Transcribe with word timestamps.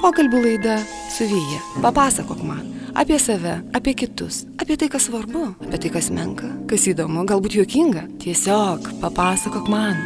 Pokalbių 0.00 0.38
laida 0.40 0.78
su 1.12 1.26
Vyja. 1.28 1.60
Papasakok 1.84 2.44
man 2.46 2.62
apie 2.94 3.18
save, 3.18 3.60
apie 3.72 3.94
kitus, 3.94 4.44
apie 4.58 4.76
tai, 4.76 4.88
kas 4.90 5.08
svarbu, 5.08 5.50
apie 5.66 5.78
tai, 5.78 5.90
kas 5.94 6.10
menka, 6.14 6.48
kas 6.70 6.88
įdomu, 6.90 7.26
galbūt 7.28 7.58
juokinga. 7.60 8.06
Tiesiog 8.22 8.90
papasakok 9.02 9.68
man. 9.70 10.00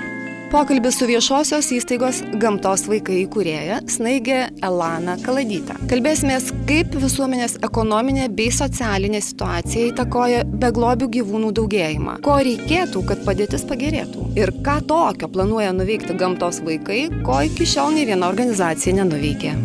Pokalbis 0.55 0.99
su 1.01 1.07
viešosios 1.09 1.67
įstaigos 1.75 2.21
Gamtos 2.39 2.85
vaikai 2.87 3.25
įkūrėja 3.25 3.81
Snaigė 3.91 4.37
Elana 4.63 5.17
Kaladyta. 5.25 5.75
Kalbėsimės, 5.91 6.53
kaip 6.69 6.95
visuomenės 7.03 7.57
ekonominė 7.67 8.29
bei 8.31 8.55
socialinė 8.55 9.23
situacija 9.25 9.91
įtakoja 9.91 10.45
beglobių 10.63 11.11
gyvūnų 11.19 11.51
daugėjimą. 11.59 12.19
Ko 12.27 12.39
reikėtų, 12.47 13.03
kad 13.09 13.25
padėtis 13.27 13.67
pagerėtų. 13.67 14.31
Ir 14.39 14.55
ką 14.67 14.81
tokio 14.87 15.31
planuoja 15.35 15.75
nuveikti 15.75 16.15
gamtos 16.19 16.63
vaikai, 16.63 17.09
ko 17.27 17.43
iki 17.49 17.67
šiol 17.75 17.97
nei 17.99 18.07
viena 18.07 18.31
organizacija 18.31 19.01
nenuveikė. 19.01 19.57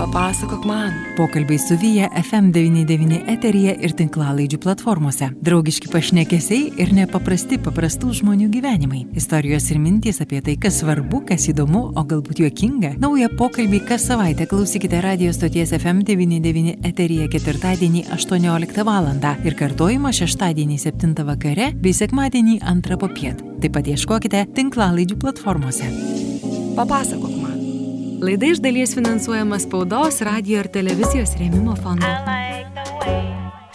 Papasakok 0.00 0.64
man. 0.64 0.92
Pokalbiai 1.16 1.58
su 1.58 1.76
Vyja 1.76 2.06
FM99 2.16 3.18
eteryje 3.28 3.74
ir 3.84 3.92
tinklalaidžių 3.98 4.56
platformose. 4.64 5.26
Draugiški 5.44 5.90
pašnekesiai 5.92 6.70
ir 6.80 6.94
nepaprasti 6.96 7.58
paprastų 7.60 8.14
žmonių 8.22 8.46
gyvenimai. 8.54 9.02
Istorijos 9.20 9.66
ir 9.68 9.76
mintys 9.82 10.22
apie 10.24 10.40
tai, 10.46 10.54
kas 10.62 10.78
svarbu, 10.80 11.20
kas 11.28 11.44
įdomu, 11.52 11.82
o 11.92 12.04
galbūt 12.12 12.40
juokinga. 12.40 12.94
Naują 13.02 13.28
pokalbį 13.36 13.82
kas 13.90 14.06
savaitę 14.08 14.46
klausykite 14.48 15.02
radio 15.04 15.34
stoties 15.36 15.74
FM99 15.76 16.78
eteryje 16.88 17.28
ketvirtadienį 17.34 18.06
18 18.16 18.86
val. 18.88 19.10
ir 19.44 19.58
kartojimą 19.58 20.14
šeštadienį 20.16 20.78
7 20.78 21.12
vakare 21.28 21.74
bei 21.76 21.92
sekmadienį 21.92 22.56
2 22.64 22.96
popiet. 22.96 23.44
Taip 23.60 23.76
pat 23.76 23.92
ieškokite 23.92 24.46
tinklalaidžių 24.56 25.20
platformose. 25.20 25.92
Papasakok. 26.72 27.39
Laida 28.22 28.46
iš 28.46 28.58
dalies 28.58 28.94
finansuojama 28.94 29.58
spaudos, 29.58 30.20
radio 30.20 30.60
ir 30.60 30.68
televizijos 30.68 31.32
rėmimo 31.40 31.76
fondo. 31.80 32.04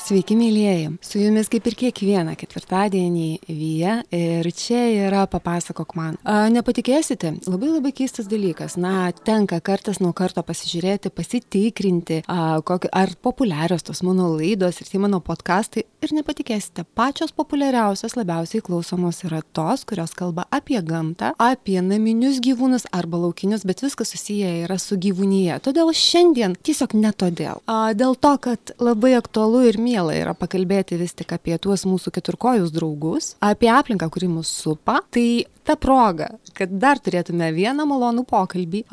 Sveiki, 0.06 0.36
mėlyjeji. 0.38 0.90
Su 1.02 1.18
jumis 1.18 1.48
kaip 1.50 1.66
ir 1.66 1.74
kiekvieną 1.80 2.36
ketvirtadienį 2.38 3.40
Vyja 3.50 3.96
ir 4.14 4.46
čia 4.54 4.84
yra 5.08 5.24
papasakok 5.26 5.96
man. 5.98 6.20
A, 6.22 6.44
nepatikėsite, 6.54 7.32
labai 7.50 7.72
labai 7.72 7.90
keistas 7.98 8.28
dalykas. 8.30 8.76
Na, 8.78 9.08
tenka 9.26 9.58
kartas 9.66 9.98
nuo 10.04 10.12
karto 10.14 10.44
pasižiūrėti, 10.46 11.10
pasitikrinti, 11.10 12.20
a, 12.30 12.60
kokio, 12.62 12.92
ar 12.94 13.16
populiarios 13.18 13.82
tos 13.88 14.04
mano 14.06 14.28
laidos 14.36 14.78
ir 14.84 14.92
tie 14.92 15.02
mano 15.02 15.24
podkastai. 15.26 15.88
Ir 16.06 16.14
nepatikėsite, 16.20 16.86
pačios 16.94 17.34
populiariausios, 17.34 18.14
labiausiai 18.14 18.62
klausomos 18.62 19.24
yra 19.26 19.42
tos, 19.58 19.88
kurios 19.90 20.14
kalba 20.14 20.46
apie 20.54 20.78
gamtą, 20.86 21.34
apie 21.42 21.80
naminius 21.82 22.38
gyvūnus 22.46 22.86
arba 22.94 23.24
laukinius, 23.24 23.66
bet 23.66 23.82
viskas 23.82 24.14
susiję 24.14 24.54
yra 24.68 24.78
su 24.78 25.00
gyvūnyje. 25.02 25.58
Todėl 25.66 25.90
šiandien 25.98 26.54
tiesiog 26.62 26.94
ne 26.94 27.10
todėl. 27.10 27.66
A, 27.66 27.96
dėl 27.98 28.14
to, 28.14 28.36
kad 28.46 28.78
labai 28.78 29.16
aktualu 29.18 29.66
ir 29.72 29.82
miela 29.96 30.16
yra 30.16 30.36
pakalbėti 30.36 31.00
vis 31.00 31.16
tik 31.16 31.32
apie 31.36 31.56
tuos 31.62 31.86
mūsų 31.88 32.12
keturkojus 32.18 32.74
draugus, 32.76 33.34
apie 33.40 33.70
aplinką, 33.72 34.10
kuri 34.12 34.28
mus 34.28 34.52
supa. 34.52 35.00
Tai 35.10 35.28
ta 35.66 35.76
proga, 35.80 36.30
kad 36.56 36.72
dar 36.82 37.00
turėtume 37.02 37.50
vieną 37.56 37.88
malonų 37.90 38.26
pokalbį, 38.30 38.84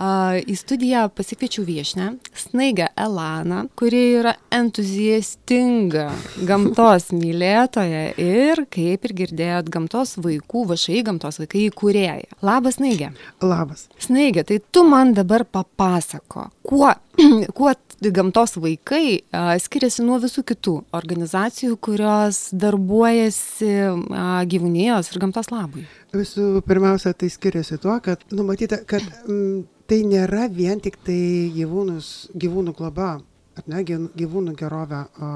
į 0.49 0.57
studiją 0.57 1.07
pasikviečiau 1.17 1.65
viešnę, 1.69 2.09
Snaigą 2.43 2.89
Elaną, 2.99 3.67
kuri 3.79 4.03
yra 4.23 4.35
entuziastinga 4.53 6.09
gamtos 6.49 7.11
mylėtoja 7.15 8.05
ir, 8.21 8.65
kaip 8.73 9.07
ir 9.09 9.17
girdėjot, 9.23 9.71
gamtos 9.73 10.17
vaikų, 10.23 10.67
vašai 10.73 11.05
gamtos 11.07 11.41
vaikai 11.43 11.69
įkūrėja. 11.69 12.41
Labas, 12.45 12.81
Snaigė. 12.81 13.13
Labas. 13.45 13.87
Snaigė, 14.03 14.47
tai 14.49 14.61
tu 14.73 14.87
man 14.89 15.13
dabar 15.17 15.45
papasako, 15.45 16.49
kuo, 16.67 16.93
kuo 17.57 17.75
gamtos 18.11 18.57
vaikai 18.59 19.23
a, 19.31 19.53
skiriasi 19.63 20.03
nuo 20.07 20.19
visų 20.23 20.43
kitų 20.49 20.75
organizacijų, 20.97 21.77
kurios 21.83 22.49
darbuojasi 22.57 23.73
a, 23.87 24.27
gyvūnijos 24.49 25.13
ir 25.13 25.23
gamtos 25.23 25.53
labui. 25.53 25.87
Visų 26.13 26.61
pirmiausia, 26.69 27.15
tai 27.17 27.31
skiriasi 27.33 27.79
tuo, 27.81 27.95
kad 28.05 28.21
numatyta, 28.37 28.83
kad 28.85 29.05
m, 29.33 29.63
tai 29.89 30.03
nėra 30.05 30.45
vien 30.53 30.81
tik 30.85 30.99
tai 31.07 31.49
gyvūnus, 31.55 32.09
gyvūnų 32.37 32.75
globa, 32.77 33.15
ar 33.57 33.71
ne, 33.73 33.81
gyvūnų- 33.89 34.57
gerovę 34.61 34.99
a, 35.09 35.31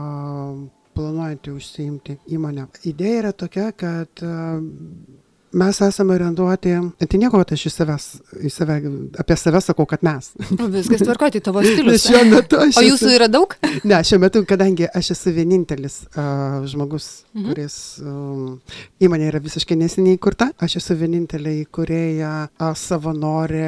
planuojantį 0.96 1.54
užsiimti 1.56 2.18
įmonę. 2.36 2.68
Idėja 2.92 3.22
yra 3.22 3.32
tokia, 3.32 3.70
kad 3.72 4.20
a, 4.20 4.60
mes 5.52 5.80
esame 5.80 6.14
orientuoti, 6.14 6.72
tai 7.06 7.18
nieko, 7.20 7.38
kad 7.42 7.52
aš 7.54 7.66
iš 7.68 7.74
savęs, 7.78 8.06
į 8.44 8.50
save, 8.50 8.76
apie 9.22 9.36
save 9.38 9.60
sakau, 9.64 9.86
kad 9.88 10.02
mes. 10.06 10.32
Viskas 10.74 11.04
tvarko, 11.06 11.30
tai 11.32 11.40
tavo 11.40 11.62
stilius. 11.64 12.04
Šiuo 12.06 12.24
metu 12.30 12.58
aš 12.60 12.76
O 12.76 12.84
jūsų 12.84 13.06
esu- 13.06 13.14
yra 13.16 13.28
daug? 13.30 13.54
Ne, 13.84 14.00
šiuo 14.04 14.18
metu, 14.20 14.42
kadangi 14.48 14.88
aš 14.90 15.10
esu 15.16 15.32
vienintelis 15.36 16.02
uh, 16.16 16.64
žmogus, 16.68 17.22
Mhm. 17.36 17.46
kuris 17.50 17.74
um, 18.00 18.60
įmonė 19.04 19.26
yra 19.28 19.40
visiškai 19.44 19.76
neseniai 19.76 20.16
įkurta, 20.16 20.50
aš 20.58 20.78
esu 20.80 20.94
vienintelė 20.96 21.52
įkurėja, 21.66 22.48
uh, 22.48 22.72
savanorė, 22.72 23.66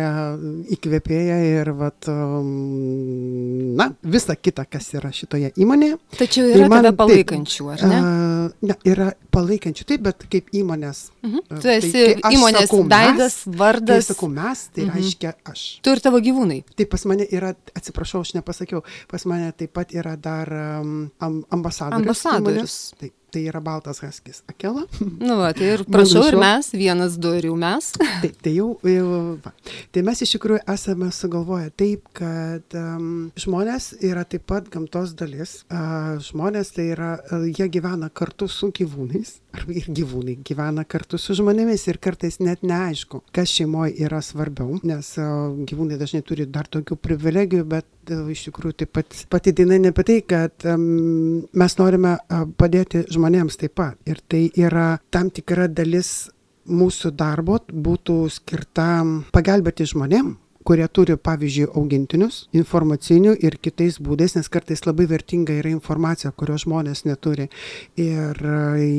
įkvėpėja 0.73 1.37
ir 1.61 1.73
vat, 1.77 2.09
um, 2.09 3.77
na, 3.77 3.91
visa 4.03 4.35
kita, 4.37 4.65
kas 4.71 4.89
yra 4.97 5.11
šitoje 5.15 5.53
įmonėje. 5.61 5.99
Tačiau 6.19 6.49
Tai 6.49 6.59
yra 6.63 6.69
man 6.73 6.85
tave 6.89 6.97
palaikančių, 7.03 7.69
ar 7.75 7.85
ne? 7.91 7.99
Uh, 8.01 8.69
ne, 8.71 8.77
yra 8.89 9.11
palaikančių, 9.35 9.87
taip, 9.89 10.05
bet 10.09 10.25
kaip 10.33 10.49
įmonės. 10.57 11.05
Mhm. 11.27 11.45
uh, 11.51 11.61
esi 11.79 11.93
tai 11.93 12.15
kai 12.15 12.23
aš 12.31 12.37
įmonės 12.39 12.67
sakau 12.69 12.83
mes, 12.85 12.93
veidas, 12.95 13.37
Kai 13.45 13.57
vardas. 13.63 14.07
sakau 14.11 14.29
mes, 14.29 14.59
tai 14.75 14.85
Mhm. 14.85 14.95
reiškia 14.97 15.33
aš. 15.53 15.63
Tu 15.83 15.91
ir 15.91 16.01
tavo 16.01 16.19
gyvūnai. 16.21 16.61
Tai 16.77 16.85
pas 16.87 17.05
mane 17.05 17.27
yra, 17.31 17.55
atsiprašau, 17.75 18.21
aš 18.27 18.35
nepasakiau, 18.39 18.83
pas 19.09 19.25
mane 19.27 19.53
taip 19.53 19.73
pat 19.73 19.91
yra 19.93 20.17
dar 20.17 20.49
um, 20.81 21.11
am, 21.21 21.45
ambasadorius. 21.51 22.03
Ambasadorius. 22.25 22.77
Taip, 23.01 23.13
tai 23.31 23.45
yra 23.51 23.61
Baltas 23.65 24.01
Haskis 24.05 24.43
Akela. 24.49 24.85
Nu, 25.01 25.37
va, 25.41 25.53
tai 25.57 25.73
ir 25.75 25.85
prašau, 25.95 26.25
ir 26.31 26.39
mes, 26.41 26.71
vienas, 26.77 27.19
du 27.21 27.33
ir 27.37 27.49
jau 27.51 27.57
mes. 27.59 27.91
Taip, 28.23 28.39
tai 28.45 28.55
jau, 28.57 28.69
jau 28.87 29.09
va. 29.45 29.53
Tai 29.95 30.05
mes 30.07 30.23
iš 30.25 30.35
tikrųjų 30.37 30.63
esame 30.75 31.11
sugalvoję 31.15 31.73
taip, 31.79 32.07
kad 32.17 32.79
um, 32.79 33.29
žmonės 33.39 33.91
yra 34.05 34.25
taip 34.29 34.47
pat 34.49 34.71
gamtos 34.73 35.15
dalis. 35.19 35.59
Uh, 35.69 36.17
žmonės 36.25 36.73
tai 36.77 36.89
yra, 36.95 37.13
uh, 37.19 37.45
jie 37.49 37.69
gyvena 37.73 38.11
kartu 38.11 38.49
su 38.51 38.71
gyvūnais. 38.75 39.37
Arba 39.59 39.77
ir 39.81 39.89
gyvūnai 39.93 40.39
gyvena 40.47 40.85
kartu 40.89 41.21
su 41.21 41.37
žmonėmis 41.39 41.87
ir 41.89 42.01
kartais 42.03 42.39
net 42.43 42.65
neaišku, 42.67 43.23
kas 43.35 43.53
šeimoje 43.53 43.97
yra 44.07 44.21
svarbiau, 44.25 44.81
nes 44.87 45.15
uh, 45.21 45.55
gyvūnai 45.69 46.01
dažnai 46.01 46.25
turi 46.27 46.49
dar 46.49 46.69
tokių 46.71 46.99
privilegijų, 47.01 47.69
bet 47.69 47.89
iš 48.33 48.49
tikrųjų 48.49 48.79
taip 48.83 48.93
pat 48.99 49.21
pati 49.31 49.55
daina 49.57 49.79
ne 49.81 49.93
apie 49.93 50.07
tai, 50.09 50.19
kad 50.29 50.67
um, 50.69 51.45
mes 51.53 51.79
norime 51.81 52.17
uh, 52.17 52.45
padėti 52.59 53.05
žmonėms 53.13 53.61
taip 53.61 53.77
pat. 53.79 53.99
Ir 54.09 54.21
tai 54.29 54.47
yra 54.57 54.91
tam 55.15 55.31
tikra 55.35 55.69
dalis 55.69 56.31
mūsų 56.69 57.15
darbo 57.17 57.61
būtų 57.73 58.19
skirta 58.33 58.91
pagelbėti 59.33 59.87
žmonėm 59.89 60.35
kurie 60.69 60.85
turi, 60.93 61.17
pavyzdžiui, 61.17 61.71
augintinius, 61.79 62.43
informacinių 62.57 63.35
ir 63.45 63.57
kitais 63.65 63.97
būdais, 64.05 64.35
nes 64.37 64.51
kartais 64.53 64.85
labai 64.85 65.07
vertinga 65.09 65.55
yra 65.57 65.71
informacija, 65.73 66.33
kurios 66.37 66.67
žmonės 66.67 67.07
neturi. 67.09 67.47
Ir 67.97 68.37
e, 68.37 68.59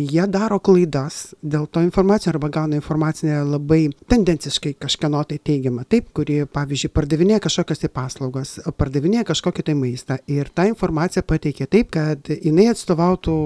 jie 0.10 0.26
daro 0.32 0.58
klaidas 0.66 1.36
dėl 1.46 1.68
to 1.70 1.84
informacijos 1.86 2.34
arba 2.34 2.50
gauna 2.54 2.80
informaciją 2.80 3.44
labai 3.52 3.84
tendenciškai 4.10 4.74
kažkieno 4.82 5.22
tai 5.30 5.38
teigiamą, 5.46 5.86
taip, 5.90 6.10
kuri, 6.18 6.42
pavyzdžiui, 6.50 6.92
pardavinėja 6.96 7.44
kažkokias 7.46 7.84
tai 7.84 7.92
paslaugas, 7.94 8.56
pardavinėja 8.80 9.28
kažkokį 9.30 9.68
tai 9.70 9.78
maistą 9.78 10.18
ir 10.32 10.50
tą 10.56 10.66
informaciją 10.72 11.26
pateikia 11.30 11.70
taip, 11.70 11.94
kad 11.94 12.32
jinai 12.34 12.70
atstovautų 12.74 13.38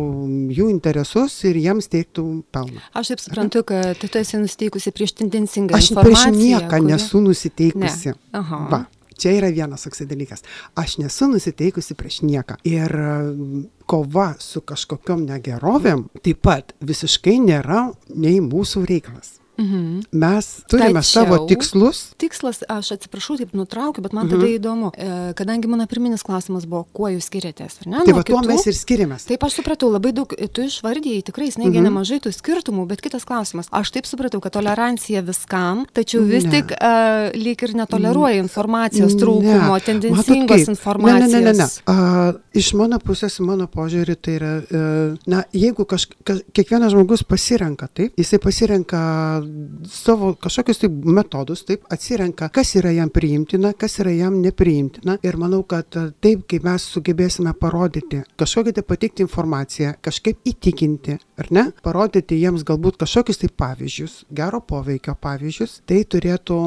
jų 0.56 0.70
interesus 0.72 1.36
ir 1.50 1.60
jiems 1.60 1.92
teiktų 1.92 2.28
pelną. 2.56 2.80
Aš 2.96 3.14
taip 3.14 3.26
suprantu, 3.26 3.66
kad 3.68 4.00
tu 4.00 4.12
esi 4.22 4.40
nusteikusi 4.40 4.96
prieš 4.96 5.18
tendencingą 5.20 5.76
Aš 5.78 5.92
prieš 6.00 6.28
nieką 6.32 6.72
kuri- 6.78 6.92
nesu 6.94 7.22
nusiteikusi. 7.24 8.13
Ne. 8.13 8.13
Aha. 8.40 8.68
Va. 8.72 8.84
Čia 9.14 9.36
yra 9.38 9.52
vienas 9.54 9.86
toksai 9.86 10.08
dalykas. 10.10 10.42
Aš 10.80 10.98
nesu 10.98 11.28
nusiteikusi 11.30 11.94
prieš 11.96 12.24
nieką. 12.26 12.58
Ir 12.66 12.96
mm, 12.98 13.62
kova 13.86 14.32
su 14.42 14.64
kažkokiam 14.66 15.22
negerovėm 15.28 16.08
taip 16.26 16.42
pat 16.44 16.74
visiškai 16.82 17.38
nėra 17.44 17.86
nei 18.10 18.42
mūsų 18.44 18.88
reikalas. 18.90 19.38
Mhm. 19.58 20.02
Mes 20.12 20.64
turime 20.68 21.00
Tačiau- 21.00 21.26
savo 21.26 21.46
tikslus. 21.48 22.14
Tikslas, 22.18 22.64
aš 22.68 22.92
atsiprašau, 22.98 23.38
taip 23.38 23.52
nutraukiu, 23.54 24.02
bet 24.02 24.14
man 24.14 24.26
Mhm. 24.28 24.32
tada 24.34 24.48
įdomu, 24.50 24.92
e, 24.98 25.34
kadangi 25.34 25.68
mano 25.68 25.86
pirminis 25.86 26.24
klausimas 26.24 26.66
buvo, 26.66 26.86
kuo 26.94 27.08
jūs 27.08 27.30
skiriatės, 27.30 27.82
ar 27.82 27.88
ne? 27.88 27.98
Tai 28.06 28.14
nuo 28.14 28.18
va 28.18 28.24
tuo 28.24 28.42
mes 28.42 28.66
ir 28.66 28.74
skiriamės. 28.74 29.26
Taip, 29.28 29.44
aš 29.44 29.54
supratau, 29.62 29.92
labai 29.92 30.12
daug, 30.12 30.28
tu 30.54 30.62
išvardėjai 30.62 31.24
tikrai, 31.24 31.52
snaigė 31.54 31.80
Mhm. 31.82 31.86
nemažai 31.90 32.20
tų 32.20 32.34
skirtumų, 32.34 32.88
bet 32.88 33.02
kitas 33.02 33.24
klausimas. 33.26 33.68
Aš 33.72 33.92
taip 33.92 34.06
supratau, 34.06 34.42
kad 34.42 34.54
tolerancija 34.54 35.22
viskam, 35.22 35.86
tačiau 35.94 36.26
vis 36.26 36.44
Ne. 36.46 36.52
tik 36.52 36.72
uh, 36.72 37.32
lyg 37.38 37.62
ir 37.64 37.74
netoleruoja 37.74 38.42
informacijos 38.44 39.14
Ne. 39.14 39.20
trūkumo, 39.22 39.70
Matot 39.70 39.86
tendencingos 39.86 40.66
kaip? 40.66 40.70
informacijos. 40.70 41.32
Ne, 41.32 41.40
ne, 41.42 41.54
ne, 41.54 41.54
ne. 41.54 41.68
A, 41.88 42.34
iš 42.54 42.74
mano 42.74 42.98
pusės, 43.00 43.40
mano 43.40 43.68
požiūrį, 43.68 44.16
tai 44.22 44.34
yra, 44.40 44.64
e, 44.64 45.18
na, 45.28 45.44
jeigu 45.54 45.86
kaž, 45.86 46.08
kaž, 46.24 46.42
kiekvienas 46.54 46.92
žmogus 46.94 47.24
pasirenka, 47.24 47.88
taip, 47.94 48.16
jisai 48.18 48.40
pasirenka 48.40 49.43
savo 49.90 50.34
kažkokius 50.40 50.82
tai 50.84 50.90
metodus, 50.90 51.64
taip 51.68 51.88
atsirenka, 51.94 52.50
kas 52.54 52.76
yra 52.80 52.94
jam 52.96 53.12
priimtina, 53.14 53.74
kas 53.78 54.00
yra 54.04 54.14
jam 54.16 54.40
nepriimtina. 54.44 55.18
Ir 55.26 55.38
manau, 55.42 55.64
kad 55.70 55.90
taip, 55.94 56.46
kaip 56.50 56.68
mes 56.68 56.88
sugebėsime 56.96 57.54
parodyti, 57.60 58.24
kažkokią 58.40 58.76
tai 58.78 58.86
pateikti 58.88 59.26
informaciją, 59.26 59.96
kažkaip 60.04 60.44
įtikinti, 60.54 61.18
ar 61.40 61.52
ne, 61.56 61.66
parodyti 61.86 62.40
jiems 62.42 62.66
galbūt 62.68 63.00
kažkokius 63.04 63.44
tai 63.44 63.52
pavyzdžius, 63.64 64.20
gero 64.36 64.62
poveikio 64.68 65.16
pavyzdžius, 65.24 65.82
tai 65.90 66.04
turėtų 66.10 66.60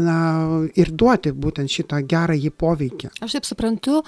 na, 0.00 0.18
ir 0.78 0.92
duoti 0.92 1.34
būtent 1.36 1.72
šitą 1.72 2.02
gerąjį 2.08 2.52
poveikį. 2.56 3.14
Aš 3.24 3.38
taip 3.38 3.48
suprantu, 3.48 4.02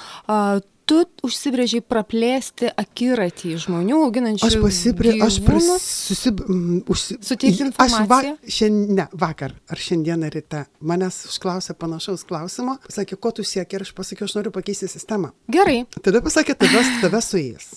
tu 0.88 1.02
užsibrėžiai 1.26 1.82
praplėsti 1.84 2.70
akiratį 2.72 3.54
žmonių 3.64 3.98
auginančių. 4.06 4.48
Aš 4.48 4.58
pasibrė, 4.62 5.14
aš 5.24 5.38
pras, 5.44 5.66
susib... 6.08 6.40
Užsi... 6.88 7.18
Suteikti 7.24 7.66
informaciją. 7.66 8.04
Aš 8.04 8.10
va, 8.10 8.52
šiandien, 8.58 8.94
ne, 8.96 9.06
vakar 9.18 9.54
ar 9.68 9.82
šiandieną 9.82 10.30
ryte 10.32 10.64
manęs 10.80 11.20
užklausė 11.28 11.76
panašaus 11.78 12.24
klausimo, 12.28 12.78
sakė, 12.92 13.18
ko 13.20 13.32
tu 13.36 13.44
sieki 13.46 13.78
ir 13.78 13.84
aš 13.84 13.92
pasakiau, 13.96 14.28
aš 14.28 14.36
noriu 14.38 14.52
pakeisti 14.54 14.88
sistemą. 14.90 15.32
Gerai. 15.52 15.82
Tada 16.04 16.22
pasakė, 16.24 16.56
tave, 16.58 16.82
tave 17.02 17.20
su 17.24 17.40
jais. 17.40 17.68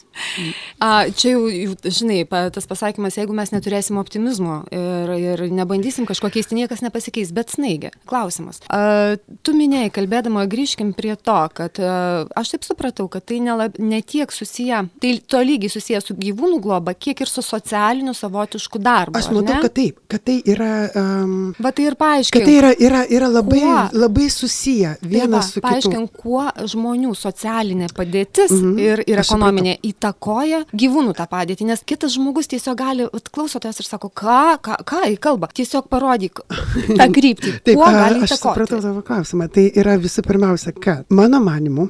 A, 0.79 1.09
čia 1.11 1.35
jau, 1.35 1.75
žinai, 1.83 2.23
tas 2.55 2.67
pasakymas, 2.69 3.17
jeigu 3.19 3.35
mes 3.37 3.51
neturėsim 3.53 3.99
optimizmo 4.01 4.61
ir, 4.71 5.13
ir 5.17 5.45
nebandysim 5.51 6.07
kažko 6.09 6.31
keisti, 6.33 6.57
niekas 6.59 6.83
nepasikeis, 6.85 7.33
bet 7.35 7.53
snaigė. 7.53 7.91
Klausimas. 8.09 8.61
A, 8.71 9.17
tu 9.43 9.55
minėjai, 9.57 9.91
kalbėdama, 9.99 10.47
grįžkim 10.51 10.93
prie 10.97 11.15
to, 11.19 11.39
kad 11.57 11.81
a, 11.81 11.95
aš 12.37 12.55
taip 12.55 12.67
supratau, 12.67 13.00
supratau, 13.01 13.07
kad 13.09 13.25
tai 13.25 13.39
nelab, 13.39 13.77
ne 13.79 14.01
tiek 14.01 14.31
susiję, 14.31 14.87
tai 14.99 15.19
to 15.27 15.41
lygiai 15.41 15.69
susiję 15.69 16.01
su 16.01 16.13
gyvūnų 16.13 16.59
globa, 16.61 16.93
kiek 16.93 17.21
ir 17.21 17.27
su 17.27 17.41
socialiniu 17.41 18.13
savotišku 18.13 18.79
darbu. 18.79 19.17
Aš 19.17 19.31
matau, 19.31 19.61
kad 19.61 19.73
taip, 19.73 19.99
kad 20.07 20.23
tai 20.23 20.41
yra... 20.45 20.89
Um, 20.95 21.53
Va 21.59 21.71
tai 21.71 21.87
ir 21.89 21.95
paaiškink. 21.95 22.33
Kad 22.33 22.47
tai 22.47 22.57
yra, 22.57 22.71
yra, 22.77 23.03
yra 23.09 23.29
labai, 23.29 23.61
kuo, 23.61 23.77
labai 23.93 24.29
susiję 24.29 24.95
vienas 25.01 25.21
tai 25.21 25.29
va, 25.31 25.41
su 25.41 25.59
kitu. 25.59 25.67
Paaiškink, 25.67 26.11
kuo 26.21 26.45
žmonių 26.73 27.13
socialinė 27.15 27.91
padėtis 27.95 28.51
mm 28.51 28.61
-hmm. 28.61 28.79
ir, 28.79 29.03
ir 29.07 29.23
ekonominė 29.23 29.77
įtakoja 29.83 30.63
gyvūnų 30.73 31.15
tą 31.17 31.27
padėtį, 31.27 31.65
nes 31.65 31.83
kitas 31.85 32.15
žmogus 32.15 32.47
tiesiog 32.47 32.77
gali, 32.77 33.07
klausotas 33.31 33.79
ir 33.79 33.85
sako, 33.85 34.09
ką, 34.09 34.57
ką, 34.61 34.77
ką 34.85 35.01
į 35.13 35.17
kalbą, 35.17 35.49
tiesiog 35.53 35.87
parodyk 35.89 36.41
tą 36.99 37.09
kryptį. 37.11 37.57
Taip, 37.63 37.75
kuo 37.75 37.85
gali 37.85 38.21
įtakoti. 38.21 38.33
Aš 38.33 38.39
supratau 38.39 38.81
tavo 38.81 39.01
klausimą. 39.01 39.47
Tai 39.51 39.65
yra 39.75 39.97
visų 39.97 40.23
pirmiausia, 40.27 40.73
kad 40.73 41.05
mano 41.09 41.39
manimu, 41.43 41.87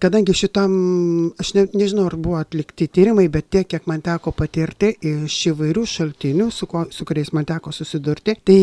kadangi 0.00 0.34
šito 0.34 0.49
šitam, 0.50 1.32
aš 1.38 1.54
ne, 1.54 1.66
nežinau, 1.74 2.08
ar 2.10 2.16
buvo 2.18 2.40
atlikti 2.40 2.88
tyrimai, 2.90 3.28
bet 3.30 3.50
tiek, 3.50 3.68
kiek 3.70 3.86
man 3.86 4.02
teko 4.02 4.32
patirti 4.34 4.96
iš 4.98 5.52
įvairių 5.54 5.86
šaltinių, 5.86 6.50
su, 6.50 6.66
ko, 6.66 6.88
su 6.90 7.06
kuriais 7.06 7.32
man 7.32 7.46
teko 7.46 7.70
susidurti, 7.72 8.34
tai 8.44 8.60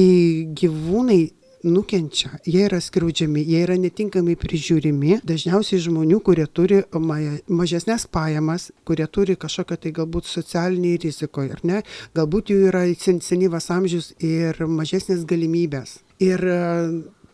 gyvūnai 0.52 1.22
nukenčia, 1.68 2.30
jie 2.46 2.66
yra 2.68 2.80
skriaudžiami, 2.84 3.42
jie 3.42 3.64
yra 3.64 3.78
netinkamai 3.80 4.36
prižiūrimi, 4.40 5.22
dažniausiai 5.28 5.82
žmonių, 5.88 6.20
kurie 6.24 6.46
turi 6.46 6.84
mažesnės 6.94 8.06
pajamas, 8.12 8.70
kurie 8.88 9.08
turi 9.08 9.38
kažkokią 9.40 9.80
tai 9.82 9.94
galbūt 9.96 10.30
socialinį 10.30 10.94
rizikoje, 11.08 11.56
ar 11.56 11.64
ne, 11.68 11.82
galbūt 12.18 12.52
jų 12.54 12.68
yra 12.70 12.84
senyvas 13.00 13.72
amžius 13.74 14.14
ir 14.20 14.60
mažesnės 14.68 15.26
galimybės. 15.28 16.02
Ir 16.24 16.42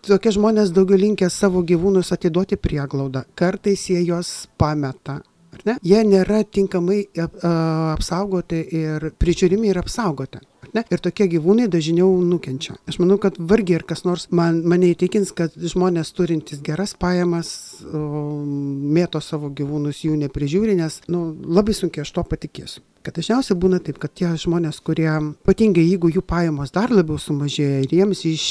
tokie 0.07 0.33
žmonės 0.35 0.73
daugiau 0.75 0.99
linkę 0.99 1.29
savo 1.31 1.63
gyvūnus 1.65 2.13
atiduoti 2.15 2.57
prieglaudą. 2.59 3.23
Kartais 3.35 3.89
jie 3.89 4.01
juos 4.03 4.47
pameta. 4.57 5.21
Ne? 5.67 5.77
Jie 5.85 6.01
nėra 6.07 6.41
tinkamai 6.49 7.03
apsaugoti 7.15 8.63
ir 8.73 9.11
prižiūrimi 9.21 9.69
ir 9.69 9.79
apsaugoti. 9.83 10.41
Ne? 10.73 10.81
Ir 10.89 11.01
tokie 11.03 11.27
gyvūnai 11.29 11.67
dažniau 11.71 12.09
nukenčia. 12.25 12.75
Aš 12.89 12.97
manau, 13.01 13.19
kad 13.21 13.37
vargiai 13.37 13.77
ir 13.77 13.85
kas 13.87 14.03
nors 14.07 14.25
man, 14.33 14.63
mane 14.67 14.89
įtikins, 14.93 15.33
kad 15.37 15.53
žmonės 15.53 16.09
turintys 16.17 16.63
geras 16.65 16.95
pajamas 16.97 17.53
mėto 17.83 19.21
savo 19.23 19.51
gyvūnus, 19.53 20.03
jų 20.07 20.17
neprižiūri, 20.25 20.77
nes 20.79 21.01
nu, 21.11 21.29
labai 21.43 21.75
sunkiai 21.77 22.05
aš 22.05 22.15
to 22.15 22.25
patikėsiu 22.27 22.83
kad 23.03 23.17
dažniausiai 23.17 23.57
būna 23.59 23.79
taip, 23.83 23.99
kad 24.01 24.13
tie 24.15 24.29
žmonės, 24.39 24.79
kurie, 24.85 25.09
ypatingai 25.43 25.83
jeigu 25.83 26.11
jų 26.13 26.23
pajamos 26.23 26.71
dar 26.71 26.93
labiau 26.93 27.19
sumažėja 27.19 27.83
ir 27.83 27.95
jiems 27.99 28.23
iš, 28.29 28.45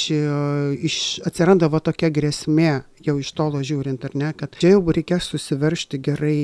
iš 0.88 0.96
atsiranda 1.28 1.70
va 1.72 1.80
tokia 1.80 2.10
grėsmė, 2.12 2.82
jau 3.02 3.16
iš 3.18 3.32
tolo 3.36 3.62
žiūrint, 3.64 4.04
ar 4.06 4.16
ne, 4.18 4.30
kad 4.38 4.54
čia 4.60 4.74
jau 4.74 4.82
reikės 4.94 5.26
susiveršti 5.32 6.00
gerai 6.04 6.36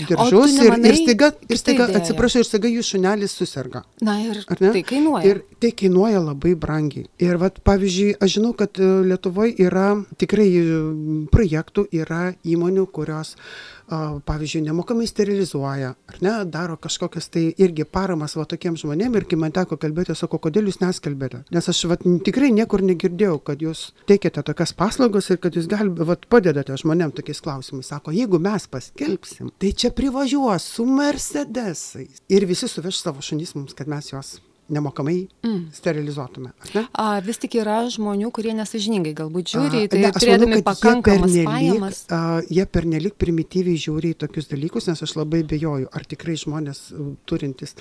diržus 0.00 0.56
ir, 0.64 0.78
ir 0.80 0.98
staiga, 0.98 1.30
ir 1.48 1.60
staiga 1.60 1.88
atsiprašau, 2.00 2.42
ir 2.42 2.48
staiga 2.48 2.70
jų 2.72 2.84
šunelis 2.88 3.36
susirga. 3.38 3.84
Na 4.04 4.16
ir 4.24 4.40
tai 4.48 4.82
kainuoja. 4.86 5.24
Ir 5.28 5.42
tai 5.62 5.70
kainuoja 5.76 6.22
labai 6.24 6.54
brangiai. 6.58 7.06
Ir 7.22 7.38
vat, 7.42 7.60
pavyzdžiui, 7.66 8.16
aš 8.24 8.38
žinau, 8.38 8.54
kad 8.58 8.80
e, 8.80 8.90
Lietuvoje 9.10 9.54
yra 9.62 9.90
tikrai 10.20 10.48
projektų, 11.34 11.73
yra 11.92 12.34
įmonių, 12.46 12.86
kurios 12.94 13.34
pavyzdžiui, 14.24 14.62
nemokamai 14.64 15.06
sterilizuoja, 15.06 15.90
ar 16.08 16.20
ne, 16.24 16.32
daro 16.48 16.76
kažkokias 16.80 17.28
tai 17.28 17.42
irgi 17.60 17.84
paramas 17.84 18.36
va 18.38 18.46
tokiems 18.48 18.80
žmonėms 18.80 19.18
ir 19.20 19.26
kai 19.28 19.38
man 19.40 19.52
teko 19.52 19.76
kalbėti, 19.80 20.16
sako, 20.16 20.40
kodėl 20.46 20.70
jūs 20.70 20.80
neskelbėte. 20.80 21.42
Nes 21.52 21.68
aš 21.68 21.82
va, 21.90 21.98
tikrai 21.98 22.48
niekur 22.56 22.84
negirdėjau, 22.86 23.36
kad 23.44 23.60
jūs 23.64 23.90
teikiate 24.08 24.44
tokias 24.46 24.72
paslaugas 24.78 25.28
ir 25.30 25.40
kad 25.42 25.58
jūs 25.58 25.68
gal, 25.68 25.92
va, 25.92 26.16
padedate 26.16 26.78
žmonėms 26.80 27.18
tokiais 27.20 27.44
klausimais. 27.44 27.92
Sako, 27.92 28.14
jeigu 28.16 28.40
mes 28.40 28.64
paskelbsim, 28.72 29.52
tai 29.60 29.74
čia 29.76 29.92
privažiuos 29.94 30.64
su 30.78 30.88
Mercedesais 30.88 32.24
ir 32.32 32.48
visi 32.48 32.70
suveš 32.70 33.04
savo 33.04 33.24
šunys 33.24 33.52
mums, 33.58 33.76
kad 33.76 33.90
mes 33.90 34.14
juos 34.14 34.38
nemokamai 34.68 35.28
mm. 35.44 35.60
sterilizuotume. 35.74 36.52
A, 36.92 37.18
vis 37.24 37.38
tik 37.42 37.58
yra 37.60 37.82
žmonių, 37.92 38.30
kurie 38.34 38.54
nesažiningai 38.56 39.12
galbūt 39.18 39.52
žiūri 39.54 39.84
į 39.84 39.90
tai, 39.92 40.00
ne, 40.06 40.12
turėdami 40.16 40.56
manau, 40.56 40.64
pakankamas 40.70 41.34
jie 41.36 41.44
pajamas. 41.48 42.00
A, 42.14 42.20
jie 42.48 42.64
pernelik 42.70 43.18
primityviai 43.20 43.80
žiūri 43.80 44.14
į 44.14 44.18
tokius 44.24 44.48
dalykus, 44.52 44.88
nes 44.88 45.04
aš 45.04 45.14
labai 45.18 45.42
bejoju, 45.48 45.90
ar 45.92 46.06
tikrai 46.08 46.36
žmonės 46.40 46.80
turintis. 47.28 47.76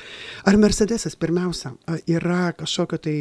Ar 0.49 0.59
Mercedesas 0.59 1.15
pirmiausia 1.19 1.73
yra 2.11 2.51
kažkokio 2.57 2.99
tai 3.07 3.15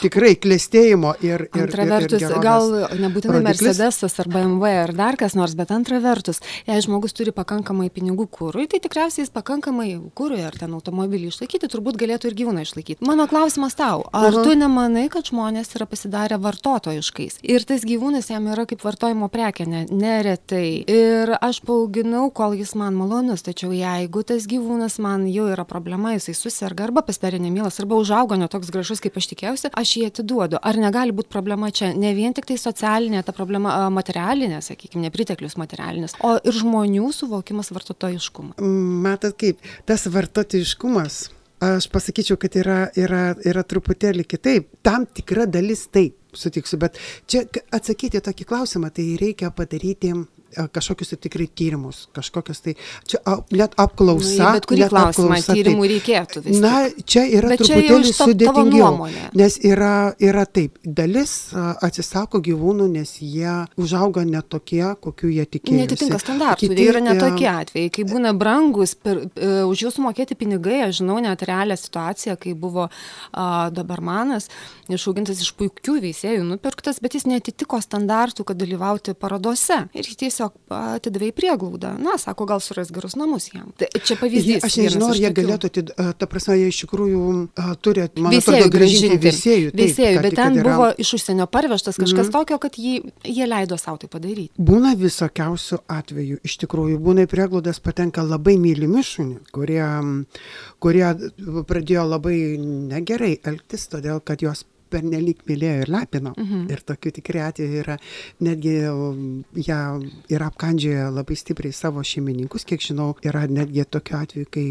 tikrai 0.00 0.36
klėstėjimo 0.40 1.16
ir... 1.26 1.48
ir 1.50 1.66
antra 1.66 1.88
vertus, 1.90 2.22
ir, 2.22 2.36
ir 2.36 2.44
gal 2.44 2.70
nebūtinai 3.00 3.40
rodiklis. 3.40 3.66
Mercedesas 3.66 4.18
ar 4.22 4.30
BMW 4.30 4.72
ar 4.84 4.94
dar 4.96 5.18
kas 5.20 5.34
nors, 5.38 5.56
bet 5.58 5.74
antra 5.74 5.98
vertus, 6.02 6.42
jei 6.68 6.78
žmogus 6.84 7.16
turi 7.16 7.34
pakankamai 7.34 7.90
pinigų 7.94 8.28
kūrui, 8.30 8.68
tai 8.70 8.82
tikriausiai 8.82 9.24
jis 9.24 9.34
pakankamai 9.34 9.90
kūrui 10.16 10.42
ar 10.46 10.56
ten 10.58 10.78
automobilį 10.78 11.32
išlaikyti, 11.34 11.70
turbūt 11.72 11.98
galėtų 12.00 12.30
ir 12.30 12.38
gyvūną 12.42 12.64
išlaikyti. 12.66 12.99
Mano 13.00 13.24
klausimas 13.26 13.72
tau, 13.74 14.02
ar 14.12 14.28
Aha. 14.28 14.42
tu 14.44 14.52
nemanai, 14.52 15.06
kad 15.08 15.24
žmonės 15.24 15.70
yra 15.78 15.86
pasidarę 15.88 16.36
vartotojiškais 16.36 17.38
ir 17.48 17.64
tas 17.64 17.86
gyvūnas 17.88 18.28
jam 18.28 18.44
yra 18.52 18.66
kaip 18.68 18.84
vartojimo 18.84 19.30
prekė, 19.32 19.64
ne, 19.64 19.80
neretai. 19.88 20.82
Ir 20.84 21.32
aš 21.40 21.62
paauginau, 21.64 22.26
kol 22.36 22.58
jis 22.58 22.74
man 22.76 22.98
malonus, 22.98 23.46
tačiau 23.46 23.72
jeigu 23.72 24.20
tas 24.28 24.44
gyvūnas 24.50 24.98
man 25.00 25.24
jau 25.32 25.48
yra 25.48 25.64
problema, 25.64 26.12
jisai 26.18 26.36
susirga 26.36 26.90
arba 26.90 27.00
pasidarė 27.08 27.40
nemylas, 27.40 27.80
arba 27.80 27.96
užaugo 27.96 28.36
ne 28.36 28.50
toks 28.52 28.68
gražus, 28.74 29.00
kaip 29.00 29.16
aš 29.16 29.30
tikėjausi, 29.32 29.72
aš 29.72 29.96
jį 29.96 30.04
atiduodu. 30.10 30.60
Ar 30.60 30.76
negali 30.76 31.16
būti 31.16 31.32
problema 31.32 31.72
čia 31.72 31.94
ne 31.96 32.12
vien 32.12 32.36
tik 32.36 32.52
tai 32.52 32.60
socialinė, 32.60 33.24
ta 33.24 33.32
problema 33.32 33.88
materialinė, 33.88 34.60
sakykime, 34.60 35.08
nepriteklius 35.08 35.56
materialinis, 35.56 36.18
o 36.20 36.36
ir 36.36 36.62
žmonių 36.62 37.08
suvokimas 37.16 37.72
vartotojiškumo. 37.72 38.60
Matot 39.08 39.40
kaip, 39.40 39.68
tas 39.88 40.04
vartotojiškumas 40.04 41.30
aš 41.60 41.88
pasakyčiau 41.92 42.38
kad 42.40 42.56
yra 42.56 42.78
yra 42.96 43.34
yra 43.46 43.64
truputėlį 43.66 44.24
kitaip. 44.28 44.70
Tam 44.82 45.06
tikra 45.06 45.46
dalis 45.46 45.86
taip 45.92 46.16
sutiksiu 46.36 46.78
bet 46.80 46.98
čia 47.26 47.44
atsakyti 47.74 48.22
tokį 48.24 48.46
klausimą 48.48 48.90
tai 48.94 49.06
reikia 49.20 49.50
padaryti 49.54 50.12
kažkokius 50.50 51.12
tai 51.14 51.18
tikrai 51.26 51.46
tyrimus, 51.54 52.08
kažkokius 52.16 52.62
tai, 52.64 52.74
čia 53.08 53.20
a, 53.24 53.38
net 53.54 53.76
apklausa. 53.80 54.36
Na, 54.40 54.52
bet 54.56 54.66
kurį 54.70 54.88
klausimą 54.90 55.36
apklausa, 55.36 55.54
tyrimų 55.56 55.84
tai, 55.84 55.90
reikėtų. 55.94 56.42
Na, 56.62 56.74
čia 57.04 57.24
yra 57.28 57.52
bet 57.52 57.62
truputėlį 57.62 58.10
čia 58.10 58.16
sudėtingiau. 58.18 59.08
Nes 59.38 59.58
yra, 59.66 59.94
yra 60.22 60.44
taip, 60.48 60.78
dalis 60.84 61.34
atsisako 61.54 62.40
gyvūnų, 62.44 62.88
nes 62.96 63.16
jie 63.22 63.54
užauga 63.80 64.24
netokie, 64.26 64.82
kokių 65.04 65.32
jie 65.36 65.46
tikėjosi. 65.46 65.80
Netitinka 65.84 66.20
standartų, 66.22 66.70
tai 66.74 66.88
yra 66.88 67.04
netokie 67.04 67.48
atvejai, 67.52 67.92
kai 67.94 68.06
būna 68.08 68.34
brangus, 68.36 68.96
per, 68.98 69.22
e, 69.34 69.50
už 69.68 69.86
jūsų 69.86 70.04
mokėti 70.06 70.36
pinigai, 70.38 70.80
aš 70.88 71.00
žinau 71.02 71.18
net 71.22 71.44
realią 71.46 71.76
situaciją, 71.78 72.36
kai 72.40 72.54
buvo 72.58 72.88
a, 72.88 73.70
Dobermanas, 73.74 74.48
išaugintas 74.90 75.42
iš 75.44 75.52
puikių 75.58 75.98
veisėjų, 76.06 76.44
nupirktas, 76.48 77.00
bet 77.02 77.16
jis 77.18 77.28
netitiko 77.30 77.80
standartų, 77.82 78.46
kad 78.48 78.60
dalyvauti 78.60 79.14
parodose. 79.18 79.84
Ir 79.94 80.06
jis 80.08 80.39
tiesiog 80.40 80.52
atidavė 80.72 81.28
į 81.30 81.34
prieglaudą. 81.36 81.92
Na, 82.00 82.16
sako, 82.18 82.46
gal 82.48 82.60
suras 82.64 82.90
gerus 82.94 83.16
namus 83.18 83.48
jam. 83.52 83.72
Tai 83.78 83.88
čia 84.00 84.16
pavyzdys. 84.20 84.64
Aš 84.64 84.76
nežinau, 84.80 85.10
ar 85.12 85.18
jie 85.20 85.30
galėtų, 85.36 85.70
atid, 85.70 85.92
ta 86.18 86.26
prasme, 86.30 86.56
jie 86.60 86.68
iš 86.72 86.80
tikrųjų 86.84 87.22
turi, 87.84 88.06
man 88.16 88.34
atrodo, 88.38 88.70
gražinti 88.72 89.18
Veisėjų, 89.20 89.72
kad- 89.74 90.22
bet 90.24 90.34
ten 90.38 90.56
yra- 90.56 90.64
buvo 90.64 90.88
iš 90.98 91.12
užsienio 91.18 91.46
parvežtas 91.46 91.96
kažkas 92.00 92.28
Mhm. 92.28 92.32
tokio, 92.32 92.58
kad 92.58 92.72
jį, 92.72 93.12
jie 93.24 93.46
leido 93.46 93.76
savo 93.78 93.98
tai 93.98 94.08
padaryti. 94.08 94.50
Būna 94.58 94.94
visokiausių 94.96 95.78
atvejų. 95.88 96.38
Iš 96.44 96.56
tikrųjų, 96.64 96.98
būna 96.98 97.26
į 97.26 97.30
prieglaudas 97.30 97.78
patenka 97.80 98.22
labai 98.22 98.56
mylimi 98.56 99.02
šunį, 99.02 99.38
kurie, 99.52 99.84
kurie 100.80 101.14
pradėjo 101.66 102.08
labai 102.08 102.56
negerai 102.58 103.38
elgtis, 103.44 103.88
todėl 103.88 104.20
kad 104.24 104.40
jos 104.40 104.64
pernelyg 104.90 105.44
mylėjo 105.48 105.84
ir 105.84 105.92
lepino. 105.92 106.32
Mhm. 106.36 106.66
Ir 106.72 106.82
tokių 106.86 107.12
tikrai 107.20 107.44
atvejų 107.48 107.80
yra, 107.82 107.96
netgi 108.44 108.74
um, 108.90 109.22
jie 109.56 109.78
yra 110.34 110.50
apkandžioję 110.50 111.08
labai 111.14 111.36
stipriai 111.38 111.74
savo 111.76 112.04
šeimininkus. 112.06 112.66
Kiek 112.68 112.82
žinau, 112.84 113.12
yra 113.26 113.46
netgi 113.50 113.84
tokių 113.88 114.16
atvejų, 114.20 114.48
kai 114.54 114.66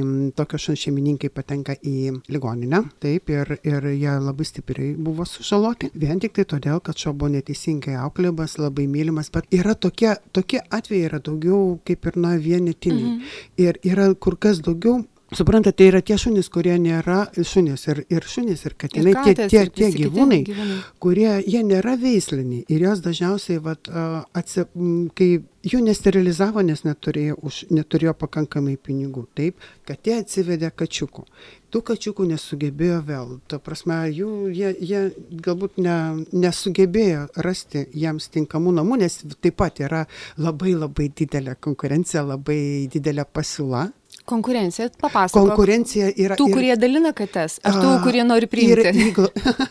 mm, 0.00 0.34
tokio 0.38 0.60
šuns 0.66 0.84
šeimininkai 0.86 1.30
patenka 1.34 1.76
į 1.82 2.20
ligoninę. 2.32 2.84
Taip, 3.02 3.32
ir, 3.34 3.56
ir 3.66 3.88
jie 3.92 4.16
labai 4.24 4.48
stipriai 4.48 4.94
buvo 4.96 5.26
sužaloti. 5.28 5.90
Vien 5.94 6.22
tik 6.22 6.36
tai 6.38 6.46
todėl, 6.54 6.80
kad 6.84 6.98
šuo 7.00 7.14
buvo 7.14 7.32
neteisingai 7.34 7.96
auklėmas, 8.02 8.58
labai 8.62 8.86
mylimas. 8.90 9.32
Bet 9.34 9.50
yra 9.54 9.74
tokie, 9.74 10.14
tokie 10.34 10.62
atvejai, 10.64 11.08
yra 11.10 11.22
daugiau 11.24 11.78
kaip 11.86 12.10
ir 12.10 12.20
na 12.20 12.36
vienetiniai. 12.40 13.16
Mhm. 13.16 13.34
Ir 13.64 13.80
yra 13.84 14.12
kur 14.14 14.38
kas 14.40 14.62
daugiau. 14.64 15.02
Suprantate, 15.34 15.76
tai 15.78 15.88
yra 15.90 16.00
tie 16.06 16.18
šunys, 16.20 16.50
kurie 16.52 16.74
nėra 16.80 17.24
šunys 17.34 17.88
ir, 17.90 18.02
ir 18.12 18.28
šunys, 18.28 18.64
ir 18.68 18.76
katinai, 18.78 19.14
tie, 19.14 19.34
katės, 19.34 19.50
tie, 19.50 19.62
ir 19.64 19.72
tie 19.74 19.88
kiti 19.90 20.04
gyvūnai, 20.04 20.42
gyvūnai. 20.46 20.76
kurie 21.02 21.30
jie 21.42 21.64
nėra 21.66 21.96
veisliniai 22.00 22.64
ir 22.68 22.86
jos 22.86 23.02
dažniausiai, 23.04 23.58
vat, 23.64 23.90
atsi, 24.36 24.66
kai 25.18 25.30
jų 25.64 25.80
nesterilizavo, 25.84 26.62
nes 26.64 26.84
neturėjo, 26.84 27.38
už, 27.42 27.64
neturėjo 27.74 28.14
pakankamai 28.20 28.76
pinigų, 28.76 29.26
taip, 29.36 29.60
kad 29.88 30.00
jie 30.06 30.18
atsivedė 30.20 30.70
kačiukų. 30.76 31.24
Tų 31.74 31.80
kačiukų 31.88 32.28
nesugebėjo 32.30 33.00
vėl, 33.02 33.30
ta 33.50 33.58
prasme, 33.58 33.96
jų, 34.14 34.30
jie, 34.54 34.70
jie 34.78 35.00
galbūt 35.42 35.80
ne, 35.82 35.96
nesugebėjo 36.30 37.26
rasti 37.42 37.86
jiems 37.90 38.28
tinkamų 38.34 38.76
namų, 38.76 39.00
nes 39.02 39.18
taip 39.40 39.58
pat 39.58 39.82
yra 39.82 40.04
labai 40.38 40.76
labai 40.76 41.08
didelė 41.10 41.56
konkurencija, 41.58 42.22
labai 42.28 42.86
didelė 42.92 43.26
pasiūla. 43.26 43.88
Konkurencija, 44.24 44.88
papasakok. 45.00 45.50
Konkurencija 45.50 46.06
yra... 46.16 46.36
Tų, 46.40 46.46
ir- 46.48 46.54
kurie 46.56 46.76
dalina 46.80 47.10
kates, 47.16 47.58
ar 47.66 47.76
tų, 47.76 47.90
kurie 48.06 48.22
nori 48.24 48.46
Ir 48.48 48.52
priimti. 48.54 48.92
jeigu, 49.02 49.26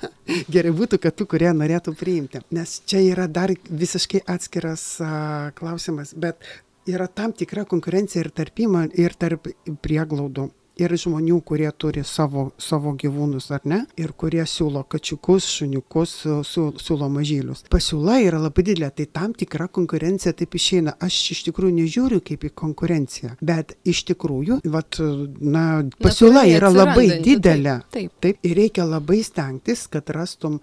gerai 0.56 0.74
būtų, 0.78 1.00
kad 1.02 1.16
tų, 1.18 1.26
kurie 1.32 1.50
norėtų 1.58 1.96
priimti. 1.98 2.44
Nes 2.54 2.76
čia 2.86 3.02
yra 3.02 3.26
dar 3.26 3.54
visiškai 3.70 4.22
atskiras 4.30 4.84
a, 5.02 5.14
klausimas, 5.58 6.14
bet 6.14 6.46
yra 6.86 7.08
tam 7.10 7.34
tikra 7.34 7.66
konkurencija 7.66 8.22
ir 8.26 8.30
tarp 8.36 8.62
įmonių, 8.68 8.94
ir 9.02 9.18
tarp 9.18 9.50
prieglaudų. 9.82 10.52
Ir 10.82 10.94
žmonių, 10.98 11.38
kurie 11.46 11.70
turi 11.78 12.02
savo, 12.08 12.48
savo 12.58 12.96
gyvūnus 12.98 13.52
ar 13.54 13.62
ne, 13.70 13.84
ir 14.00 14.16
kurie 14.18 14.42
siūlo 14.50 14.82
kačiukus, 14.90 15.46
šuniukus, 15.60 16.16
siūlo 16.50 17.10
mažylius. 17.14 17.62
Pasiūla 17.74 18.18
yra 18.26 18.40
labai 18.42 18.66
didelė, 18.66 18.90
tai 18.98 19.06
tam 19.06 19.36
tikra 19.38 19.68
konkurencija 19.70 20.34
taip 20.38 20.58
išeina. 20.58 20.96
Aš 21.04 21.20
iš 21.36 21.44
tikrųjų 21.50 21.78
nežiūriu 21.78 22.24
kaip 22.26 22.48
į 22.50 22.54
konkurenciją, 22.58 23.36
bet 23.46 23.76
iš 23.86 24.02
tikrųjų, 24.10 24.64
vat, 24.74 24.98
na, 25.40 25.68
pasiūla 26.02 26.48
yra 26.56 26.74
labai 26.74 27.08
didelė. 27.22 27.80
Taip, 27.94 28.10
taip. 28.18 28.34
Taip, 28.34 28.42
ir 28.50 28.58
reikia 28.58 28.86
labai 28.90 29.22
stengtis, 29.22 29.86
kad 29.92 30.10
rastum 30.16 30.60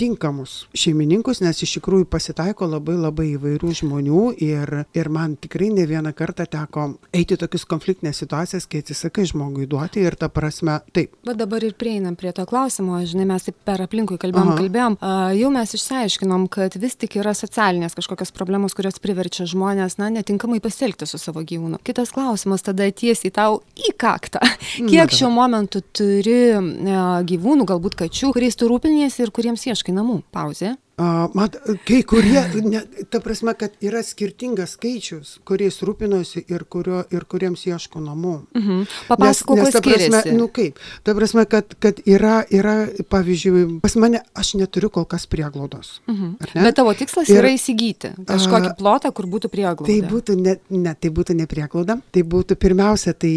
tinkamus 0.00 0.66
šeimininkus, 0.76 1.42
nes 1.44 1.62
iš 1.64 1.76
tikrųjų 1.78 2.08
pasitaiko 2.12 2.68
labai 2.70 2.98
labai 3.00 3.28
įvairių 3.36 3.72
žmonių 3.82 4.22
ir, 4.42 4.74
ir 4.96 5.12
man 5.12 5.36
tikrai 5.40 5.70
ne 5.74 5.86
vieną 5.88 6.14
kartą 6.16 6.46
teko 6.50 6.88
eiti 7.14 7.38
tokius 7.40 7.66
konfliktinės 7.68 8.22
situacijas, 8.22 8.68
kai 8.70 8.82
atsisakai 8.84 9.26
žmogui 9.30 9.68
duoti 9.70 10.04
ir 10.04 10.16
ta 10.18 10.28
prasme, 10.32 10.80
taip, 10.92 11.14
Bet 11.22 11.38
dabar 11.38 11.62
ir 11.62 11.76
prieinam 11.78 12.16
prie 12.18 12.32
to 12.34 12.42
klausimo, 12.48 12.98
žinai, 13.06 13.24
mes 13.30 13.44
taip 13.46 13.56
per 13.66 13.80
aplinkui 13.84 14.18
kalbėjom, 14.20 14.48
Aha. 14.50 14.58
kalbėjom, 14.58 14.96
a, 14.98 15.12
jau 15.38 15.50
mes 15.54 15.74
išsiaiškinom, 15.78 16.48
kad 16.50 16.74
vis 16.82 16.96
tik 16.98 17.14
yra 17.20 17.30
socialinės 17.38 17.94
kažkokios 17.94 18.34
problemos, 18.34 18.74
kurios 18.74 18.98
priverčia 19.02 19.46
žmonės, 19.46 19.98
na, 20.00 20.08
netinkamai 20.10 20.58
pasielgti 20.64 21.06
su 21.06 21.20
savo 21.22 21.44
gyvūnu. 21.46 21.78
Kitas 21.86 22.10
klausimas 22.14 22.66
tada 22.66 22.88
tiesiai 22.90 23.30
tau 23.34 23.60
į 23.78 23.94
kaktą. 24.02 24.42
Kiek 24.90 25.14
šiuo 25.14 25.30
momentu 25.30 25.84
turi 25.94 26.36
a, 26.52 27.06
gyvūnų, 27.28 27.68
galbūt 27.70 27.96
kačių, 28.02 28.32
kuriais 28.34 28.58
tu 28.58 28.66
rūpiniesi 28.72 29.22
ir 29.22 29.32
kuriems 29.34 29.61
ieškai 29.70 29.94
namų? 29.94 30.22
Pauzė. 30.34 30.76
A, 31.00 31.28
Mat, 31.34 31.56
kai 31.88 32.02
kurie, 32.04 32.42
ne, 32.68 32.82
ta 33.08 33.20
prasme, 33.24 33.54
kad 33.56 33.72
yra 33.80 34.02
skirtingas 34.04 34.74
skaičius, 34.76 35.38
kuriais 35.48 35.78
rūpinosi 35.80 36.42
ir, 36.52 36.66
kurio, 36.68 37.00
ir 37.08 37.24
kuriems 37.24 37.64
ieško 37.64 38.02
namų. 38.04 38.34
Mhm. 38.58 38.82
Papasakok, 39.08 39.56
kuo 39.56 39.70
ta 39.72 39.80
prasme, 39.80 40.20
skiriasi. 40.20 40.36
nu 40.36 40.50
kaip, 40.52 40.78
ta 41.02 41.14
prasme, 41.16 41.46
kad, 41.48 41.72
kad 41.80 42.02
yra, 42.04 42.42
yra, 42.52 42.76
pavyzdžiui, 43.08 43.64
pas 43.80 43.96
mane 43.96 44.20
aš 44.36 44.52
neturiu 44.60 44.92
kol 44.92 45.08
kas 45.08 45.24
prieglaudos. 45.26 45.94
Mhm. 46.12 46.36
Bet 46.60 46.76
tavo 46.76 46.92
tikslas 46.94 47.32
Ir- 47.32 47.40
yra 47.40 47.54
įsigyti 47.56 48.12
kažkokį 48.28 48.76
plotą, 48.76 49.14
kur 49.16 49.26
būtų 49.32 49.48
prieglauda. 49.48 49.88
Tai 49.88 49.98
būtų 50.12 50.36
ne, 50.44 50.58
ne, 50.68 50.94
tai 50.94 51.08
būtų 51.10 51.40
ne 51.40 51.48
prieglauda, 51.48 52.02
tai 52.12 52.22
būtų 52.22 52.60
pirmiausia, 52.60 53.16
tai 53.16 53.32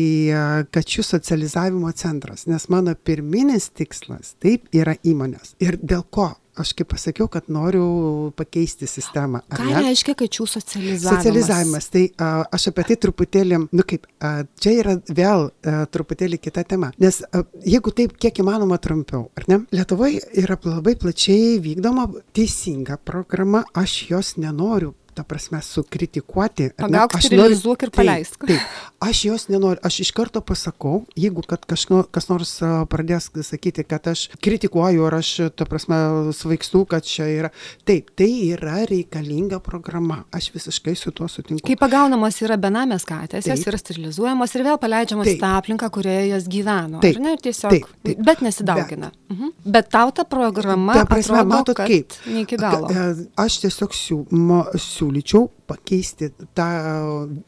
kačių 0.75 1.07
socializavimo 1.07 1.91
centras, 1.95 2.47
nes 2.51 2.67
mano 2.67 2.95
pirminis 2.95 3.69
tikslas 3.71 4.35
taip 4.43 4.67
yra 4.75 4.99
įmonės. 5.07 5.55
Ir 5.63 5.79
dėl 5.79 6.03
ko? 6.11 6.33
Aš 6.55 6.71
kaip 6.77 6.87
pasakiau, 6.93 7.27
kad 7.31 7.49
noriu 7.51 8.31
pakeisti 8.39 8.87
sistemą. 8.87 9.41
Ką 9.51 9.65
ne? 9.67 9.81
reiškia 9.89 10.15
kačių 10.21 10.45
socializavimas? 10.47 11.19
Socializavimas. 11.19 11.89
Tai 11.91 12.03
a, 12.15 12.29
aš 12.55 12.69
apie 12.71 12.85
tai 12.87 12.97
truputėlį, 13.03 13.59
nu 13.75 13.85
kaip, 13.87 14.07
a, 14.23 14.31
čia 14.63 14.75
yra 14.79 14.95
vėl 15.09 15.49
a, 15.49 15.77
truputėlį 15.91 16.39
kita 16.39 16.63
tema. 16.69 16.93
Nes 17.01 17.19
a, 17.27 17.43
jeigu 17.67 17.91
taip, 17.95 18.15
kiek 18.21 18.39
įmanoma 18.43 18.79
trumpiau, 18.79 19.27
ar 19.35 19.49
ne? 19.51 19.61
Lietuvoje 19.75 20.23
yra 20.39 20.55
labai 20.63 20.95
plačiai 20.99 21.57
vykdoma 21.63 22.07
teisinga 22.35 23.01
programa, 23.03 23.65
aš 23.75 24.05
jos 24.13 24.35
nenoriu. 24.39 24.95
Ta 25.15 25.23
prasme, 25.23 25.61
sukritikuoti. 25.63 26.69
Pagauk, 26.75 27.13
Aš 27.15 27.29
sterilizuok 27.29 27.85
ir 27.85 27.91
taip, 27.91 27.99
paleisk. 28.01 28.41
Taip, 28.49 28.79
aš 28.99 29.21
jos 29.29 29.45
nenoriu. 29.47 29.79
Aš 29.87 30.01
iš 30.03 30.11
karto 30.15 30.41
pasakau, 30.43 31.05
jeigu 31.15 31.43
kad 31.47 31.63
kažko, 31.63 32.01
kas 32.11 32.27
nors 32.27 32.51
pradės 32.91 33.29
sakyti, 33.47 33.85
kad 33.87 34.09
aš 34.11 34.25
kritikuoju, 34.43 35.05
ar 35.07 35.15
aš, 35.21 35.29
ta 35.55 35.67
prasme, 35.69 35.97
svaigstu, 36.35 36.83
kad 36.91 37.07
čia 37.07 37.29
yra. 37.31 37.51
Taip, 37.87 38.11
tai 38.19 38.27
yra 38.49 38.81
reikalinga 38.89 39.61
programa. 39.63 40.25
Aš 40.35 40.49
visiškai 40.51 40.97
su 40.99 41.13
tuo 41.15 41.29
sutinku. 41.31 41.63
Kai 41.63 41.77
pagaunamos 41.79 42.41
yra 42.43 42.59
benamės 42.59 43.07
katės, 43.07 43.47
jos 43.47 43.63
Taip. 43.63 43.71
yra 43.71 43.79
sterilizuojamos 43.79 44.55
ir 44.57 44.65
vėl 44.67 44.79
paleidžiamos 44.83 45.29
į 45.29 45.35
Taip. 45.37 45.43
tą 45.45 45.53
aplinką, 45.61 45.89
kurioje 45.95 46.27
jos 46.33 46.49
gyveno. 46.51 46.99
Taip. 47.03 47.21
Ne, 47.23 47.37
ir 47.37 47.43
tiesiog, 47.47 47.71
Taip, 47.71 47.87
taip. 48.03 48.19
Bet 48.27 48.43
nesidaugina. 48.43 49.13
Bet, 49.15 49.37
mhm. 49.37 49.55
bet 49.77 49.89
tau 49.95 50.11
ta 50.11 50.27
programa, 50.27 50.99
Ta 50.99 51.07
prasme, 51.07 51.39
atrodo, 51.39 51.55
matot 51.55 51.79
kaip. 51.79 52.19
Ne 52.27 52.43
iki 52.43 52.59
galo. 52.59 52.91
E, 52.91 53.07
Aš 53.45 53.59
tiesiog 53.63 53.95
siū, 53.95 54.21
mo, 54.35 54.63
siūlyčiau 55.05 55.49
pakeisti 55.69 56.31
tą, 56.57 56.65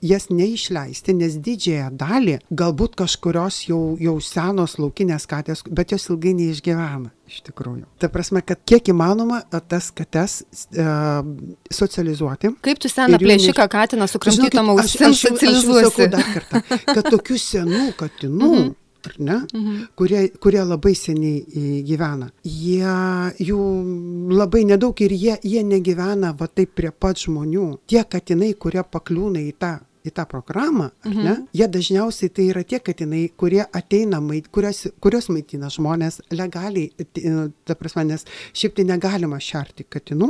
jas 0.05 0.29
neišleisti, 0.29 1.13
nes 1.17 1.35
didžiąją 1.43 1.89
dalį, 1.97 2.37
galbūt 2.51 2.95
kažkurios 2.97 3.63
jau, 3.69 3.97
jau 4.01 4.15
senos 4.21 4.77
laukinės 4.81 5.25
katės, 5.29 5.63
bet 5.69 5.91
jos 5.91 6.07
ilgai 6.09 6.33
neišgyvena. 6.37 7.11
Iš 7.27 7.41
tikrųjų. 7.49 7.83
Ta 7.99 8.07
prasme, 8.07 8.39
kad 8.41 8.61
kiek 8.63 8.87
įmanoma 8.93 9.41
tas 9.67 9.89
kates 9.91 10.45
uh, 10.47 11.25
socializuoti. 11.69 12.53
Kaip 12.63 12.79
tu 12.79 12.87
seną 12.87 13.19
plėšiką 13.19 13.65
neiš- 13.65 13.71
katiną 13.73 14.07
su 14.07 14.17
Žinokit, 14.17 14.53
kramtytom 14.53 14.69
aš- 14.71 14.81
ausim 14.81 15.07
aš 15.07 15.11
aš 15.11 15.23
socializuosi? 15.27 15.91
sakau 15.91 16.07
dar 16.07 16.23
kartą, 16.33 16.61
kad 16.93 17.09
tokių 17.11 17.37
senų 17.43 17.85
katinų, 17.99 18.51
Mhm. 18.55 18.75
Ar 19.07 19.15
ne, 19.19 19.39
kurie, 19.97 20.27
kurie 20.43 20.61
labai 20.67 20.93
seniai 20.95 21.41
į- 21.47 21.81
gyvena, 21.89 22.29
jie 22.43 22.93
jų 23.49 23.59
labai 24.37 24.63
nedaug 24.69 25.01
ir 25.07 25.11
jie, 25.15 25.35
jie 25.43 25.63
negyvena 25.63 26.33
va 26.37 26.47
taip 26.47 26.75
prie 26.77 26.91
pat 26.91 27.17
žmonių. 27.25 27.67
Tie 27.87 28.03
katinai, 28.03 28.53
kurie 28.59 28.83
pakliūna 28.83 29.43
į 29.49 29.53
tą 29.59 29.77
į 30.07 30.11
tą 30.15 30.23
programą, 30.29 30.85
ar 31.03 31.11
ne, 31.19 31.31
jie 31.51 31.65
dažniausiai 31.67 32.29
tai 32.31 32.45
yra 32.53 32.61
tie 32.63 32.77
katinai, 32.79 33.25
kurie 33.35 33.59
ateina, 33.75 34.21
mait, 34.23 34.45
kurios, 34.55 34.85
kurios 35.03 35.27
maitina 35.27 35.67
žmonės 35.73 36.21
legaliai, 36.31 36.93
t- 37.11 37.33
ta 37.67 37.75
prasme, 37.75 38.05
nes 38.07 38.23
šiaip 38.55 38.77
tai 38.77 38.85
negalima 38.87 39.35
šerti 39.43 39.83
katinų, 39.91 40.29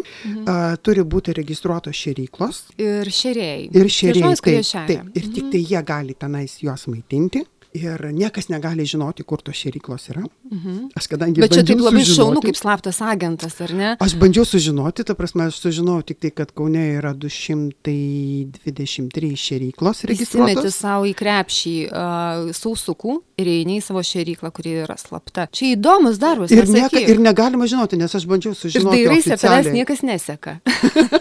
a, 0.49 0.55
turi 0.81 1.03
būti 1.05 1.35
registruotos 1.37 1.93
šeryklos, 1.93 2.63
Ir 3.69 3.85
šerėjai. 3.85 4.17
Ir 4.17 4.17
žmonės, 4.23 4.41
kurie 4.41 4.63
Taip, 4.65 4.97
taip. 5.13 5.21
Ir 5.21 5.29
tik 5.37 5.51
tai 5.53 5.61
jie 5.61 5.83
gali 5.93 6.15
tenais 6.17 6.57
juos 6.63 6.87
maitinti. 6.89 7.45
Ir 7.77 7.99
niekas 8.13 8.47
negali 8.49 8.83
žinoti, 8.85 9.23
kur 9.23 9.37
tos 9.41 9.55
šėryklos 9.55 10.09
yra. 10.11 10.23
Mhm. 10.51 10.89
Aš 10.97 11.07
kadangi 11.07 11.39
Bet 11.41 11.51
čia 11.53 11.63
taip 11.63 11.79
labai 11.79 12.01
sužinoti- 12.03 12.15
šaunu, 12.17 12.41
kaip 12.41 12.55
slaptas 12.57 13.01
agentas, 13.01 13.61
ar 13.61 13.71
ne? 13.73 13.95
Aš 13.99 14.13
bandžiau 14.19 14.45
sužinoti, 14.45 15.03
ta 15.07 15.13
prasme, 15.15 15.43
aš 15.47 15.59
sužinojau 15.63 16.03
tik 16.05 16.19
tai, 16.19 16.31
kad 16.31 16.51
Kaune 16.57 16.83
yra 16.97 17.13
223 17.13 19.35
šėryklos 19.37 20.03
Įsimeti 20.03 20.07
registruotos. 20.11 20.75
savo 20.75 21.05
į 21.09 21.13
krepšį 21.17 21.73
uh, 21.89 21.93
sausukų 22.55 23.17
ir 23.37 23.47
eini 23.51 23.77
į 23.79 23.83
savo 23.85 24.01
šėryklą, 24.05 24.49
kuri 24.55 24.71
yra 24.83 24.95
slapta. 24.97 25.47
Čia 25.53 25.65
įdomus 25.75 26.17
darbas. 26.21 26.51
Ir, 26.51 26.65
nieka, 26.71 26.99
ir 26.99 27.17
negalima 27.21 27.67
žinoti, 27.69 27.97
nes 27.99 28.15
aš 28.17 28.25
bandžiau 28.29 28.51
ir 28.55 28.57
sužinoti. 28.57 28.97
dairaisi 29.03 29.31
apie 29.33 29.41
tavęs 29.43 29.67
oficialiai. 29.67 29.77
niekas 29.77 29.99
neseka. 30.07 30.51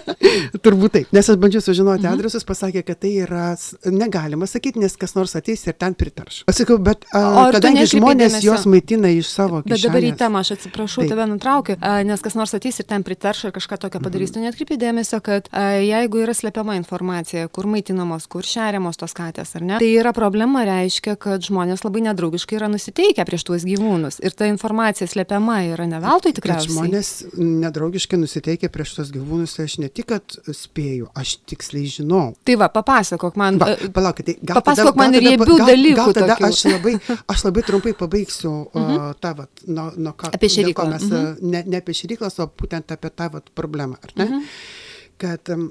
Turbūt 0.65 0.91
taip. 0.97 1.07
Nes 1.13 1.29
aš 1.29 1.37
bandžiau 1.41 1.63
sužinoti 1.65 2.05
Mhm. 2.07 2.15
adresus, 2.15 2.45
pasakė, 2.47 2.83
kad 2.87 2.99
tai 3.01 3.13
yra, 3.25 3.57
negalima 3.87 4.47
sakyti, 4.49 4.79
nes 4.81 4.97
kas 4.97 5.15
nors 5.15 5.35
ateis 5.37 5.67
ir 5.67 5.73
ten 5.79 5.95
pritarš. 5.95 6.45
Aš 6.47 6.61
sakau, 6.61 6.77
bet 6.79 7.03
a, 7.11 7.51
kadangi 7.51 7.83
žmonės 7.91 8.37
dėmesio- 8.37 8.47
juos 8.47 8.65
maitina 8.71 9.09
iš 9.11 9.27
savo 9.35 9.65
Bet 9.67 9.83
dabar 9.83 10.05
į 10.07 10.13
temą 10.15 10.45
aš 10.45 10.53
atsiprašau, 10.55 11.03
Taip. 11.03 11.11
tave 11.11 11.25
nutraukiu, 11.27 11.75
a, 11.83 12.05
nes 12.07 12.21
kas 12.23 12.37
nors 12.39 12.55
ateis 12.55 12.79
ir 12.79 12.87
ten 12.87 13.03
pritarš 13.03 13.49
ar 13.49 13.51
kažką 13.57 13.79
tokio 13.83 13.99
padarys. 13.99 14.31
Tu 14.31 14.39
netkreipi 14.39 14.79
dėmesio, 14.79 15.19
kad 15.27 15.49
a, 15.51 15.83
jeigu 15.83 16.23
yra 16.23 16.31
slepiama 16.39 16.77
informacija, 16.79 17.49
kur 17.49 17.67
maitinamos, 17.67 18.29
kur 18.31 18.47
šeriamos 18.47 18.95
tos 18.95 19.11
katės, 19.19 19.57
ar 19.59 19.65
ne, 19.67 19.81
tai 19.83 19.89
yra 19.99 20.13
problema, 20.15 20.63
reiškia, 20.63 21.17
kad 21.19 21.43
žmonės 21.43 21.83
labai 21.83 22.05
nedraugiškai 22.07 22.61
yra 22.61 22.71
nusiteikę 22.71 23.27
prieš 23.27 23.43
tuos 23.51 23.67
gyvūnus. 23.67 24.21
Ir 24.23 24.31
ta 24.31 24.47
informacija 24.47 25.11
slepiama 25.11 25.59
yra 25.73 25.89
ne 25.91 25.99
veltui 25.99 26.31
tikriausiai. 26.31 26.71
žmonės 26.71 27.11
nedraugiškai 27.35 28.23
nusiteikia 28.23 28.71
prieš 28.71 28.95
tos 29.01 29.11
gyvūnus, 29.11 29.57
tai 29.59 29.67
aš 29.67 29.81
ne 29.83 29.91
tik, 29.91 30.13
kad 30.15 30.39
spėju, 30.47 31.11
aš 31.11 31.41
tiksliai 31.43 31.91
žinau. 31.91 32.37
Tai 32.47 32.55
va, 32.63 32.71
papasakok 32.71 33.35
man. 33.35 33.59
Va, 33.59 33.75
e, 33.75 33.91
palaukit, 33.91 34.31
tai 34.31 34.39
gal 34.39 34.63
papasakok 34.63 34.95
tada, 34.95 35.03
man 35.03 35.19
gal 35.19 35.27
riebių 35.27 35.51
gal, 35.59 35.67
dalykų 35.75 35.97
Gal 35.97 36.15
tada 36.27 36.37
tokių. 36.41 36.51
aš 36.51 36.63
labai, 36.71 36.95
aš 37.35 37.45
labai 37.47 37.65
trumpai 37.67 37.95
pabaigsiu 37.99 38.53
uh, 38.67 39.07
tą, 39.23 39.33
vat, 39.41 39.65
nuo, 39.67 39.89
nuo 39.97 40.15
ką, 40.19 40.33
Apie 40.37 40.51
šėryklą, 40.53 40.89
Mes, 40.93 41.07
mhm. 41.09 41.53
ne, 41.55 41.63
ne 41.67 41.83
apie 41.83 41.97
šėryklas, 41.97 42.39
o 42.43 42.49
būtent 42.51 42.95
apie 42.95 43.13
tą 43.15 43.31
vat, 43.37 43.51
problemą, 43.57 44.01
ar 44.03 44.17
ne? 44.19 44.29
Mhm. 44.29 44.47
Kad 45.17 45.49
um, 45.55 45.71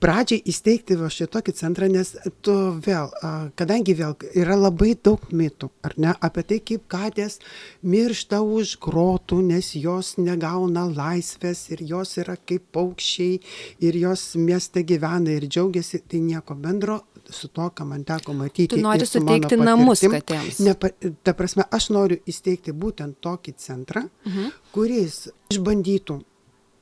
pradžiai 0.00 0.42
įsteigti 0.50 0.96
va 0.98 1.08
šitokį 1.12 1.52
centrą, 1.56 1.88
nes 1.92 2.12
tu 2.44 2.54
vėl, 2.84 3.10
kadangi 3.58 3.94
vėl 3.98 4.14
yra 4.36 4.56
labai 4.58 4.94
daug 4.94 5.22
mitų, 5.32 5.70
ar 5.86 5.96
ne, 6.00 6.14
apie 6.20 6.44
tai, 6.50 6.58
kaip 6.60 6.86
katės 6.92 7.38
miršta 7.82 8.40
už 8.44 8.76
grotų, 8.82 9.40
nes 9.46 9.72
jos 9.78 10.16
negauna 10.18 10.86
laisvės 10.90 11.66
ir 11.74 11.82
jos 11.88 12.16
yra 12.22 12.36
kaip 12.36 12.68
paukščiai 12.76 13.40
ir 13.86 14.00
jos 14.00 14.34
mieste 14.40 14.82
gyvena 14.86 15.36
ir 15.36 15.48
džiaugiasi, 15.48 16.02
tai 16.08 16.20
nieko 16.24 16.54
bendro 16.54 17.00
su 17.26 17.48
to, 17.50 17.64
ką 17.74 17.84
man 17.88 18.04
teko 18.06 18.32
matyti. 18.38 18.76
Tu 18.76 18.82
nori 18.82 19.06
suteikti 19.06 19.56
namus 19.58 20.04
katėms. 20.06 20.60
Nepa, 20.62 20.92
ta 21.26 21.34
prasme, 21.34 21.64
aš 21.74 21.88
noriu 21.90 22.20
įsteigti 22.30 22.70
būtent 22.70 23.18
tokį 23.24 23.54
centrą, 23.58 24.04
Mhm. 24.26 24.52
kuris 24.72 25.28
išbandytų 25.50 26.20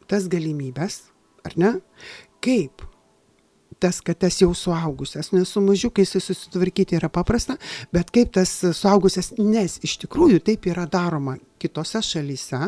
tas 0.07 0.29
galimybės, 0.29 0.99
ar 1.45 1.53
ne, 1.57 1.71
kaip 2.45 2.83
tas 3.85 4.01
kates 4.05 4.41
jau 4.41 4.53
suaugusias, 4.57 5.31
nes 5.35 5.51
su 5.53 5.61
mažiukais 5.61 6.15
susitvarkyti 6.17 6.97
yra 6.97 7.11
paprasta, 7.13 7.59
bet 7.93 8.13
kaip 8.15 8.33
tas 8.39 8.53
suaugusias, 8.79 9.35
nes 9.39 9.77
iš 9.85 9.99
tikrųjų 10.07 10.41
taip 10.47 10.65
yra 10.71 10.87
daroma 10.91 11.37
kitose 11.61 12.01
šalyse, 12.05 12.61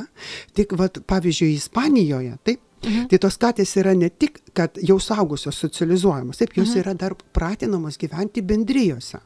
tik, 0.57 0.75
vat, 0.77 1.01
pavyzdžiui, 1.09 1.55
Ispanijoje, 1.57 2.37
taip, 2.45 2.61
mhm. 2.85 3.09
tai 3.13 3.21
tos 3.23 3.41
katės 3.41 3.73
yra 3.81 3.97
ne 3.97 4.11
tik, 4.13 4.43
kad 4.57 4.77
jau 4.85 4.99
suaugusios 5.03 5.57
socializuojamos, 5.65 6.43
taip, 6.43 6.53
jos 6.59 6.75
mhm. 6.75 6.85
yra 6.85 6.97
dar 7.07 7.17
pratinamos 7.37 7.97
gyventi 8.01 8.45
bendrijose. 8.45 9.23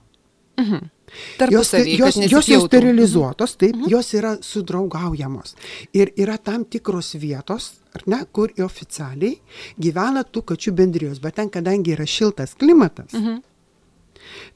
Mhm. 0.61 0.91
Jos, 1.11 1.39
Tarpusavy, 1.39 1.97
jos, 1.99 2.15
kad 2.15 2.31
jos 2.31 2.47
jau 2.49 2.61
sterilizuotos, 2.67 3.57
taip, 3.57 3.75
mhm. 3.77 3.91
jos 3.91 4.13
yra 4.15 4.37
sudraugaujamos. 4.41 5.55
Ir 5.93 6.13
yra 6.17 6.39
tam 6.39 6.65
tikros 6.65 7.15
vietos, 7.19 7.73
ar 7.95 8.03
ne, 8.07 8.21
kur 8.33 8.51
oficialiai 8.63 9.39
gyvena 9.79 10.23
tų 10.25 10.45
kačių 10.53 10.73
bendrijos, 10.73 11.19
bet 11.21 11.35
ten, 11.41 11.51
kadangi 11.51 11.97
yra 11.97 12.07
šiltas 12.07 12.55
klimatas, 12.55 13.13
Mhm. 13.13 13.43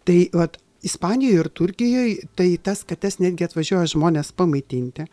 tai 0.05 0.29
vat, 0.33 0.59
Ispanijoje 0.85 1.41
ir 1.41 1.49
Turkijoje, 1.49 2.17
tai 2.37 2.59
tas 2.63 2.83
kates 2.85 3.17
netgi 3.17 3.47
atvažiuoja 3.47 3.87
žmonės 3.89 4.35
pamaitinti. 4.37 5.07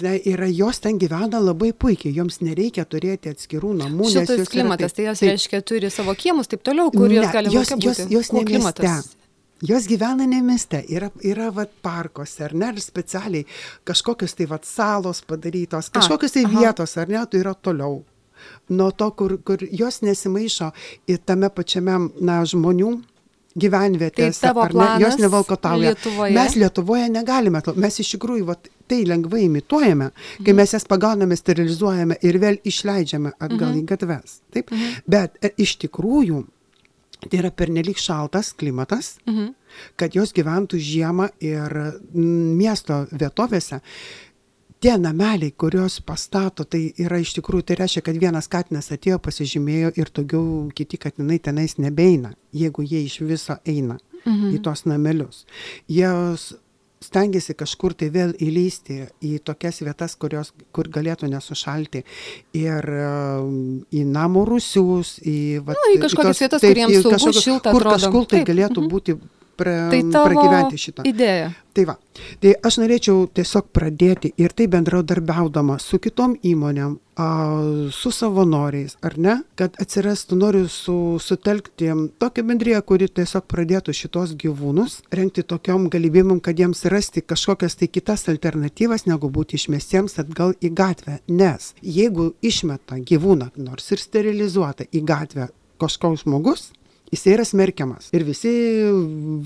Ne, 0.00 0.14
ir 0.16 0.40
jos 0.56 0.80
ten 0.80 0.96
gyvena 0.98 1.36
labai 1.44 1.74
puikiai, 1.76 2.14
joms 2.16 2.38
nereikia 2.40 2.86
turėti 2.88 3.28
atskirų 3.28 3.74
namų. 3.82 4.08
jos 4.14 4.30
yra 4.32 4.46
klimatas, 4.48 4.94
taip- 4.94 4.96
tai 4.96 5.04
jos 5.10 5.18
taip. 5.20 5.30
reiškia 5.34 5.60
turi 5.62 5.90
savo 5.90 6.14
kiemus, 6.14 6.48
taip 6.48 6.62
toliau, 6.64 6.90
kur 6.90 7.10
jos 7.12 7.26
Ne, 7.26 7.32
gali 7.32 7.52
jos, 7.52 7.68
lauke 7.70 7.84
jos, 7.84 7.98
būti. 8.00 8.10
jos 8.16 8.28
Kuo 8.28 8.38
ne 8.40 8.44
mieste. 8.48 8.82
Jos 9.62 9.86
gyvena 9.86 10.26
ne 10.26 10.40
mieste, 10.42 10.84
yra, 10.88 11.10
yra 11.22 11.50
vat, 11.52 11.70
parkuose, 11.82 12.44
ar 12.46 12.54
ne, 12.54 12.70
ir 12.72 12.80
specialiai 12.80 13.44
kažkokios 13.84 14.34
tai 14.38 14.46
vat, 14.48 14.64
salos 14.64 15.20
padarytos, 15.22 15.90
kažkokios 15.92 16.32
tai 16.32 16.46
vietos, 16.48 16.96
ar 16.96 17.08
ne, 17.12 17.20
tai 17.26 17.40
yra 17.42 17.52
toliau. 17.54 18.02
Nuo 18.72 18.90
to, 18.96 19.10
kur, 19.12 19.36
kur 19.44 19.58
jos 19.70 20.00
nesimaišo 20.00 20.70
į 21.12 21.18
tame 21.28 21.50
pačiame, 21.52 21.98
na, 22.24 22.38
žmonių 22.48 23.02
gyvenvietės. 23.60 24.38
Tai 24.40 24.52
ar 24.62 24.74
ne, 24.74 24.86
jos 25.02 25.16
nevalkotauja. 25.20 25.90
Lietuvoje? 25.90 26.32
Mes 26.36 26.54
Lietuvoje 26.56 27.08
negalime, 27.10 27.60
to- 27.66 27.74
mes 27.76 27.98
iš 28.00 28.14
tikrųjų 28.16 28.44
vat, 28.46 28.68
tai 28.88 29.04
lengvai 29.04 29.42
imituojame, 29.48 30.10
Mhm. 30.10 30.44
kai 30.44 30.52
mes 30.52 30.72
jas 30.72 30.84
pagauname, 30.84 31.36
sterilizuojame 31.36 32.16
ir 32.22 32.38
vėl 32.38 32.58
išleidžiame 32.64 33.32
atgal 33.38 33.74
Mhm. 33.74 33.80
į 33.80 33.84
gatves. 33.84 34.40
Taip? 34.52 34.70
Bet 35.06 35.36
e, 35.42 35.50
iš 35.58 35.76
tikrųjų 35.78 36.46
tai 37.28 37.38
yra 37.42 37.50
pernelyg 37.50 37.98
šaltas 37.98 38.52
klimatas, 38.56 39.18
Mhm. 39.26 39.52
kad 39.96 40.14
jos 40.14 40.32
gyventų 40.32 40.78
žiemą 40.80 41.28
ir 41.40 41.70
mm, 42.14 42.56
miesto 42.56 43.06
vietovėse. 43.12 43.80
Tie 44.80 44.94
nameliai, 44.96 45.52
kuriuos 45.52 45.98
pastato, 46.00 46.64
tai 46.64 46.94
yra 46.98 47.18
iš 47.20 47.34
tikrųjų, 47.36 47.62
tai 47.68 47.76
reiškia, 47.82 48.00
kad 48.02 48.16
vienas 48.16 48.48
katinas 48.48 48.88
atėjo, 48.90 49.18
pasižymėjo 49.20 49.90
ir 50.00 50.08
daugiau 50.16 50.70
kiti 50.74 50.96
katinai 50.96 51.38
tenais 51.38 51.76
nebeina, 51.76 52.32
jeigu 52.56 52.82
jie 52.88 53.04
iš 53.04 53.18
viso 53.20 53.58
eina 53.66 53.98
Mhm. 54.24 54.54
į 54.56 54.62
tos 54.62 54.84
namelius. 54.86 55.44
Jos 55.88 56.54
stengiasi 57.00 57.56
kažkur 57.56 57.94
tai 57.96 58.10
vėl 58.12 58.34
įlysti 58.36 58.98
į 59.24 59.38
tokias 59.44 59.80
vietas, 59.80 60.16
kurios, 60.20 60.52
kur 60.76 60.90
galėtų 60.92 61.30
nesušalti. 61.32 62.04
Ir 62.60 62.90
um, 62.92 63.54
į 63.88 64.04
namų 64.04 64.44
rusius, 64.50 65.16
į... 65.24 65.60
vat, 65.64 65.80
Nu, 65.80 65.94
į 65.96 66.00
kažkokias 66.04 66.42
vietas, 66.44 66.64
taip, 66.64 66.74
kur 66.74 66.82
jiems 66.82 66.98
į 66.98 67.02
saugu, 67.06 67.34
šilta 67.40 67.72
Kur 67.72 67.86
atrodo. 67.86 67.96
kažkur 67.96 68.28
tai 68.34 68.42
galėtų 68.52 68.84
mhm. 68.84 68.90
būti 68.92 69.16
pra, 69.60 69.74
Tai 69.92 70.00
pragyventi 70.24 70.80
šitą. 70.80 71.04
idėja. 71.08 71.50
Tai 71.70 71.84
va, 71.86 71.94
tai 72.42 72.50
aš 72.66 72.80
norėčiau 72.82 73.28
tiesiog 73.30 73.68
pradėti 73.70 74.32
ir 74.42 74.50
tai 74.58 74.66
bendraudarbiaudama 74.72 75.76
su 75.78 76.00
kitom 76.02 76.32
įmonėm, 76.42 76.96
a, 77.14 77.26
su 77.94 78.10
savanoriais, 78.10 78.96
ar 79.06 79.14
ne, 79.22 79.36
kad 79.54 79.78
atsirastų, 79.78 80.38
noriu 80.40 80.64
su, 80.72 80.96
sutelkti 81.22 81.92
tokią 82.18 82.44
bendriją, 82.48 82.80
kuri 82.82 83.06
tiesiog 83.06 83.46
pradėtų 83.46 83.94
šitos 83.94 84.34
gyvūnus, 84.42 84.98
renkti 85.14 85.46
tokiom 85.46 85.86
galimybėm, 85.94 86.42
kad 86.42 86.58
jiems 86.58 86.82
rasti 86.90 87.22
kažkokias 87.22 87.78
tai 87.78 87.86
kitas 87.86 88.26
alternatyvas, 88.32 89.06
negu 89.06 89.30
būti 89.30 89.60
išmestiems 89.60 90.18
atgal 90.24 90.56
į 90.58 90.72
gatvę. 90.74 91.20
Nes 91.30 91.70
jeigu 91.82 92.32
išmeta 92.42 92.98
gyvūną, 92.98 93.52
nors 93.62 93.92
ir 93.94 94.02
sterilizuota 94.02 94.90
į 94.90 95.06
gatvę 95.06 95.52
kažkoks 95.80 96.26
žmogus, 96.26 96.72
jisai 97.10 97.34
yra 97.34 97.44
smerkiamas. 97.44 98.10
Ir 98.14 98.24
visi 98.26 98.52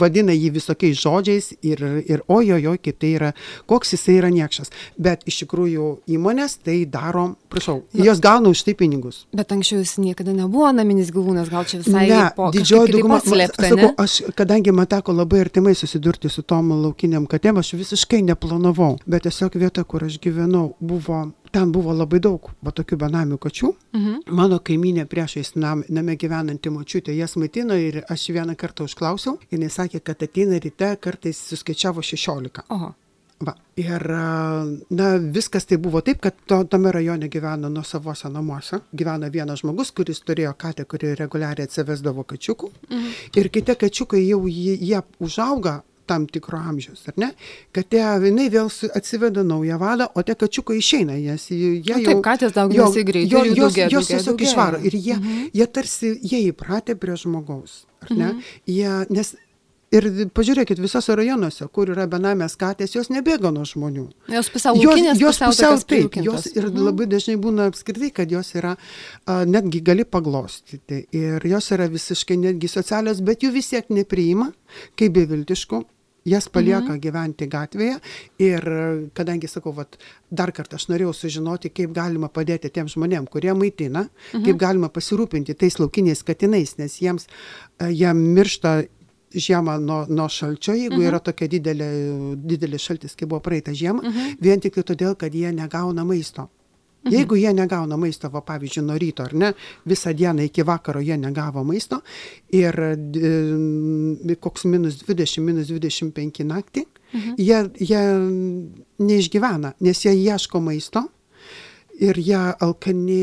vadina 0.01 0.35
jį 0.35 0.51
visokiais 0.55 1.01
žodžiais 1.01 1.51
ir, 1.65 1.81
ir 2.05 2.25
ojojoj, 2.29 2.79
kaip 2.85 2.99
tai 3.01 3.13
yra, 3.17 3.31
koks 3.71 3.95
jisai 3.97 4.19
yra 4.21 4.31
niekšas. 4.35 4.73
Bet 5.01 5.25
iš 5.29 5.43
tikrųjų 5.45 5.89
įmonės 6.17 6.59
tai 6.65 6.83
daro, 6.91 7.27
prašau, 7.53 7.81
jos 7.97 8.23
gauna 8.25 8.53
už 8.53 8.65
tai 8.69 8.77
pinigus. 8.79 9.25
Bet 9.35 9.53
anksčiau 9.55 9.83
jis 9.83 9.97
niekada 10.03 10.35
nebuvo 10.37 10.71
naminis 10.77 11.13
gyvūnas, 11.15 11.51
gal 11.53 11.69
čia 11.69 11.81
visai 11.83 12.07
ne, 12.11 12.23
po 12.37 12.51
didžioji 12.55 12.97
dauguma, 12.99 13.21
slėpta, 13.25 13.71
sakau, 13.71 13.93
aš, 14.05 14.19
kadangi 14.37 14.75
man 14.75 14.91
teko 14.91 15.17
labai 15.17 15.45
artimai 15.47 15.77
susidurti 15.79 16.33
su 16.33 16.45
tom 16.45 16.75
laukiniam 16.83 17.29
katėm, 17.31 17.63
aš 17.63 17.75
visiškai 17.81 18.23
neplanavau, 18.29 18.95
bet 19.09 19.27
tiesiog 19.29 19.57
vieta, 19.61 19.87
kur 19.89 20.05
aš 20.07 20.21
gyvenau, 20.23 20.75
buvo, 20.85 21.27
ten 21.55 21.71
buvo 21.73 21.95
labai 21.95 22.19
daug 22.23 22.51
va 22.65 22.73
tokių 22.75 22.99
benamių 23.05 23.39
kačių. 23.39 23.71
Mhm. 23.95 24.35
Mano 24.35 24.59
kaiminė 24.59 25.07
priešais 25.11 25.55
nam, 25.55 25.85
name 25.89 26.17
gyvenanti 26.19 26.73
močiutė 26.75 27.15
jas 27.15 27.37
maitino 27.39 27.79
ir 27.79 28.03
aš 28.11 28.27
vieną 28.35 28.57
kartą 28.59 28.89
užklausiau, 28.89 29.39
jinai 29.55 29.71
sakė, 29.71 30.03
kad 30.03 30.27
ateina 30.27 30.59
ryte, 30.59 30.91
kartais 31.01 31.39
suskaičiavo 31.53 32.03
16. 32.03 32.67
Oho. 32.75 32.93
Va. 33.45 33.53
Ir 33.77 34.03
na, 34.95 35.07
viskas 35.35 35.67
tai 35.67 35.77
buvo 35.83 36.01
taip, 36.07 36.21
kad 36.23 36.37
to, 36.47 36.61
tame 36.71 36.93
rajone 36.95 37.29
gyveno 37.29 37.69
nuo 37.69 37.83
savose 37.85 38.31
namuose. 38.31 38.79
Gyveno 38.95 39.31
vienas 39.31 39.61
žmogus, 39.63 39.91
kuris 39.95 40.23
turėjo 40.23 40.55
katę, 40.59 40.87
kuri 40.91 41.15
reguliariai 41.19 41.67
atsivesdavo 41.69 42.25
kačiukų. 42.31 42.71
Mhm. 42.91 43.11
Ir 43.41 43.51
kiti 43.55 43.75
kačiukai 43.79 44.23
jau 44.27 44.45
jie, 44.51 44.79
jie 44.79 45.03
užauga 45.21 45.81
tam 46.07 46.27
tikro 46.31 46.59
amžiaus, 46.59 47.05
ar 47.11 47.19
ne? 47.21 47.31
Katė, 47.77 48.03
jinai 48.29 48.49
vėl 48.53 48.71
atsiveda 48.95 49.45
naują 49.47 49.79
vadą, 49.83 50.09
o 50.15 50.23
tie 50.23 50.37
kačiukai 50.39 50.79
išeina, 50.81 51.17
nes 51.21 51.49
jie 51.51 51.79
jau... 51.85 52.01
taip, 52.05 52.23
katės 52.27 52.53
dauginasi 52.57 53.03
jo- 53.03 53.09
greitai 53.13 53.33
jos, 53.49 53.57
daugėja, 53.61 53.89
jos 53.93 54.13
tiesiog 54.13 54.45
išvaro 54.49 54.83
ir 54.85 54.99
jie, 54.99 55.17
mhm. 55.19 55.49
jie 55.55 55.67
tarsi, 55.67 56.13
jie 56.23 56.45
įpratę 56.51 56.99
prie 57.01 57.17
žmogaus, 57.21 57.85
ar 58.05 58.15
ne? 58.15 58.29
Mhm. 58.35 58.55
Jie, 58.67 58.93
nes 59.11 59.35
Ir 59.95 60.07
pažiūrėkit, 60.35 60.81
visose 60.83 61.15
rajonuose, 61.15 61.69
kur 61.71 61.93
yra 61.93 62.09
benamės 62.11 62.57
katės, 62.59 62.97
jos 62.97 63.13
nebėga 63.15 63.53
nuo 63.55 63.63
žmonių. 63.69 64.09
Jos 64.33 64.49
pusiau 64.51 64.75
laukinės, 64.75 65.21
jos 65.23 65.39
pusiau 65.39 65.77
pusiau 65.77 65.85
taip, 65.87 66.17
jos 66.25 66.49
ir 66.51 66.67
Mhm. 66.67 66.81
labai 66.89 67.07
dažnai 67.07 67.37
būna 67.39 67.69
apskritai, 67.71 68.11
kad 68.13 68.31
jos 68.33 68.51
yra, 68.59 68.77
a, 69.27 69.45
netgi 69.45 69.85
gali 69.85 70.05
paglostyti 70.05 71.07
ir 71.13 71.47
jos 71.47 71.71
yra 71.71 71.87
visiškai 71.87 72.37
netgi 72.37 72.67
socialios, 72.69 73.21
bet 73.23 73.47
jų 73.47 73.53
vis 73.53 73.69
tiek 73.71 73.87
nepriima, 73.89 74.53
kaip 74.97 75.13
beviltiškų. 75.15 75.85
Jas 76.25 76.49
palieka 76.49 76.95
mhm. 76.95 77.01
gyventi 77.05 77.49
gatvėje 77.53 77.99
ir 78.41 78.65
kadangi 79.17 79.49
sakau, 79.51 79.75
vat, 79.77 79.99
dar 80.33 80.55
kartą 80.57 80.79
aš 80.81 80.89
norėjau 80.89 81.13
sužinoti, 81.19 81.69
kaip 81.69 81.93
galima 81.97 82.31
padėti 82.33 82.71
tiem 82.73 82.89
žmonėm, 82.89 83.29
kurie 83.29 83.53
maitina, 83.53 84.07
mhm. 84.33 84.47
kaip 84.47 84.61
galima 84.63 84.89
pasirūpinti 84.93 85.57
tais 85.61 85.77
laukiniais 85.81 86.25
katinais, 86.25 86.77
nes 86.81 86.97
jiems 87.03 87.29
a, 87.29 87.91
jie 87.93 88.13
miršta 88.17 88.77
žiemą 89.35 89.79
nuo, 89.83 90.05
nuo 90.09 90.29
šalčio, 90.31 90.75
jeigu 90.79 90.97
mhm. 90.97 91.09
yra 91.11 91.21
tokia 91.25 91.51
didelė, 91.51 91.89
didelis 92.41 92.85
šaltis, 92.87 93.17
kaip 93.19 93.33
buvo 93.33 93.43
praeitą 93.45 93.75
žiemą, 93.77 94.05
mhm. 94.07 94.37
vien 94.41 94.63
tik 94.65 94.81
todėl, 94.81 95.19
kad 95.19 95.35
jie 95.35 95.53
negauna 95.53 96.07
maisto. 96.09 96.49
Mhm. 97.05 97.13
Jeigu 97.13 97.37
jie 97.37 97.53
negauna 97.53 97.97
maisto, 98.01 98.31
va, 98.33 98.41
pavyzdžiui, 98.41 98.85
nuo 98.87 98.97
ryto 98.99 99.23
ar 99.27 99.35
ne, 99.35 99.53
visą 99.87 100.15
dieną 100.17 100.47
iki 100.49 100.65
vakaro 100.65 101.01
jie 101.05 101.19
negavo 101.21 101.65
maisto 101.65 102.01
ir 102.53 102.79
e, 102.81 104.37
koks 104.41 104.65
minus 104.65 105.03
20, 105.05 105.41
minus 105.45 105.69
25 105.69 106.45
naktį, 106.49 106.87
mhm. 107.13 107.35
jie, 107.39 107.61
jie 107.81 108.03
neišgyvena, 109.05 109.75
nes 109.81 110.05
jie 110.05 110.15
ieško 110.17 110.61
maisto 110.65 111.05
ir 112.01 112.19
jie 112.19 112.41
alkani 112.61 113.21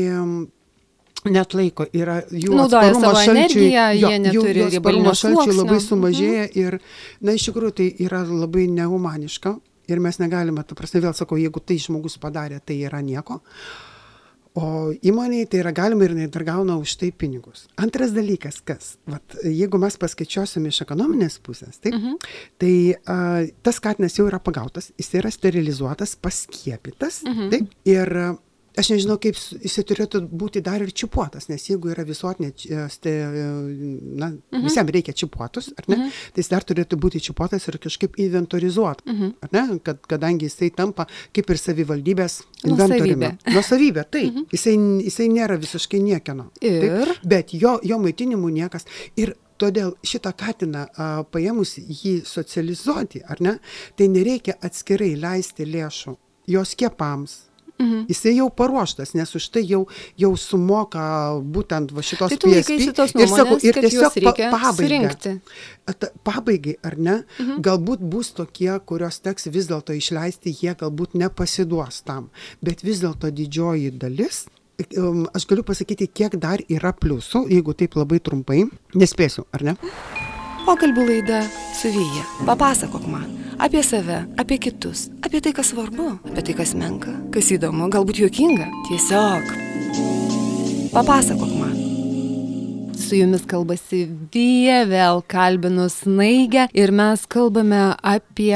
net 1.30 1.54
laiko 1.54 1.86
yra 1.94 2.20
jų 2.30 2.54
Naudoja 2.56 2.90
atsparumas 2.90 3.02
savo 3.02 3.18
šalčiui- 3.18 3.66
energiją, 3.66 3.84
jo, 3.98 4.08
jų- 4.08 4.66
atsparumas 4.66 5.20
šalčiui 5.22 5.56
labai 5.56 5.80
sluoksnio. 5.80 5.88
sumažėja 5.88 6.46
ir, 6.58 6.78
na, 7.20 7.32
iš 7.32 7.50
tikrųjų 7.50 7.74
tai 7.78 7.90
yra 7.98 8.24
labai 8.26 8.66
nehumaniška 8.70 9.56
ir 9.88 10.02
mes 10.02 10.18
negalime, 10.22 10.64
tu 10.66 10.76
prasme, 10.78 11.02
vėl 11.04 11.16
sakau, 11.16 11.38
jeigu 11.40 11.62
tai 11.64 11.78
žmogus 11.82 12.18
padarė, 12.22 12.60
tai 12.64 12.82
yra 12.86 13.02
nieko. 13.04 13.40
O 14.52 14.92
įmoniai 14.92 15.46
tai 15.48 15.62
yra 15.62 15.70
galima 15.72 16.04
ir 16.04 16.28
dar 16.28 16.44
gauna 16.44 16.74
už 16.76 16.98
tai 17.00 17.08
pinigus. 17.08 17.64
Antras 17.80 18.12
dalykas, 18.12 18.60
kas, 18.60 18.96
vat, 19.08 19.38
jeigu 19.48 19.80
mes 19.80 19.96
paskaičiuosim 19.96 20.66
iš 20.68 20.82
ekonominės 20.84 21.38
pusės, 21.40 21.80
taip, 21.80 21.96
mhm. 21.96 22.18
tai 22.60 22.74
a, 23.08 23.16
tas 23.64 23.80
katinas 23.80 24.18
jau 24.18 24.28
yra 24.28 24.42
pagautas, 24.44 24.90
jis 25.00 25.08
yra 25.22 25.32
sterilizuotas, 25.32 26.18
paskiepytas, 26.20 27.22
mhm. 27.24 27.48
taip, 27.54 27.72
ir 27.88 28.12
aš 28.78 28.90
nežinau, 28.92 29.18
kaip 29.20 29.36
jisai 29.36 29.84
turėtų 29.88 30.22
būti 30.28 30.62
dar 30.64 30.82
ir 30.84 30.92
čipuotas, 30.96 31.48
nes 31.50 31.64
jeigu 31.68 31.92
yra 31.92 32.04
visuotinė, 32.08 32.52
ste, 32.92 33.12
na, 33.28 34.30
mhm. 34.32 34.64
visiems 34.64 34.94
reikia 34.96 35.14
čipuotus, 35.16 35.72
ar 35.76 35.88
ne, 35.90 35.98
mhm. 35.98 36.16
tai 36.32 36.44
jis 36.44 36.52
dar 36.52 36.66
turėtų 36.68 36.98
būti 37.02 37.22
čipuotas 37.28 37.68
ir 37.68 37.78
kažkaip 37.82 38.18
inventorizuotas, 38.22 39.06
mhm. 39.08 39.34
ar 39.44 39.54
ne, 39.56 39.64
kad, 39.84 40.02
kadangi 40.08 40.48
jisai 40.48 40.72
tampa 40.76 41.06
kaip 41.34 41.52
ir 41.52 41.60
savivaldybės 41.60 42.40
inventoriumi. 42.64 43.34
Nuosavybė, 43.52 44.06
taip, 44.08 44.32
mhm. 44.32 44.48
jisai, 44.54 44.76
jisai 45.08 45.30
nėra 45.32 45.60
visiškai 45.60 46.02
niekieno. 46.02 46.50
Ir? 46.64 46.82
Taip, 46.82 47.24
bet 47.28 47.56
jo, 47.56 47.78
jo 47.86 48.00
maitinimu 48.02 48.50
niekas. 48.52 48.88
Ir 49.20 49.34
todėl 49.60 49.94
šitą 50.06 50.32
katiną 50.34 50.88
a, 50.90 51.08
paėmus 51.30 51.76
jį 51.78 52.20
socializuoti, 52.26 53.22
ar 53.30 53.42
ne, 53.44 53.56
tai 53.98 54.08
nereikia 54.10 54.56
atskirai 54.64 55.12
leisti 55.20 55.68
lėšų 55.68 56.16
jos 56.46 56.74
skiepams. 56.74 57.51
Mhm. 57.82 58.06
Jisai 58.10 58.36
jau 58.36 58.48
paruoštas, 58.54 59.14
nes 59.18 59.34
už 59.34 59.48
tai 59.54 59.64
jau, 59.66 59.82
jau 60.20 60.32
sumoka 60.38 61.02
būtent 61.42 61.92
va 61.92 62.04
šitos 62.06 62.34
Tai 62.34 62.38
tu 62.38 62.50
laikaisi 62.52 62.94
tos 62.96 63.14
nuomonės, 63.16 63.66
kad 63.74 63.88
juos 63.90 64.18
reikia 64.22 64.50
surinkti. 64.78 65.34
At, 65.90 66.08
pabaigai, 66.22 66.76
ar 66.86 66.96
ne, 66.96 67.16
mhm. 67.40 67.60
galbūt 67.66 68.04
bus 68.06 68.32
tokie, 68.36 68.70
kurios 68.86 69.18
teks 69.24 69.50
vis 69.50 69.66
dėlto 69.70 69.96
išleisti, 69.98 70.54
jie 70.62 70.76
galbūt 70.78 71.18
nepasiduos 71.18 72.02
tam, 72.06 72.30
bet 72.62 72.84
vis 72.86 73.02
dėlto 73.02 73.32
didžioji 73.34 73.90
dalis, 73.98 74.44
um, 74.96 75.24
aš 75.34 75.48
galiu 75.50 75.66
pasakyti, 75.66 76.06
kiek 76.06 76.38
dar 76.38 76.62
yra 76.70 76.94
pliusų, 76.94 77.48
jeigu 77.50 77.74
taip 77.74 77.98
labai 77.98 78.22
trumpai, 78.22 78.62
nespėsiu, 78.94 79.48
ar 79.52 79.72
ne? 79.72 79.76
Pokalbių 80.66 81.06
laida 81.08 81.42
su 81.74 81.90
Vyja. 81.90 82.26
Papasakok 82.46 83.06
man 83.10 83.30
apie 83.62 83.82
save, 83.82 84.24
apie 84.36 84.58
kitus, 84.58 85.06
apie 85.22 85.40
tai, 85.40 85.52
kas 85.54 85.70
svarbu, 85.70 86.08
apie 86.30 86.42
tai, 86.42 86.56
kas 86.58 86.74
menka, 86.78 87.14
kas 87.34 87.52
įdomu, 87.54 87.86
galbūt 87.92 88.22
juokinga. 88.24 88.66
Tiesiog. 88.88 89.54
Papasakok 90.94 91.54
man. 91.60 91.81
Su 93.02 93.16
jumis 93.18 93.42
kalbasi 93.50 94.04
Vyja, 94.32 94.84
vėl 94.86 95.20
kalbinu 95.30 95.88
Snaigę 95.90 96.68
ir 96.76 96.92
mes 96.94 97.24
kalbame 97.30 97.80
apie, 97.98 98.54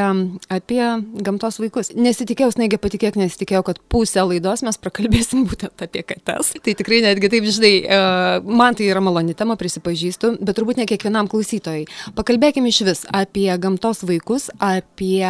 apie 0.53 0.83
gamtos 1.27 1.59
vaikus. 1.59 1.91
Nesitikėjau, 1.99 2.53
Snaigė, 2.55 2.79
patikėk, 2.81 3.19
nesitikėjau, 3.19 3.65
kad 3.67 3.81
pusę 3.91 4.23
laidos 4.23 4.63
mes 4.67 4.79
prakalbėsim 4.79 5.43
būtent 5.51 5.83
apie 5.83 6.05
kates. 6.07 6.53
Tai 6.63 6.75
tikrai 6.79 7.01
netgi 7.05 7.31
taip, 7.33 7.49
žinai, 7.57 7.73
e, 7.83 7.99
man 8.47 8.79
tai 8.79 8.87
yra 8.93 9.03
maloni 9.03 9.35
tema, 9.37 9.57
prisipažįstu, 9.59 10.37
bet 10.39 10.59
turbūt 10.59 10.79
ne 10.79 10.87
kiekvienam 10.89 11.31
klausytojai. 11.33 11.89
Pakalbėkime 12.17 12.71
iš 12.71 12.81
vis 12.87 13.03
apie 13.11 13.49
gamtos 13.63 14.05
vaikus, 14.07 14.47
apie, 14.63 15.27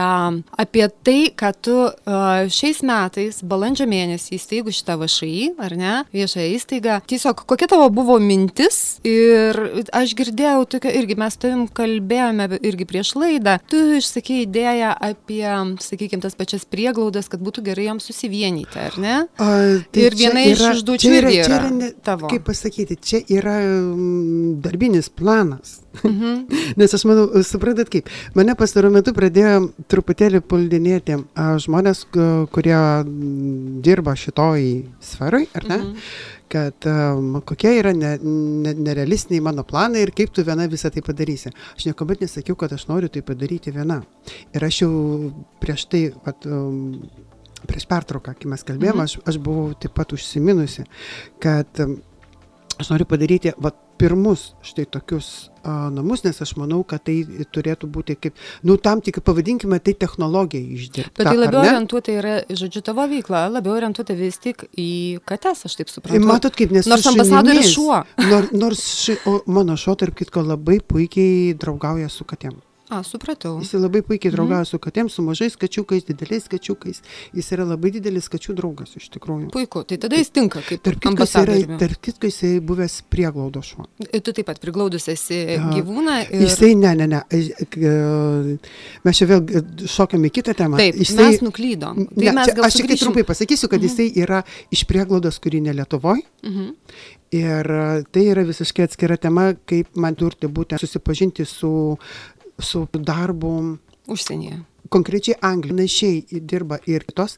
apie 0.61 0.87
tai, 1.09 1.19
kad 1.33 1.63
tu 1.65 1.79
e, 1.89 2.21
šiais 2.53 2.85
metais, 2.87 3.41
balandžio 3.41 3.89
mėnesį 3.91 4.37
įsteigus 4.37 4.83
šitą 4.83 5.01
VŠI, 5.01 5.55
ar 5.57 5.79
ne, 5.81 5.97
viešąją 6.13 6.53
įstaigą, 6.61 7.01
tiesiog 7.09 7.47
kokia 7.49 7.73
tavo 7.73 7.89
buvo 7.97 8.21
mintis 8.21 9.01
ir 9.07 9.61
aš 9.97 10.15
girdėjau 10.19 10.65
tokia, 10.77 10.95
irgi 11.01 11.19
mes 11.21 11.39
tavim 11.43 11.67
kalbėjome 11.69 12.49
irgi 12.61 12.89
prieš 12.89 13.15
laidą, 13.19 13.59
tu 13.71 13.83
išsakei 13.99 14.45
idėją 14.47 14.95
apie, 15.11 15.45
sakykime, 15.85 16.23
tas 16.25 16.39
pačias 16.39 16.67
prieglaudas, 16.69 17.29
kad 17.33 17.43
būtų 17.45 17.67
gerai 17.69 17.91
joms 17.91 18.09
susivienyti, 18.09 18.81
ar 18.81 18.99
ne? 19.03 19.17
A, 19.43 19.53
Ir 19.97 20.15
čia 20.17 20.31
viena 20.31 20.45
iš 20.47 20.63
užduočių 20.73 21.13
yra, 21.13 21.31
irgi 21.31 21.43
čia 21.43 21.55
yra 21.57 21.67
yra 21.67 21.75
ne, 21.75 21.91
tavo. 22.03 22.29
Kaip 22.31 22.45
pasakyti, 22.47 22.97
čia 22.97 23.21
yra 23.33 23.57
mm, 23.61 24.61
darbinis 24.65 25.09
planas. 25.09 25.81
Mhm. 26.03 26.47
Nes 26.81 26.95
aš 26.95 27.05
manau, 27.09 27.27
suprantat 27.47 27.91
kaip, 27.93 28.11
mane 28.37 28.57
pastaruoju 28.59 28.95
metu 28.99 29.15
pradėjo 29.17 29.71
truputėlį 29.91 30.43
puldinėti 30.47 31.19
žmonės, 31.67 32.07
kurie 32.13 32.77
mm, 32.77 33.83
dirba 33.87 34.17
šitoj 34.19 34.67
sferai, 35.05 35.47
ar 35.57 35.69
ne? 35.71 35.81
Mhm. 35.83 36.35
Kad 36.53 36.87
um, 36.91 37.41
kokie 37.47 37.73
yra 37.81 37.93
ne, 37.97 38.15
ne, 38.23 38.73
nerealistiniai 38.75 39.43
mano 39.45 39.65
planai 39.67 40.03
ir 40.07 40.13
kaip 40.17 40.33
tu 40.35 40.45
viena 40.47 40.67
visą 40.71 40.91
tai 40.95 41.03
padarysi. 41.07 41.51
Aš 41.77 41.87
niekuomet 41.89 42.23
nesakiau, 42.25 42.57
kad 42.59 42.73
aš 42.77 42.87
noriu 42.91 43.09
tai 43.13 43.23
padaryti 43.27 43.73
viena. 43.75 44.01
Ir 44.55 44.67
aš 44.69 44.83
jau 44.85 44.91
prieš 45.63 45.87
tai, 45.93 46.03
vat, 46.27 46.47
um, 46.47 47.01
prieš 47.67 47.89
pertrauką, 47.91 48.37
kai 48.39 48.51
mes 48.53 48.63
kalbėjome, 48.67 49.03
Mhm. 49.03 49.09
aš, 49.09 49.19
aš 49.27 49.41
buvau 49.43 49.73
taip 49.75 49.95
pat 49.97 50.13
užsiminusi, 50.15 50.85
kad 51.43 51.83
um, 51.83 51.97
aš 52.79 52.93
noriu 52.93 53.07
padaryti 53.11 53.53
vat, 53.59 53.83
pirmus 53.99 54.51
štai 54.67 54.87
tokius 54.91 55.29
a, 55.63 55.89
namus, 55.93 56.23
nes 56.27 56.39
aš 56.43 56.53
manau, 56.61 56.83
kad 56.89 57.05
tai 57.07 57.17
turėtų 57.55 57.89
būti 57.93 58.17
kaip, 58.21 58.37
nu, 58.67 58.77
tam 58.83 59.03
tik 59.05 59.23
pavadinkime 59.27 59.79
tai 59.83 59.97
technologija 59.99 60.63
išdirbta. 60.77 61.17
Bet 61.19 61.31
tai 61.31 61.37
labiau 61.39 61.63
orientuota 61.65 62.15
yra, 62.15 62.37
žodžiu, 62.51 62.85
tavo 62.87 63.07
veikla, 63.11 63.47
labiau 63.57 63.77
orientuota 63.79 64.17
vis 64.19 64.39
tik 64.43 64.67
į 64.73 64.91
kates, 65.29 65.65
aš 65.69 65.81
taip 65.81 65.93
suprantu. 65.93 66.29
Matot, 66.29 66.57
kaip 66.57 66.75
nes 66.77 66.89
Nors 66.91 67.09
ambasadorius 67.11 67.73
šuo. 67.75 68.03
Nor, 68.31 68.53
nors 68.55 68.87
ši, 69.03 69.19
o 69.27 69.41
mano 69.51 69.79
šuo, 69.81 69.97
tarp 69.99 70.17
kitko, 70.19 70.45
labai 70.47 70.79
puikiai 70.85 71.55
draugauja 71.59 72.13
su 72.13 72.29
katėm. 72.29 72.59
A, 72.89 73.03
supratau. 73.03 73.59
Jis 73.61 73.73
labai 73.75 74.03
puikiai 74.07 74.31
Mhm. 74.31 74.37
draugauja 74.37 74.65
su 74.65 74.79
katėm, 74.79 75.09
su 75.11 75.23
mažais 75.23 75.57
kačiukais, 75.57 76.05
dideliais 76.07 76.45
kačiukais. 76.49 77.01
Jis 77.35 77.49
yra 77.53 77.65
labai 77.67 77.91
didelis 77.91 78.29
kačių 78.31 78.55
draugas 78.55 78.95
iš 78.97 79.09
tikrųjų. 79.11 79.51
Puiku, 79.51 79.83
tai 79.85 79.97
tada 79.99 80.15
jis 80.17 80.31
tinka 80.31 80.61
kaip 80.63 80.83
Tarp 80.87 81.01
kitko, 81.01 81.25
jis 81.27 81.35
yra, 81.35 81.79
tarp 81.79 82.01
kitko, 82.01 82.27
jisai 82.31 82.61
buvęs 82.61 83.03
prieglaudo 83.11 83.61
šuo. 83.61 83.87
Ir 84.13 84.21
Tu 84.21 84.33
taip 84.33 84.47
pat 84.47 84.61
priglaudus 84.61 85.09
esi 85.09 85.57
Aha. 85.59 85.73
gyvūną 85.75 86.31
ir... 86.31 86.47
Jisai, 86.47 86.75
ne, 86.77 86.95
ne, 86.95 87.07
ne. 87.07 87.23
aš- 87.31 87.67
k- 87.71 88.59
Mes 89.05 89.17
čia 89.19 89.27
vėl 89.27 89.43
šokam 89.87 90.23
į 90.23 90.31
kitą 90.31 90.55
temą. 90.55 90.77
Taip, 90.79 90.95
jisai, 90.95 91.31
mes 91.33 91.41
nuklydom. 91.43 92.07
Tai 92.15 92.25
Ne, 92.25 92.33
mes 92.33 92.47
čia, 92.53 92.63
aš 92.67 92.75
tik 92.81 92.87
tai 92.89 92.97
trumpai 93.03 93.25
pasakysiu, 93.27 93.69
kad 93.69 93.83
jisai 93.83 94.13
yra 94.15 94.45
iš 94.71 94.85
prieglaudos, 94.87 95.39
kuri 95.43 95.61
ne 95.61 95.73
Lietuvoje. 95.75 96.23
Mhm. 96.45 96.71
Ir 97.33 97.67
e, 97.67 98.05
tai 98.13 98.23
yra 98.31 98.45
visiškai 98.47 98.85
atskira 98.87 99.17
tema, 99.19 99.49
kaip 99.67 99.97
man 99.99 100.15
turti 100.15 100.47
būtent 100.47 100.79
susipažinti 100.79 101.45
su, 101.45 101.99
su 102.59 102.87
darbu. 102.93 103.79
Užsienyje. 104.07 104.61
Konkrečiai 104.89 105.35
Anglija 105.43 105.75
panašiai 105.75 106.41
dirba 106.47 106.79
ir 106.87 107.03
kitos 107.09 107.35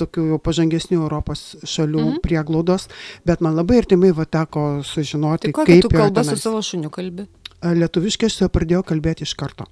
tokių 0.00 0.30
jau 0.30 0.38
pažangesnių 0.40 1.02
Europos 1.02 1.56
šalių 1.60 2.00
mm 2.00 2.08
-hmm. 2.08 2.20
prieglaudos, 2.24 2.88
bet 3.24 3.40
man 3.40 3.54
labai 3.54 3.78
artimai 3.82 4.12
va 4.12 4.24
teko 4.24 4.82
sužinoti, 4.82 5.52
Tai 5.52 5.52
kokią 5.52 5.72
kaip 5.72 5.82
tu 5.82 5.88
yra 5.92 6.04
kalbą 6.04 6.24
su 6.24 6.36
savo 6.36 6.62
šuniu 6.62 6.90
kalbi? 6.90 7.26
Lietuviškai 7.62 8.26
aš 8.26 8.32
su 8.32 8.44
juo 8.44 8.48
pradėjau 8.48 8.82
kalbėti 8.82 9.22
iš 9.22 9.34
karto. 9.34 9.66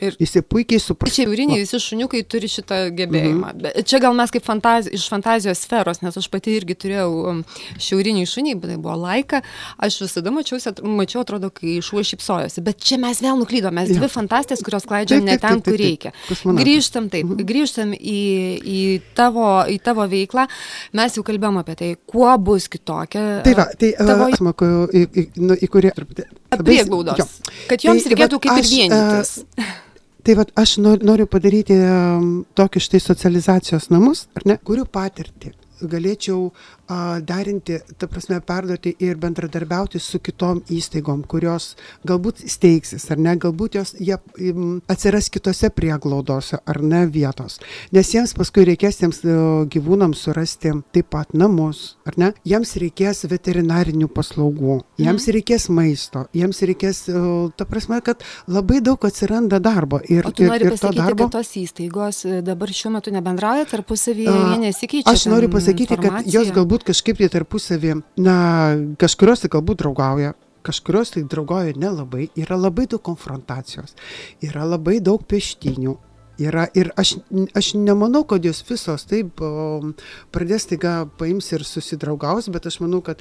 Ir 0.00 0.16
jisai 0.20 0.40
puikiai 0.42 0.80
supranta. 0.80 1.12
Čia 1.14 1.26
jūriniai 1.26 1.60
visi 1.60 1.78
šuniukai 1.82 2.22
turi 2.24 2.48
šitą 2.48 2.78
gebėjimą. 2.96 3.52
Mm 3.52 3.60
-hmm. 3.60 3.84
Čia 3.84 3.98
gal 4.00 4.14
mes 4.16 4.30
kaip 4.32 4.44
fantazi 4.44 4.90
iš 4.96 5.08
fantazijos 5.12 5.58
sferos, 5.60 6.00
nes 6.00 6.16
aš 6.16 6.28
pati 6.32 6.54
irgi 6.56 6.74
turėjau 6.74 7.10
um, 7.30 7.42
šiauriniai 7.78 8.26
šuniai, 8.26 8.54
bet 8.54 8.70
tai 8.70 8.78
buvo 8.80 8.96
laika. 8.96 9.42
Aš 9.76 10.00
visada 10.00 10.30
mačiausi, 10.30 10.72
mačiau, 10.82 11.20
atrodo, 11.20 11.50
kai 11.50 11.80
šuo 11.84 12.02
šipsojosi. 12.04 12.64
Bet 12.64 12.80
čia 12.84 12.98
mes 12.98 13.20
vėl 13.20 13.36
nuklydome. 13.40 13.80
Mes 13.80 13.90
ja. 13.90 13.98
dvi 14.00 14.08
fantastės, 14.08 14.64
kurios 14.64 14.86
klaidžiam 14.88 15.24
ne 15.24 15.36
ten, 15.38 15.60
kur 15.64 15.76
reikia. 15.78 16.12
Grįžtam 16.44 17.10
taip, 17.12 17.26
-hmm. 17.26 17.44
grįžtam 17.50 17.92
į, 17.92 18.22
į, 18.64 18.80
tavo, 19.14 19.64
į 19.68 19.78
tavo 19.84 20.06
veiklą. 20.08 20.46
Mes 20.92 21.16
jau 21.16 21.24
kalbėjom 21.26 21.60
apie 21.60 21.74
tai, 21.74 21.90
kuo 22.06 22.32
bus 22.38 22.68
kitokia. 22.68 23.42
Tai 23.44 23.54
va, 23.54 23.68
tai 23.78 23.92
tavo... 23.98 24.30
uh, 24.30 24.36
smaku, 24.36 24.64
į, 24.92 25.04
į, 25.12 25.26
nu, 25.36 25.54
į 25.54 25.68
kurį 25.68 25.92
truputį. 25.96 26.26
Prieglaudos. 26.64 27.38
Kad 27.68 27.84
joms 27.84 28.04
tai, 28.04 28.14
reikėtų 28.14 28.40
va, 28.40 28.44
kaip 28.46 28.58
aš, 28.58 28.64
ir 28.64 28.74
vienytis. 28.74 29.36
Uh, 29.58 29.89
Tai 30.30 30.36
vad 30.38 30.50
aš 30.54 30.76
noriu 30.78 31.24
padaryti 31.26 31.74
tokį 32.54 32.80
štai 32.84 33.00
socializacijos 33.02 33.88
namus, 33.90 34.28
ar 34.38 34.44
ne, 34.46 34.54
kurių 34.62 34.84
patirtį. 34.94 35.50
Galėčiau 35.90 36.52
a, 36.90 37.20
darinti, 37.22 37.78
ta 37.98 38.08
prasme, 38.10 38.40
perduoti 38.42 38.92
ir 38.98 39.18
bendradarbiauti 39.22 40.00
su 40.02 40.18
kitom 40.18 40.64
įstaigom, 40.74 41.22
kurios 41.30 41.76
galbūt 42.08 42.42
steigsis, 42.50 43.06
ar 43.14 43.20
ne, 43.22 43.36
galbūt 43.40 43.78
jos 43.78 43.94
jie 44.00 44.18
atsiras 44.90 45.30
kitose 45.30 45.70
prieglaudose, 45.74 46.58
ar 46.66 46.80
ne 46.82 47.04
vietos. 47.06 47.60
Nes 47.94 48.10
jiems 48.10 48.34
paskui 48.36 48.66
reikės 48.68 49.00
tiems 49.00 49.22
gyvūnams 49.70 50.24
surasti 50.26 50.74
taip 50.94 51.10
pat 51.14 51.34
namus, 51.36 51.96
ar 52.08 52.18
ne, 52.20 52.32
jiems 52.46 52.74
reikės 52.82 53.24
veterinarinių 53.30 54.10
paslaugų, 54.10 54.80
jiems 55.00 55.28
mhm. 55.28 55.36
reikės 55.38 55.68
maisto, 55.70 56.26
jiems 56.36 56.62
reikės, 56.66 57.04
ta 57.56 57.66
prasme, 57.70 58.00
kad 58.04 58.24
labai 58.50 58.80
daug 58.84 59.06
atsiranda 59.06 59.60
darbo. 59.62 60.00
Ir, 60.10 60.26
o 60.26 60.34
tu 60.34 60.44
ir, 60.44 60.52
nori 60.52 60.66
ir 60.66 60.74
pasakyti, 60.74 61.02
darbo... 61.02 61.28
kad 61.28 61.38
tos 61.38 61.54
įstaigos 61.60 62.22
e, 62.26 62.40
dabar 62.46 62.74
šiuo 62.74 62.94
metu 62.96 63.14
nebendrauja 63.14 63.68
tarpusavyje, 63.70 64.34
jie 64.34 64.58
nesikeičia. 64.64 65.14
Aš 65.14 65.26
noriu 65.30 65.50
pasakyti, 65.52 65.98
kad 66.00 66.28
jos 66.30 66.52
galbūt 66.56 66.79
galbūt 66.80 66.88
kažkaip 66.88 67.18
tai 67.18 67.28
tarpusavį, 67.28 68.02
na, 68.18 68.76
kažkurios 68.98 69.42
tai 69.42 69.50
galbūt 69.52 69.82
draugauja, 69.82 70.34
kažkurios 70.64 71.12
tai 71.12 71.24
draugauja 71.24 71.76
nelabai, 71.76 72.30
yra 72.36 72.56
labai 72.56 72.86
daug 72.86 73.02
konfrontacijos, 73.02 73.94
yra 74.42 74.64
labai 74.64 75.00
daug 75.00 75.22
peštinių, 75.26 75.98
yra 76.40 76.68
ir 76.74 76.90
aš, 76.96 77.18
aš 77.54 77.74
nemanau, 77.74 78.24
kad 78.24 78.42
jos 78.44 78.62
visos 78.64 79.04
taip 79.04 79.40
o, 79.40 79.92
pradės 80.32 80.66
taiga 80.66 81.06
paims 81.18 81.52
ir 81.52 81.64
susidraugaus, 81.64 82.48
bet 82.48 82.66
aš 82.66 82.80
manau, 82.80 83.02
kad, 83.02 83.20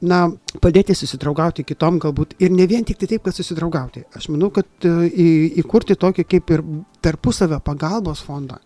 na, 0.00 0.30
padėti 0.60 0.96
susidraugauti 0.96 1.64
kitom 1.64 1.98
galbūt 2.00 2.36
ir 2.40 2.52
ne 2.52 2.66
vien 2.66 2.84
tik 2.84 2.98
tai 2.98 3.10
taip, 3.12 3.24
kad 3.26 3.36
susidraugauti. 3.36 4.06
Aš 4.16 4.30
manau, 4.32 4.48
kad 4.54 4.66
e, 4.80 4.96
į, 5.12 5.28
įkurti 5.60 5.96
tokį 6.00 6.24
kaip 6.24 6.56
ir 6.56 6.64
tarpusavio 7.04 7.60
pagalbos 7.60 8.24
fondą, 8.24 8.62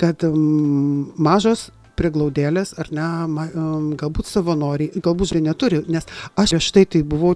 kad 0.00 0.20
um, 0.28 1.12
mažos 1.16 1.70
prieglaudėlės 2.00 2.74
ar 2.80 2.90
ne, 2.96 3.08
um, 3.28 3.92
galbūt 4.00 4.30
savanoriai, 4.30 5.04
galbūt 5.04 5.34
žinai 5.34 5.50
neturi, 5.50 5.82
nes 5.92 6.08
aš 6.40 6.56
prieš 6.56 6.88
tai 6.92 7.02
buvau 7.04 7.34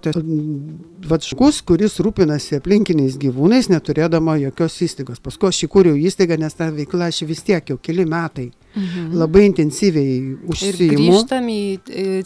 vat 1.09 1.25
žmogus, 1.25 1.63
kuris 1.67 2.01
rūpinasi 2.03 2.59
aplinkiniais 2.59 3.17
gyvūnais, 3.21 3.71
neturėdama 3.73 4.39
jokios 4.43 4.81
įstaigos. 4.85 5.23
Paskui 5.25 5.51
aš 5.51 5.65
įkūriau 5.69 5.97
įstaigą, 5.97 6.39
nes 6.41 6.55
ta 6.55 6.71
veikla 6.75 7.11
aš 7.13 7.25
vis 7.29 7.43
tiek 7.45 7.71
jau 7.71 7.79
keli 7.81 8.05
metai 8.09 8.51
Mhm. 8.75 9.15
Labai 9.21 9.45
intensyviai 9.47 10.35
užsiimu. 10.51 10.85
Ir 10.85 10.95
grįžtam 10.99 11.49
į 11.51 11.61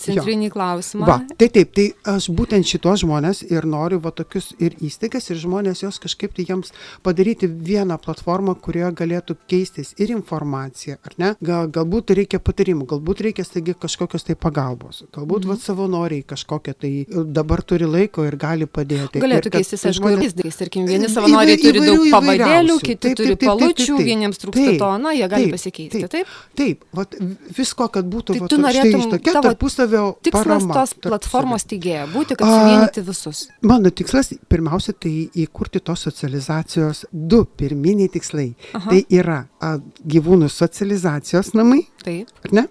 centrinį 0.01 0.49
jo. 0.49 0.53
klausimą. 0.55 1.09
Va, 1.09 1.19
tai 1.37 1.51
taip, 1.53 1.75
tai 1.77 1.91
aš 2.09 2.31
būtent 2.33 2.65
šitos 2.69 3.03
žmonės 3.05 3.43
ir 3.51 3.67
noriu 3.69 4.01
va 4.01 4.13
tokius 4.17 4.55
ir 4.57 4.77
įstaigas, 4.85 5.29
ir 5.29 5.41
žmonės 5.43 5.85
jos 5.85 6.01
kažkaip 6.01 6.33
tai 6.37 6.47
jiems 6.49 6.73
padaryti 7.05 7.49
vieną 7.49 7.99
platformą, 8.01 8.55
kurioje 8.65 8.95
galėtų 9.03 9.37
keistis 9.51 9.93
ir 10.01 10.15
informacija, 10.15 10.97
ar 11.05 11.19
ne? 11.21 11.35
Gal, 11.45 11.69
galbūt 11.75 12.15
reikia 12.17 12.41
patarimų, 12.41 12.89
galbūt 12.95 13.23
reikia 13.29 13.45
staigi 13.45 13.77
kažkokios 13.77 14.25
tai 14.31 14.39
pagalbos, 14.41 15.05
galbūt 15.13 15.45
mhm. 15.45 15.53
va 15.53 15.59
savanoriai 15.67 16.25
kažkokie 16.33 16.77
tai 16.79 16.93
dabar 17.29 17.63
turi 17.63 17.89
laiko 17.89 18.25
ir 18.25 18.39
gali 18.41 18.65
padėti. 18.65 19.21
Galėtų 19.21 19.53
keistis, 19.59 19.85
aišku, 19.93 20.15
ir 20.17 20.57
tarkim, 20.57 20.89
vieni 20.89 21.13
savanoriai 21.13 21.61
turi 21.61 21.85
daug 21.85 22.09
pavadėlių, 22.17 22.81
kiti 22.89 23.15
turi 23.19 23.37
palučių, 23.45 24.01
vieniems 24.01 24.41
trūksta 24.41 24.77
to, 24.81 24.93
na, 25.05 25.13
jie 25.17 25.29
gali 25.29 25.53
pasikeisti, 25.53 26.05
taip? 26.09 26.38
Taip, 26.59 26.85
vat, 26.97 27.15
visko, 27.57 27.87
kad 27.95 28.09
būtų 28.11 28.35
tai 28.35 28.43
vat, 28.43 28.51
tu 28.53 28.59
norėtum 28.61 29.05
štai, 29.05 29.11
tokia 29.15 29.43
tarpusavio 29.47 30.03
tikslas 30.27 30.47
parama. 30.47 30.79
tos 30.79 30.95
platformos 31.05 31.67
teigėja 31.71 32.07
būti, 32.11 32.39
kad 32.39 32.51
suvienyti 32.51 33.05
visus. 33.07 33.45
Mano 33.69 33.93
tikslas 33.95 34.33
pirmiausia 34.51 34.97
tai 34.99 35.13
įkurti 35.45 35.83
tos 35.85 36.07
socializacijos 36.09 37.05
du 37.13 37.45
pirminiai 37.59 38.11
tikslai. 38.15 38.49
Aha. 38.75 38.91
Tai 38.91 39.05
yra 39.21 39.39
a, 39.61 39.77
gyvūnų 40.17 40.51
socializacijos 40.53 41.55
namai. 41.59 41.85
Taip. 42.05 42.33
Ar 42.45 42.59
ne? 42.61 42.67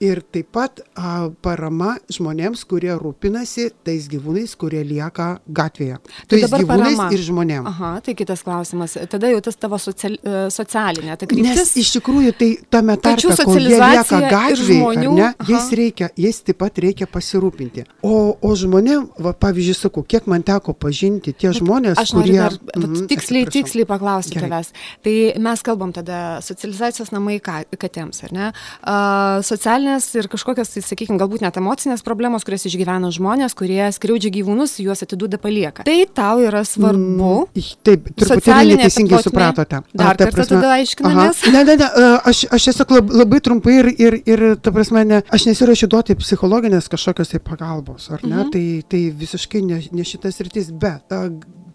Ir 0.00 0.20
taip 0.32 0.50
pat 0.54 0.80
a, 0.94 1.28
parama 1.42 1.96
žmonėms, 2.12 2.62
kurie 2.68 2.92
rūpinasi 2.98 3.68
tais 3.86 4.06
gyvūnais, 4.10 4.54
kurie 4.58 4.80
lieka 4.86 5.28
gatvėje. 5.54 5.98
Tai 6.30 6.38
tais 6.38 6.52
gyvūnais 6.52 6.96
parama. 6.96 7.08
ir 7.14 7.24
žmonėms. 7.26 7.70
Aha, 7.72 7.90
tai 8.06 8.14
kitas 8.18 8.44
klausimas. 8.46 8.94
Tada 9.10 9.30
jau 9.32 9.40
tas 9.44 9.58
tavo 9.58 9.78
social, 9.82 10.14
e, 10.22 10.44
socialinė, 10.54 11.16
tai 11.18 11.28
kryptis. 11.30 11.58
Nes 11.58 11.72
iš 11.82 11.92
tikrųjų 11.96 12.34
tai 12.38 12.50
tame 12.70 12.96
tarpe, 13.02 13.34
kol 13.42 13.58
jie 13.58 13.80
lieka 13.80 14.20
gatvėje, 14.30 15.08
ne, 15.18 15.32
jais, 15.50 15.72
reikia, 15.80 16.10
jais 16.18 16.40
taip 16.46 16.60
pat 16.62 16.78
reikia 16.84 17.10
pasirūpinti. 17.10 17.86
O, 18.06 18.14
o 18.38 18.54
žmonėm, 18.58 19.08
va, 19.24 19.34
pavyzdžiui, 19.34 19.76
sakau, 19.78 20.06
kiek 20.06 20.30
man 20.30 20.46
teko 20.46 20.76
pažinti 20.78 21.34
tie 21.34 21.52
žmonės, 21.56 21.98
aš 22.04 22.14
kurie... 22.14 22.38
Dar, 22.38 22.54
mm, 22.76 23.08
tiksliai, 23.10 23.44
atsiprašau. 23.46 23.56
tiksliai 23.58 23.88
paklausti 23.88 24.38
tavęs. 24.38 24.72
Tai 25.04 25.16
mes 25.48 25.66
kalbam 25.66 25.92
tada 25.96 26.22
socializacijos 26.44 27.10
namai 27.14 27.38
katėms, 27.42 28.22
ar 28.28 28.34
ne? 28.34 28.50
Uh, 28.78 29.42
socialinė 29.46 29.87
socialinės 29.88 30.08
ir 30.18 30.28
kažkokios, 30.30 30.70
tai, 30.72 30.82
sakykime, 30.84 31.18
galbūt 31.18 31.42
net 31.42 31.56
emocinės 31.56 32.02
problemos, 32.04 32.44
kurias 32.44 32.66
išgyvena 32.68 33.10
žmonės, 33.14 33.54
kurie 33.56 33.90
skriaudžia 33.92 34.30
gyvūnus, 34.34 34.78
juos 34.82 35.02
atiduoda 35.02 35.38
palieka. 35.38 35.84
Tai 35.84 35.96
tau 36.14 36.42
yra 36.42 36.64
svarbu. 36.64 37.48
Mm, 37.54 37.70
taip, 37.86 38.08
truputėlį 38.18 38.76
neteisingai 38.76 39.22
supratote. 39.24 39.82
Dar 39.94 40.12
A, 40.12 40.16
kartą 40.16 40.34
prasme, 40.36 40.58
tada 40.58 40.74
aiškinamės. 40.76 41.42
Ne, 41.52 41.64
ne, 41.64 41.76
ne, 41.80 41.88
aš, 42.28 42.44
aš 42.54 42.68
tiesiog 42.70 42.94
labai 43.08 43.40
trumpai 43.44 43.78
ir, 43.78 43.90
ir, 43.96 44.18
ir 44.28 44.44
ta 44.62 44.74
prasme, 44.74 45.04
ne, 45.08 45.22
aš 45.34 45.48
nesiuošiu 45.50 45.90
duoti 45.90 46.18
psichologinės 46.18 46.90
kažkokios 46.92 47.34
tai 47.34 47.42
pagalbos, 47.44 48.10
ar 48.12 48.24
ne? 48.24 48.42
Mhm. 48.44 48.52
Tai, 48.54 48.66
tai 48.92 49.02
visiškai 49.24 49.64
ne, 49.66 49.82
ne 49.92 50.06
šitas 50.06 50.40
rytis, 50.44 50.72
bet 50.72 51.08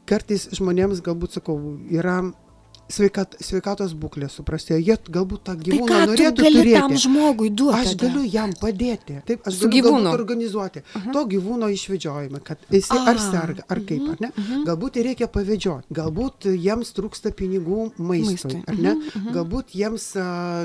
kartais 0.10 0.49
žmonėms 0.52 0.99
galbūt, 1.04 1.39
sakau, 1.39 1.58
yra 1.91 2.19
sveikat, 2.91 3.36
sveikatos 3.43 3.93
būklė 3.98 4.28
suprastėjo, 4.32 4.80
jie 4.84 4.98
galbūt 5.15 5.43
tą 5.48 5.56
gyvūną 5.60 5.88
tai 5.89 6.08
norėtų 6.10 6.46
turėti. 6.46 6.74
tam 6.76 6.96
žmogui 7.00 7.50
duoti? 7.50 7.80
Aš 7.80 7.96
galiu 8.02 8.24
jam 8.28 8.54
padėti. 8.60 9.19
Taip, 9.28 9.48
aš 9.48 9.60
Su 9.60 9.69
galiu 9.69 9.84
gyvūnu. 9.89 10.12
organizuoti 10.13 10.84
uh 10.84 11.02
-huh. 11.02 11.13
to 11.13 11.26
gyvūno 11.34 11.69
išvedžiojimą, 11.74 12.39
kad 12.43 12.58
jisai 12.69 13.00
ar 13.08 13.19
serga, 13.19 13.63
ar 13.67 13.80
kaip, 13.88 14.04
ar 14.13 14.17
ne. 14.19 14.32
Uh 14.38 14.43
-huh. 14.43 14.65
Galbūt 14.67 15.02
reikia 15.04 15.28
pavedžioti, 15.28 15.88
galbūt 15.91 16.50
jiems 16.58 16.93
trūksta 16.93 17.32
pinigų 17.32 17.91
maistui, 17.98 18.34
maistui. 18.34 18.63
ar 18.67 18.78
ne. 18.80 18.91
Uh 18.91 19.15
-huh. 19.15 19.34
Galbūt 19.34 19.65
jiems, 19.74 20.13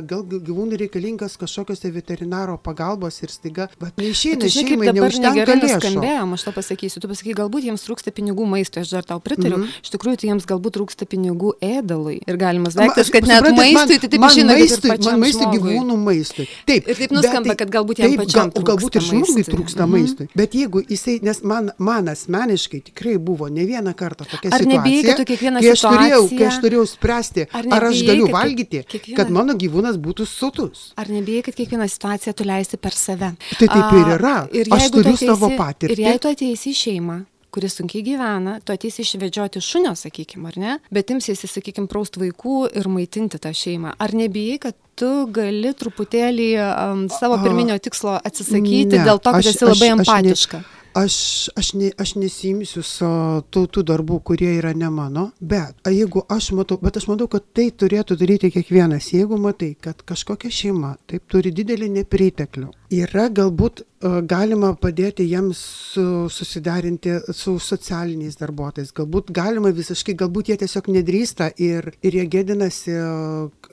gal 0.07 0.23
gyvūnui 0.23 0.77
reikalingas 0.77 1.37
kažkokios 1.37 1.81
tai 1.81 1.91
veterinaro 1.91 2.59
pagalbos 2.59 3.23
ir 3.23 3.31
staiga, 3.31 3.69
bet 3.81 3.97
neišeina 3.97 4.45
iš 4.45 4.53
šeimai, 4.53 4.93
neužtenka 4.93 5.55
lėšų. 5.55 6.33
Aš 6.39 6.43
to 6.43 6.53
pasakysiu. 6.53 7.01
Tu 7.01 7.09
pasakai, 7.09 7.35
galbūt 7.35 7.63
jiems 7.65 7.83
trūksta 7.87 8.11
pinigų 8.11 8.47
maistui, 8.47 8.81
aš 8.81 8.91
dar 8.91 9.05
tau 9.05 9.21
pritariu. 9.21 9.57
Uh 9.57 9.63
-huh. 9.63 9.83
Iš 9.83 9.91
tikrųjų, 9.91 10.17
tai 10.17 10.29
jiems 10.29 10.47
galbūt 10.47 10.73
trūksta 10.77 11.05
pinigų 11.07 11.53
ėdalui 11.61 12.08
maistui. 12.09 12.33
Ir 12.33 12.37
galimas 12.37 12.75
daiktas, 12.75 13.11
kad 13.13 13.27
net 13.29 13.47
maistui, 13.57 13.99
tai 14.01 14.11
taip 14.13 14.25
išeina 14.29 14.57
maistui, 14.57 14.93
man 15.05 15.21
maistui 15.23 15.49
gyvūnų 15.55 15.97
maistui. 16.03 16.47
Taip. 16.69 16.89
Ir 16.89 16.99
taip 16.99 17.15
nuskamba, 17.15 17.53
bet, 17.53 17.59
kad 17.63 17.73
galbūt 17.73 18.03
jam 18.03 18.15
pačiam. 18.19 18.53
Gal, 18.55 18.67
galbūt 18.71 18.99
ir 18.99 19.07
žmogui 19.09 19.45
trūksta 19.47 19.85
mhm. 19.85 19.95
maistui. 19.95 20.29
Bet 20.39 20.57
jeigu 20.59 20.83
jisai, 20.89 21.19
nes 21.25 21.43
man, 21.49 21.71
man 21.79 22.11
asmeniškai 22.13 22.83
tikrai 22.91 23.17
buvo 23.23 23.49
ne 23.53 23.67
vieną 23.69 23.95
kartą 23.99 24.27
tokia 24.29 24.53
ar 24.55 24.65
situacija. 24.65 25.17
Kai 25.29 25.73
aš 25.73 25.85
turėjau, 25.87 26.23
kai 26.33 26.51
aš 26.51 26.61
turėjau 26.65 26.85
spręsti, 26.89 27.49
ar, 27.53 27.71
ar 27.79 27.89
aš 27.91 28.05
galiu 28.09 28.29
valgyti, 28.33 28.85
kad 29.17 29.33
mano 29.35 29.57
gyvūnas 29.59 29.99
būtų 30.03 30.29
sotus. 30.29 30.91
Ar 30.99 31.11
nebijai, 31.13 31.45
kad 31.49 31.59
kiekvieną 31.59 31.89
situaciją 31.91 32.37
tu 32.37 32.47
leisti 32.49 32.81
per 32.81 32.97
save? 32.97 33.35
Tai 33.59 33.73
taip 33.73 33.99
ir 33.99 34.15
yra. 34.19 34.37
Aš 34.79 34.93
turiu 34.95 35.17
savo 35.19 35.51
patirtį. 35.59 35.97
Ir 35.97 36.07
jei 36.07 36.23
tu 36.23 36.31
ateisi 36.31 36.73
į 36.73 36.79
šeimą, 36.79 37.19
kuris 37.55 37.79
sunkiai 37.79 38.05
gyvena, 38.07 38.59
tu 38.65 38.75
ateisi 38.75 39.05
išvedžioti 39.05 39.63
šunio, 39.65 39.95
sakykime, 39.99 40.49
ar 40.51 40.59
ne, 40.61 40.77
bet 40.95 41.13
imsiesi, 41.15 41.49
sakykime, 41.51 41.89
praust 41.91 42.19
vaikų 42.21 42.69
ir 42.79 42.89
maitinti 42.93 43.41
tą 43.43 43.53
šeimą. 43.57 43.95
Ar 43.99 44.15
nebijai, 44.17 44.59
kad 44.69 44.79
tu 44.99 45.11
gali 45.33 45.73
truputėlį 45.79 46.49
um, 46.65 47.07
savo 47.13 47.39
pirminio 47.45 47.79
tikslo 47.83 48.19
atsisakyti 48.19 48.99
ne, 48.99 49.07
dėl 49.07 49.23
to, 49.23 49.33
kad 49.33 49.45
aš, 49.45 49.55
esi 49.55 49.69
labai 49.69 49.93
aš, 49.93 49.95
empatiška? 49.99 50.61
Aš 50.61 50.67
ne, 50.67 50.78
aš, 50.95 51.17
aš, 51.57 51.73
ne, 51.75 51.91
aš 51.99 52.15
nesimsiu 52.21 52.83
su 52.87 53.09
tų, 53.53 53.65
tų 53.75 53.85
darbų, 53.91 54.21
kurie 54.31 54.51
yra 54.59 54.73
ne 54.77 54.91
mano, 54.93 55.29
bet 55.41 55.89
jeigu 55.89 56.25
aš 56.33 56.53
matau, 56.57 56.79
bet 56.83 56.99
aš 57.01 57.09
matau, 57.11 57.29
kad 57.31 57.47
tai 57.57 57.69
turėtų 57.71 58.19
daryti 58.21 58.53
kiekvienas, 58.55 59.13
jeigu 59.15 59.39
matai, 59.41 59.75
kad 59.81 60.03
kažkokia 60.09 60.51
šeima 60.53 60.97
taip 61.11 61.29
turi 61.31 61.53
didelį 61.55 61.91
nepriteklių, 62.01 62.73
yra 62.99 63.29
galbūt 63.35 63.85
galima 64.31 64.73
padėti 64.79 65.27
jiems 65.27 65.59
su, 65.93 66.05
susiderinti 66.31 67.17
su 67.35 67.57
socialiniais 67.63 68.39
darbuotojais, 68.39 68.93
galbūt 68.95 69.33
galima 69.35 69.73
visiškai, 69.75 70.15
galbūt 70.19 70.53
jie 70.53 70.59
tiesiog 70.63 70.93
nedrįsta 70.95 71.51
ir, 71.59 71.91
ir 72.03 72.21
jie 72.21 72.29
gėdinasi 72.31 72.95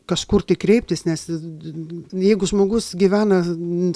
kažkur 0.09 0.43
tai 0.45 0.57
kreiptis, 0.59 1.03
nes 1.07 1.25
jeigu 2.13 2.47
žmogus 2.49 2.91
gyvena 2.97 3.41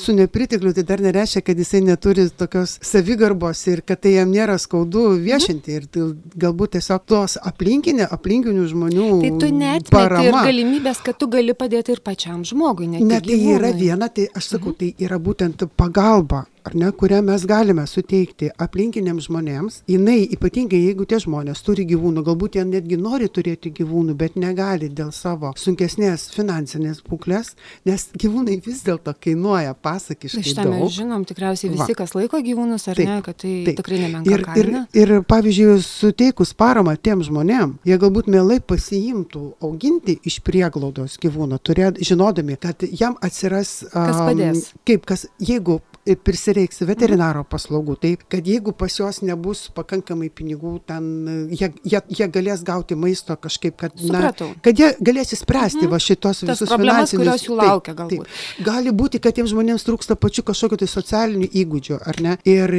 su 0.02 0.16
nepritekliu, 0.18 0.74
tai 0.76 0.84
dar 0.88 1.04
nereiškia, 1.04 1.44
kad 1.46 1.60
jisai 1.60 1.82
neturi 1.86 2.28
tokios 2.30 2.78
savigarbos 2.86 3.62
ir 3.72 3.84
kad 3.86 4.02
tai 4.04 4.16
jam 4.18 4.32
nėra 4.34 4.58
skaudu 4.62 5.06
viešinti. 5.22 5.80
Ir 5.80 5.88
tai 5.92 6.10
galbūt 6.46 6.76
tiesiog 6.78 7.06
tos 7.10 7.38
aplinkinė, 7.52 8.08
aplinkinių 8.10 8.68
žmonių. 8.74 9.10
Tai 9.24 9.34
tu 9.44 9.52
net 9.56 9.94
ir 9.94 10.40
galimybės, 10.40 11.04
kad 11.06 11.20
tu 11.20 11.30
gali 11.32 11.56
padėti 11.58 11.96
ir 11.96 12.04
pačiam 12.06 12.46
žmogui. 12.48 12.90
Ne, 12.96 13.04
ne 13.06 13.22
tai 13.24 13.42
yra 13.56 13.74
viena, 13.76 14.10
tai 14.10 14.30
aš 14.34 14.56
sakau, 14.56 14.74
mhm. 14.74 14.80
tai 14.82 15.08
yra 15.08 15.22
būtent 15.22 15.68
pagalba 15.80 16.46
ar 16.64 16.76
ne, 16.76 16.92
kurią 16.92 17.22
mes 17.26 17.46
galime 17.50 17.86
suteikti 17.88 18.50
aplinkiniams 18.62 19.28
žmonėms, 19.30 19.82
jinai 19.90 20.22
ypatingai 20.36 20.80
jeigu 20.84 21.08
tie 21.10 21.20
žmonės 21.24 21.62
turi 21.66 21.86
gyvūnų, 21.90 22.24
galbūt 22.28 22.58
jie 22.60 22.66
netgi 22.68 23.00
nori 23.00 23.30
turėti 23.32 23.72
gyvūnų, 23.80 24.16
bet 24.20 24.38
negali 24.40 24.90
dėl 24.94 25.12
savo 25.16 25.52
sunkesnės 25.60 26.30
finansinės 26.36 27.02
būklės, 27.08 27.54
nes 27.88 28.08
gyvūnai 28.20 28.60
vis 28.66 28.84
dėlto 28.88 29.14
kainuoja 29.20 29.76
pasakiškai. 29.76 30.44
Šitą 30.46 30.68
daug. 30.68 30.76
mes 30.78 30.96
žinom 30.96 31.26
tikriausiai 31.30 31.72
visi, 31.74 31.92
Va. 31.94 31.98
kas 32.02 32.16
laiko 32.18 32.42
gyvūnus, 32.46 32.88
ar 32.92 33.00
taip, 33.00 33.10
ne, 33.10 33.20
kad 33.26 33.40
tai 33.44 33.54
taip. 33.68 33.80
tikrai 33.82 34.02
nemenka. 34.06 34.34
Ir, 34.34 34.46
kaina. 34.48 34.84
ir, 34.94 35.16
ir 35.20 35.26
pavyzdžiui, 35.30 35.78
suteikus 35.86 36.54
paramą 36.58 36.96
tiem 36.98 37.24
žmonėm, 37.26 37.78
jie 37.88 38.00
galbūt 38.02 38.32
mielai 38.32 38.60
pasiimtų 38.62 39.46
auginti 39.66 40.20
iš 40.28 40.40
prieglaudos 40.46 41.20
gyvūną, 41.22 41.60
turėt, 41.64 42.02
žinodami, 42.06 42.60
kad 42.62 42.86
jam 42.90 43.18
atsiras... 43.26 43.80
Um, 43.90 44.10
kas 44.10 44.22
padės? 44.24 44.66
Kaip, 44.88 45.06
kas, 45.10 45.28
jeigu 45.44 45.80
prisireiks 46.24 46.82
veterinaro 46.88 47.44
paslaugų. 47.50 47.96
Tai 48.02 48.12
kad 48.32 48.48
jeigu 48.48 48.74
pas 48.78 48.94
juos 48.98 49.22
nebus 49.26 49.68
pakankamai 49.76 50.30
pinigų, 50.34 50.78
ten 50.90 51.50
jie, 51.52 51.72
jie, 51.84 52.02
jie 52.20 52.28
galės 52.34 52.64
gauti 52.66 52.98
maisto 53.00 53.36
kažkaip, 53.40 53.76
kad, 53.80 53.96
na, 54.10 54.32
kad 54.66 54.80
jie 54.80 54.92
galės 55.04 55.34
įspręsti 55.38 55.84
mhm. 55.84 55.92
va 55.94 56.02
šitos 56.04 56.44
Tas 56.44 56.56
visus 56.56 56.72
problemas, 56.72 57.14
kurios 57.14 57.46
jų 57.46 57.58
laukia 57.60 57.96
galbūt. 57.98 58.26
Taip, 58.26 58.42
taip. 58.58 58.66
Gali 58.70 58.94
būti, 58.96 59.22
kad 59.24 59.38
tiems 59.38 59.54
žmonėms 59.54 59.86
trūksta 59.88 60.18
pačių 60.20 60.46
kažkokiu 60.50 60.82
tai 60.82 60.90
socialinių 60.92 61.50
įgūdžių, 61.64 62.00
ar 62.10 62.22
ne? 62.26 62.36
Ir 62.50 62.76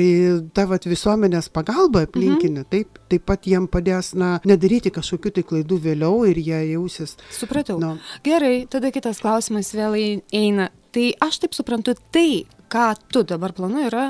ta 0.57 0.67
vat, 0.71 0.89
visuomenės 0.91 1.51
pagalba 1.55 2.05
aplinkinė, 2.09 2.65
mhm. 2.65 2.71
taip, 2.73 3.01
taip 3.13 3.27
pat 3.29 3.49
jiem 3.51 3.69
padės, 3.71 4.15
na, 4.19 4.39
nedaryti 4.49 4.93
kažkokių 4.95 5.35
tai 5.37 5.47
klaidų 5.47 5.81
vėliau 5.87 6.25
ir 6.31 6.41
jie 6.41 6.63
jausis. 6.73 7.17
Supratau. 7.37 7.79
Nu. 7.83 7.97
Gerai, 8.27 8.65
tada 8.71 8.93
kitas 8.95 9.23
klausimas 9.23 9.75
vėl 9.77 9.99
eina. 10.01 10.71
Tai 10.91 11.05
aš 11.23 11.45
taip 11.45 11.55
suprantu, 11.55 11.95
tai 12.11 12.47
ką 12.71 12.87
tu 13.13 13.23
dabar 13.27 13.53
planuoji 13.57 13.89
yra, 13.89 14.05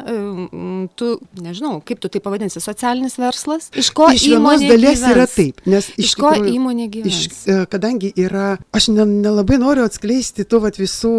tu, 0.98 1.10
nežinau, 1.40 1.78
kaip 1.86 2.00
tu 2.02 2.10
tai 2.12 2.20
pavadinsi, 2.24 2.60
socialinis 2.62 3.16
verslas? 3.20 3.70
Iš 3.80 3.90
ko 3.96 4.10
iš 4.14 4.26
įmonė 4.34 4.70
dalies 4.70 5.00
gyvens? 5.00 5.14
yra 5.14 5.26
taip, 5.30 5.62
nes 5.70 5.88
iš, 5.94 6.10
iš 6.10 6.14
ko 6.20 6.32
tikrųjų, 6.34 6.54
įmonė 6.58 6.88
gyvens? 6.92 7.20
Iš, 7.20 7.38
e, 7.48 7.58
kadangi 7.72 8.12
yra, 8.20 8.48
aš 8.76 8.90
nelabai 8.94 9.58
ne 9.58 9.64
noriu 9.64 9.86
atskleisti 9.88 10.46
tų 10.48 10.62
vat, 10.66 10.80
visų, 10.80 11.14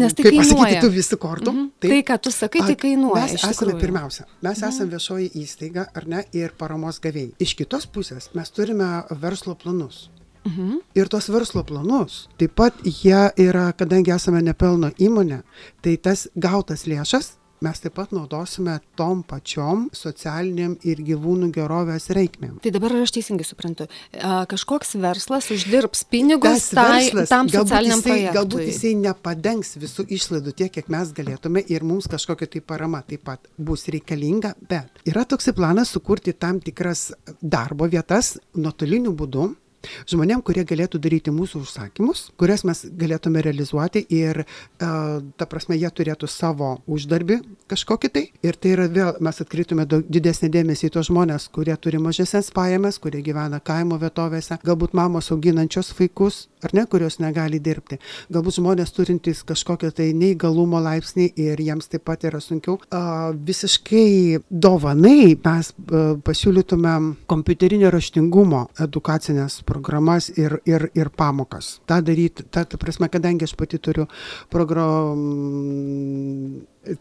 nes 0.00 0.16
tai 0.16 0.26
kaip 0.26 0.32
kainuoja. 0.32 0.56
pasakyti, 0.56 0.82
tų 0.84 0.92
visų 0.94 1.20
kortų. 1.22 1.54
Mhm. 1.54 1.70
Taip, 1.78 1.94
tai, 1.94 2.00
ką 2.10 2.18
tu 2.26 2.34
sakai, 2.34 2.64
tai 2.68 2.76
kainuoja. 2.80 3.28
Mes 3.28 3.46
esame 3.50 3.78
pirmiausia, 3.80 4.26
mes 4.40 4.58
mhm. 4.58 4.74
esame 4.74 4.96
viešoji 4.96 5.30
įstaiga, 5.44 5.88
ar 5.94 6.10
ne, 6.10 6.24
ir 6.36 6.56
paramos 6.58 7.00
gavėjai. 7.04 7.34
Iš 7.44 7.56
kitos 7.60 7.88
pusės 7.90 8.30
mes 8.36 8.52
turime 8.54 8.90
verslo 9.22 9.56
planus. 9.58 10.08
Mhm. 10.44 10.80
Ir 10.94 11.08
tos 11.08 11.30
verslo 11.32 11.64
planus, 11.64 12.28
taip 12.38 12.54
pat 12.54 12.74
jie 12.84 13.30
yra, 13.40 13.72
kadangi 13.72 14.12
esame 14.12 14.42
nepelno 14.44 14.92
įmonė, 15.00 15.42
tai 15.82 15.96
tas 15.96 16.28
gautas 16.36 16.84
lėšas 16.86 17.34
mes 17.64 17.80
taip 17.80 17.94
pat 17.96 18.12
naudosime 18.12 18.74
tom 18.98 19.22
pačiom 19.26 19.86
socialiniam 19.96 20.74
ir 20.84 21.00
gyvūnų 21.06 21.50
gerovės 21.54 22.10
reikmėm. 22.16 22.58
Tai 22.64 22.72
dabar 22.74 22.96
aš 23.00 23.14
teisingai 23.16 23.46
suprantu, 23.46 23.86
kažkoks 24.50 24.94
verslas 25.00 25.48
uždirbs 25.54 26.04
pinigus 26.10 26.68
tai, 26.74 27.06
verslas, 27.06 27.32
tam 27.32 27.50
socialiniam 27.52 28.02
jisai, 28.02 28.10
projektui. 28.10 28.36
Galbūt 28.38 28.68
jisai 28.68 28.92
nepadengs 29.00 29.74
visų 29.80 30.06
išlaidų 30.18 30.56
tiek, 30.60 30.72
kiek 30.76 30.92
mes 30.92 31.12
galėtume 31.16 31.64
ir 31.72 31.86
mums 31.86 32.10
kažkokia 32.10 32.50
tai 32.56 32.64
parama 32.74 33.00
taip 33.06 33.24
pat 33.30 33.48
bus 33.56 33.88
reikalinga, 33.92 34.54
bet 34.68 35.04
yra 35.08 35.24
toksai 35.28 35.56
planas 35.56 35.94
sukurti 35.94 36.36
tam 36.36 36.60
tikras 36.64 37.12
darbo 37.40 37.88
vietas 37.88 38.34
nuotoliniu 38.58 39.14
būdu 39.16 39.52
žmonėm, 40.10 40.42
kurie 40.44 40.64
galėtų 40.68 41.00
daryti 41.02 41.34
mūsų 41.34 41.64
užsakymus, 41.64 42.26
kurias 42.40 42.64
mes 42.68 42.84
galėtume 42.98 43.42
realizuoti 43.44 44.04
ir, 44.14 44.44
uh, 44.44 45.20
ta 45.36 45.48
prasme, 45.50 45.78
jie 45.78 45.90
turėtų 45.90 46.28
savo 46.30 46.76
uždarbį 46.86 47.40
kažkokį 47.70 48.12
tai. 48.14 48.24
Ir 48.44 48.58
tai 48.60 48.74
yra 48.76 48.88
vėl, 48.88 49.12
mes 49.24 49.40
atkreiptume 49.44 49.86
didesnį 49.88 50.50
dėmesį 50.54 50.88
į 50.88 50.94
tos 50.96 51.10
žmonės, 51.10 51.48
kurie 51.54 51.76
turi 51.80 52.00
mažesnės 52.02 52.50
pajamas, 52.54 53.00
kurie 53.02 53.22
gyvena 53.24 53.60
kaimo 53.64 53.98
vietovėse, 54.00 54.60
galbūt 54.64 54.96
mamos 54.96 55.30
auginančios 55.34 55.92
vaikus, 55.98 56.46
ar 56.64 56.74
ne, 56.76 56.86
kurios 56.90 57.18
negali 57.22 57.60
dirbti. 57.62 57.98
Galbūt 58.34 58.58
žmonės 58.58 58.94
turintys 58.96 59.42
kažkokią 59.46 59.92
tai 59.94 60.10
neįgalumo 60.16 60.80
laipsnį 60.84 61.30
ir 61.40 61.60
jiems 61.62 61.90
taip 61.92 62.06
pat 62.08 62.26
yra 62.28 62.40
sunkiau. 62.42 62.78
Visiškai 63.48 64.40
dovanai 64.50 65.34
mes 65.44 65.72
pasiūlytume 66.26 66.94
kompiuterinio 67.30 67.92
raštingumo 67.94 68.66
edukacinės 68.84 69.60
programas 69.68 70.30
ir, 70.34 70.58
ir, 70.68 70.88
ir 70.96 71.10
pamokas. 71.14 71.78
Ta 71.88 72.00
daryti, 72.04 72.46
ta, 72.50 72.64
ta 72.64 72.80
prasme, 72.80 73.10
kadangi 73.12 73.48
aš 73.48 73.56
pati 73.58 73.80
turiu 73.82 74.08
programą, 74.52 75.14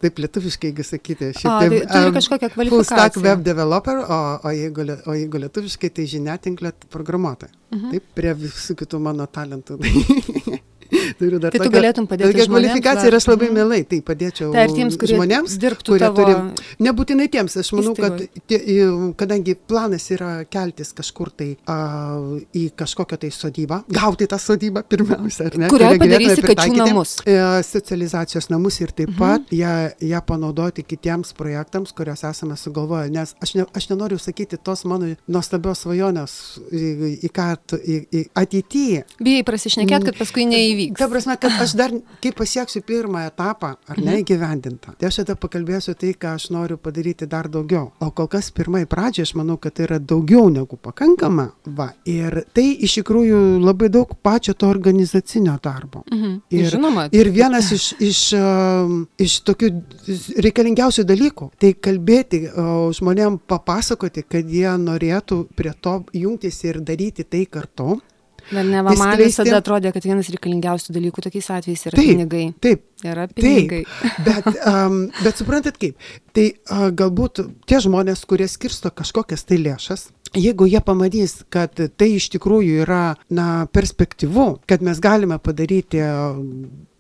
taip 0.01 0.19
lietuviškai, 0.23 0.71
jeigu 0.71 0.85
sakyti, 0.87 1.29
šiaip 1.37 1.75
tai 1.91 2.01
um, 2.07 2.15
kažkokia 2.15 2.49
kvalifikacija. 2.53 2.73
Full 2.73 2.87
stack 2.87 3.19
web 3.23 3.43
developer, 3.45 4.03
o, 4.03 4.19
o, 4.39 4.53
jeigu, 4.55 4.85
o 5.07 5.15
jeigu 5.17 5.41
lietuviškai, 5.45 5.91
tai 5.97 6.07
žiniatinklė 6.15 6.73
programuotoja. 6.93 7.51
Uh 7.51 7.77
mhm. 7.77 7.85
-huh. 7.85 7.91
Taip, 7.97 8.11
prie 8.15 8.35
visų 8.45 8.77
kitų 8.83 8.99
mano 8.99 9.27
talentų. 9.27 9.79
Turiu 11.23 11.39
dar 11.39 11.53
tai 11.53 11.61
tokią, 11.61 11.71
tu 11.71 11.77
galėtum 11.77 12.07
padėti. 12.09 12.33
Tokia 12.33 12.47
kvalifikacija 12.51 13.09
ir 13.09 13.17
aš 13.17 13.27
labai 13.29 13.47
mhm. 13.47 13.57
mielai 13.59 13.81
tai 13.87 13.99
padėčiau 14.05 14.51
tai 14.53 14.65
tiems, 14.73 14.97
kurie 14.99 15.17
žmonėms, 15.17 15.55
kurie 15.87 16.09
turi. 16.17 16.35
Nebūtinai 16.83 17.27
tiems, 17.31 17.55
aš 17.61 17.71
manau, 17.77 17.93
įstaigoje. 17.93 18.27
kad 18.27 18.49
tie, 18.51 18.77
kadangi 19.19 19.55
planas 19.55 20.07
yra 20.13 20.31
keltis 20.51 20.91
kažkur 20.97 21.31
tai 21.31 21.49
a, 21.69 21.77
į 22.55 22.65
kažkokią 22.79 23.19
tai 23.23 23.31
sodybą, 23.33 23.79
gauti 23.93 24.27
tą 24.29 24.39
sodybą 24.41 24.83
pirmiausia, 24.89 25.47
ar 25.49 25.57
ne? 25.61 25.71
Kurią 25.71 25.93
padarysi 26.01 26.45
kačių 26.45 26.77
namus. 26.81 27.15
E, 27.27 27.37
socializacijos 27.67 28.49
namus 28.51 28.81
ir 28.83 28.91
taip 28.91 29.13
mhm. 29.13 29.19
pat 29.21 29.55
ją, 29.55 29.73
ją 30.13 30.23
panaudoti 30.27 30.85
kitiems 30.87 31.33
projektams, 31.37 31.95
kuriuos 31.95 32.25
esame 32.29 32.57
sugalvoję, 32.59 33.11
nes 33.13 33.35
aš, 33.43 33.55
ne, 33.59 33.67
aš 33.73 33.89
nenoriu 33.93 34.19
sakyti 34.21 34.59
tos 34.59 34.83
mano 34.89 35.13
nuostabios 35.27 35.85
svajonės 35.85 36.37
į, 36.71 37.13
į 37.27 37.31
ką 37.33 37.49
į, 37.79 37.97
į 38.11 38.23
ateityje. 38.39 39.03
Bijai 39.23 39.45
prasišnekėti, 39.47 40.09
kad 40.09 40.19
paskui 40.19 40.45
neįvyks. 40.49 40.99
Ta 40.99 41.09
prasme, 41.13 41.35
kad 41.39 41.55
aš 41.61 41.75
dar, 41.77 41.93
kai 42.23 42.31
pasieksiu 42.35 42.81
pirmą 42.85 43.23
etapą, 43.27 43.73
ar 43.87 43.99
ne 43.99 44.11
mhm. 44.11 44.21
įgyvendintą, 44.23 44.95
tai 44.97 45.09
aš 45.09 45.21
tada 45.21 45.35
pakalbėsiu 45.39 45.95
tai, 45.99 46.13
ką 46.17 46.35
aš 46.39 46.49
noriu 46.53 46.77
padaryti 46.81 47.27
dar 47.29 47.49
daugiau. 47.51 47.91
O 48.03 48.09
kol 48.15 48.29
kas 48.31 48.49
pirmai 48.55 48.83
pradžiai 48.89 49.27
aš 49.27 49.35
manau, 49.39 49.59
kad 49.61 49.77
tai 49.77 49.87
yra 49.87 49.99
daugiau 50.01 50.49
negu 50.53 50.79
pakankama. 50.81 51.49
Va. 51.77 51.91
Ir 52.09 52.41
tai 52.55 52.65
iš 52.85 52.97
tikrųjų 52.99 53.41
labai 53.63 53.91
daug 53.93 54.11
pačio 54.25 54.55
to 54.57 54.69
organizacinio 54.73 55.55
darbo. 55.63 56.03
Mhm. 56.11 56.35
Ir, 56.53 56.69
Žinoma. 56.73 57.07
Ir 57.13 57.29
vienas 57.33 57.71
iš, 57.75 57.89
iš, 58.03 58.21
iš 59.21 59.37
tokių 59.47 59.71
reikalingiausių 60.45 61.05
dalykų- 61.09 61.51
tai 61.61 61.73
kalbėti 61.73 62.43
žmonėm, 62.99 63.39
papasakoti, 63.47 64.25
kad 64.27 64.49
jie 64.49 64.71
norėtų 64.79 65.43
prie 65.55 65.73
to 65.81 66.03
jungtis 66.13 66.63
ir 66.63 66.81
daryti 66.81 67.23
tai 67.23 67.45
kartu. 67.45 67.99
Bet 68.51 68.67
ne, 68.67 68.81
man 68.83 69.13
visada 69.19 69.59
atrodė, 69.59 69.93
kad 69.95 70.05
vienas 70.07 70.31
reikalingiausių 70.33 70.95
dalykų 70.95 71.23
tokiais 71.27 71.49
atvejais 71.55 71.85
yra 71.89 71.99
taip, 71.99 72.09
pinigai. 72.09 72.43
Taip. 72.63 72.83
Yra 73.03 73.27
pinigai. 73.31 73.83
Taip, 73.85 74.19
bet, 74.27 74.49
um, 74.69 74.99
bet 75.21 75.39
suprantat 75.39 75.79
kaip, 75.81 76.11
tai 76.35 76.49
uh, 76.53 76.89
galbūt 76.95 77.43
tie 77.69 77.79
žmonės, 77.83 78.25
kurie 78.29 78.49
skirsto 78.51 78.91
kažkokias 78.95 79.47
tai 79.47 79.59
lėšas, 79.63 80.07
jeigu 80.33 80.67
jie 80.69 80.81
pamatys, 80.83 81.41
kad 81.53 81.77
tai 81.77 82.09
iš 82.17 82.29
tikrųjų 82.35 82.83
yra 82.85 83.03
na, 83.33 83.67
perspektyvu, 83.71 84.47
kad 84.69 84.83
mes 84.85 85.01
galime 85.03 85.39
padaryti 85.41 86.01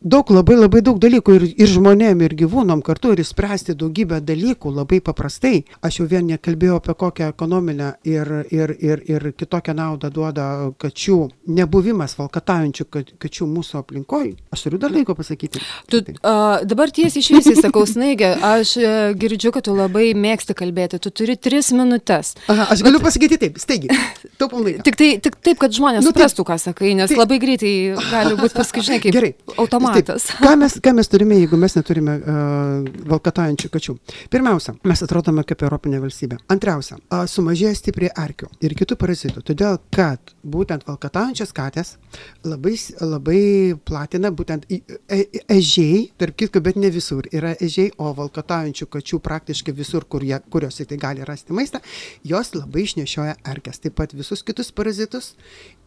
daug 0.03 0.29
labai 0.35 0.57
labai 0.57 0.81
daug 0.83 0.99
dalykų 0.99 1.35
ir, 1.37 1.45
ir 1.63 1.69
žmonėm, 1.71 2.21
ir 2.25 2.35
gyvūnom 2.43 2.81
kartu 2.83 3.13
ir 3.13 3.21
išspręsti 3.23 3.75
daugybę 3.79 4.19
dalykų 4.23 4.73
labai 4.75 4.99
paprastai. 5.03 5.63
Aš 5.83 6.01
jau 6.01 6.07
vien 6.11 6.27
nekalbėjau 6.27 6.79
apie 6.81 6.95
kokią 6.99 7.29
ekonominę 7.31 7.93
ir, 8.07 8.31
ir, 8.51 8.75
ir, 8.83 9.03
ir 9.07 9.27
kitokią 9.39 9.75
naudą 9.77 10.11
duoda 10.13 10.47
kačių 10.81 11.17
nebuvimas 11.55 12.17
valkataujančių 12.19 12.87
kačių 13.23 13.47
mūsų 13.47 13.79
aplinkoje. 13.79 14.33
Aš 14.53 14.65
turiu 14.67 14.81
dar 14.83 14.91
laiko 14.93 15.15
pasakyti. 15.15 15.63
Tu, 15.87 16.03
uh, 16.03 16.59
dabar 16.67 16.91
tiesiai 16.91 17.23
išviesiai 17.23 17.63
sakau, 17.63 17.85
snaigė, 17.87 18.33
aš 18.43 18.75
uh, 18.81 19.15
girdžiu, 19.19 19.53
kad 19.55 19.67
tu 19.69 19.77
labai 19.77 20.11
mėgsti 20.17 20.57
kalbėti, 20.59 20.99
tu 20.99 21.13
turi 21.15 21.37
tris 21.39 21.71
minutės. 21.75 22.35
Aha, 22.51 22.67
aš 22.75 22.83
galiu 22.83 22.99
Bet... 22.99 23.07
pasakyti 23.07 23.39
taip, 23.45 23.61
staigiai, 23.63 24.03
taupom 24.41 24.65
laiką. 24.67 24.83
Tik, 24.87 24.99
tai, 24.99 25.09
tik 25.23 25.39
taip, 25.39 25.61
kad 25.63 25.73
žmonės 25.75 26.03
nu, 26.03 26.11
suprastų, 26.11 26.43
ką 26.47 26.59
sakai, 26.59 26.91
nes 26.97 27.11
tai... 27.11 27.17
labai 27.19 27.39
greitai 27.39 27.73
gali 28.11 28.35
būti 28.39 28.57
paskui, 28.59 28.83
žinai, 28.83 28.99
kaip 29.03 29.15
Gerai. 29.15 29.31
automatas 29.55 29.92
matas. 29.93 30.27
Taip, 30.29 30.43
ką, 30.45 30.53
mes, 30.63 30.77
ką 30.83 30.95
mes 30.97 31.11
turime, 31.11 31.39
jeigu 31.41 31.59
mes 31.61 31.77
neturime 31.77 32.17
uh, 32.19 32.91
valkataujančių 33.13 33.71
kačių? 33.73 33.97
Pirmiausia, 34.33 34.75
mes 34.89 35.05
atrodome 35.05 35.45
kaip 35.47 35.65
Europinė 35.65 36.01
valstybė. 36.03 36.39
Antriausia, 36.53 36.99
uh, 36.99 37.25
sumažėja 37.29 37.73
stipriai 37.77 38.13
arkių 38.23 38.49
ir 38.63 38.75
kitų 38.79 38.97
parazitų, 38.99 39.43
todėl 39.51 39.79
kad 39.93 40.33
būtent 40.43 40.87
valkataujančios 40.87 41.53
katės 41.55 41.95
labai, 42.43 42.75
labai 43.01 43.43
platina 43.85 44.31
būtent 44.33 44.65
e, 44.71 44.81
e, 45.07 45.21
ežiai, 45.55 46.09
tarp 46.19 46.37
kitko, 46.39 46.61
bet 46.63 46.79
ne 46.79 46.91
visur 46.93 47.27
yra 47.31 47.53
ežiai, 47.63 47.91
o 47.97 48.11
valkataujančių 48.17 48.89
kačių 48.97 49.19
praktiškai 49.23 49.75
visur, 49.75 50.07
kur 50.09 50.25
jie, 50.25 50.39
kurios 50.53 50.81
tai 50.83 50.99
gali 50.99 51.23
rasti 51.27 51.55
maistą, 51.55 51.79
jos 52.27 52.53
labai 52.57 52.85
išnešioja 52.87 53.37
erkės, 53.53 53.81
taip 53.83 53.97
pat 53.99 54.15
visus 54.17 54.43
kitus 54.45 54.71
parazitus 54.75 55.33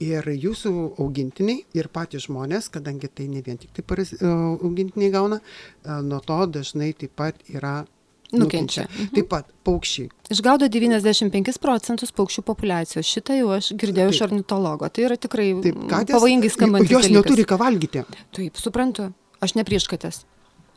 ir 0.03 0.27
jūsų 0.31 0.73
augintiniai 1.03 1.65
ir 1.77 1.89
patys 1.93 2.27
žmonės, 2.27 2.71
kadangi 2.73 3.09
tai 3.09 3.29
ne 3.33 3.43
vien 3.45 3.59
tik 3.61 3.73
tai 3.77 3.83
paraz, 3.85 3.96
e, 4.05 4.19
augintiniai 4.29 5.13
gauna, 5.15 5.41
e, 5.41 6.01
nuo 6.03 6.21
to 6.21 6.39
dažnai 6.59 6.93
taip 6.99 7.15
pat 7.17 7.41
yra 7.49 7.85
nukenčia. 8.33 8.87
Mhm. 8.87 9.13
Taip 9.15 9.29
pat 9.31 9.51
paukščiai. 9.67 10.09
Išgaudo 10.35 10.69
95 10.73 11.61
procentus 11.63 12.13
paukščių 12.17 12.43
populacijos. 12.47 13.07
Šitą 13.07 13.37
jau 13.39 13.53
aš 13.57 13.73
girdėjau 13.79 14.15
iš 14.15 14.23
ornitologo. 14.27 14.89
Tai 14.91 15.07
yra 15.09 15.19
tikrai 15.21 15.53
taip, 15.63 15.79
katės, 15.91 16.17
pavojingai 16.17 16.51
skambantis. 16.53 16.95
Jos 16.97 17.11
neturi 17.13 17.47
ką 17.49 17.61
valgyti. 17.61 18.03
Taip, 18.37 18.59
suprantu. 18.61 19.13
Aš 19.45 19.55
ne 19.59 19.67
prieš 19.69 19.87
katės. 19.91 20.25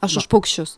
Aš 0.04 0.16
Na. 0.16 0.24
už 0.24 0.30
paukščius. 0.32 0.78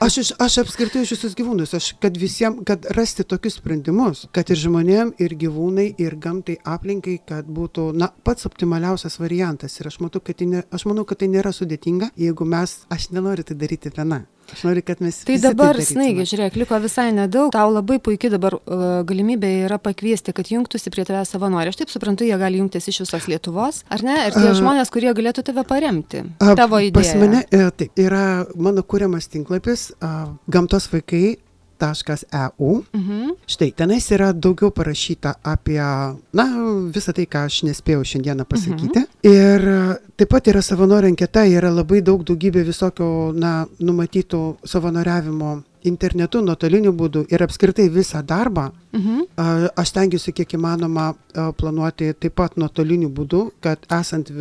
Aš, 0.00 0.18
iš, 0.22 0.32
aš 0.38 0.58
apskritai 0.62 1.02
už 1.04 1.14
visus 1.16 1.34
gyvūnus, 1.38 1.74
aš 1.76 1.90
kad 2.02 2.16
visiems, 2.20 2.62
kad 2.68 2.86
rasti 2.96 3.24
tokius 3.26 3.58
sprendimus, 3.58 4.26
kad 4.34 4.50
ir 4.52 4.60
žmonėm, 4.60 5.14
ir 5.22 5.34
gyvūnai, 5.40 5.88
ir 6.02 6.16
gamtai 6.22 6.58
aplinkai, 6.74 7.18
kad 7.26 7.48
būtų, 7.50 7.90
na, 7.98 8.10
pats 8.26 8.46
optimaliausias 8.50 9.18
variantas. 9.22 9.78
Ir 9.80 9.90
aš, 9.90 10.00
matau, 10.04 10.22
tai 10.22 10.46
ne, 10.50 10.64
aš 10.70 10.86
manau, 10.90 11.06
kad 11.08 11.22
tai 11.22 11.30
nėra 11.32 11.54
sudėtinga, 11.56 12.12
jeigu 12.20 12.46
mes, 12.46 12.80
aš 12.92 13.10
nenoriu 13.16 13.46
tai 13.46 13.58
daryti 13.58 13.92
viena. 13.96 14.24
Aš 14.54 14.64
noriu, 14.66 14.82
kad 14.86 15.02
mes. 15.04 15.20
Tai 15.26 15.36
dabar, 15.42 15.78
tai 15.78 15.86
snaigi, 15.86 16.26
žiūrėk, 16.32 16.56
liko 16.60 16.78
visai 16.82 17.10
nedaug. 17.16 17.50
Tau 17.54 17.70
labai 17.72 18.00
puikiai 18.02 18.32
dabar 18.34 18.56
uh, 18.58 18.86
galimybė 19.08 19.52
yra 19.66 19.80
pakviesti, 19.82 20.34
kad 20.36 20.50
jungtųsi 20.50 20.92
prie 20.94 21.04
tavęs 21.08 21.34
savanoriai. 21.34 21.74
Aš 21.74 21.80
taip 21.82 21.92
suprantu, 21.92 22.26
jie 22.28 22.38
gali 22.40 22.62
jungtis 22.62 22.90
iš 22.90 23.02
visos 23.04 23.28
Lietuvos, 23.30 23.82
ar 23.92 24.06
ne? 24.06 24.16
Ir 24.28 24.36
tie 24.36 24.48
uh, 24.50 24.56
žmonės, 24.58 24.92
kurie 24.94 25.12
galėtų 25.16 25.46
tave 25.50 25.66
paremti. 25.68 26.24
Uh, 26.38 26.54
tavo 26.58 26.80
idėja. 26.82 27.14
Pas 27.14 27.22
mane, 27.22 27.44
uh, 27.46 27.70
taip, 27.74 27.94
yra 28.00 28.24
mano 28.56 28.84
kūriamas 28.86 29.30
tinklapis 29.32 29.90
uh, 30.00 30.32
gamtos 30.50 30.90
vaikai 30.92 31.38
eu. 31.80 32.84
Mhm. 32.92 33.34
Štai, 33.46 33.70
tenais 33.72 34.10
yra 34.10 34.32
daugiau 34.32 34.70
parašyta 34.70 35.34
apie, 35.42 35.80
na, 36.32 36.46
visą 36.94 37.14
tai, 37.16 37.26
ką 37.26 37.46
aš 37.48 37.62
nespėjau 37.68 38.04
šiandieną 38.04 38.44
pasakyti. 38.44 39.00
Mhm. 39.00 39.08
Ir 39.30 39.98
taip 40.16 40.30
pat 40.30 40.46
yra 40.52 40.62
savanorių 40.62 41.10
anketa, 41.12 41.46
yra 41.46 41.70
labai 41.70 42.00
daug 42.02 42.22
daugybė 42.24 42.64
visokio, 42.66 43.32
na, 43.32 43.66
numatytų 43.80 44.42
savanoriavimo 44.64 45.62
internetu, 45.88 46.42
nuotoliniu 46.44 46.92
būdu 46.92 47.24
ir 47.32 47.42
apskritai 47.42 47.88
visą 47.92 48.22
darbą, 48.26 48.70
mhm. 48.92 49.22
aš 49.80 49.92
tengiuosi 49.96 50.34
kiek 50.36 50.56
įmanoma 50.58 51.12
planuoti 51.56 52.12
taip 52.20 52.36
pat 52.36 52.58
nuotoliniu 52.60 53.08
būdu, 53.08 53.46
kad 53.64 53.86
esant 54.00 54.32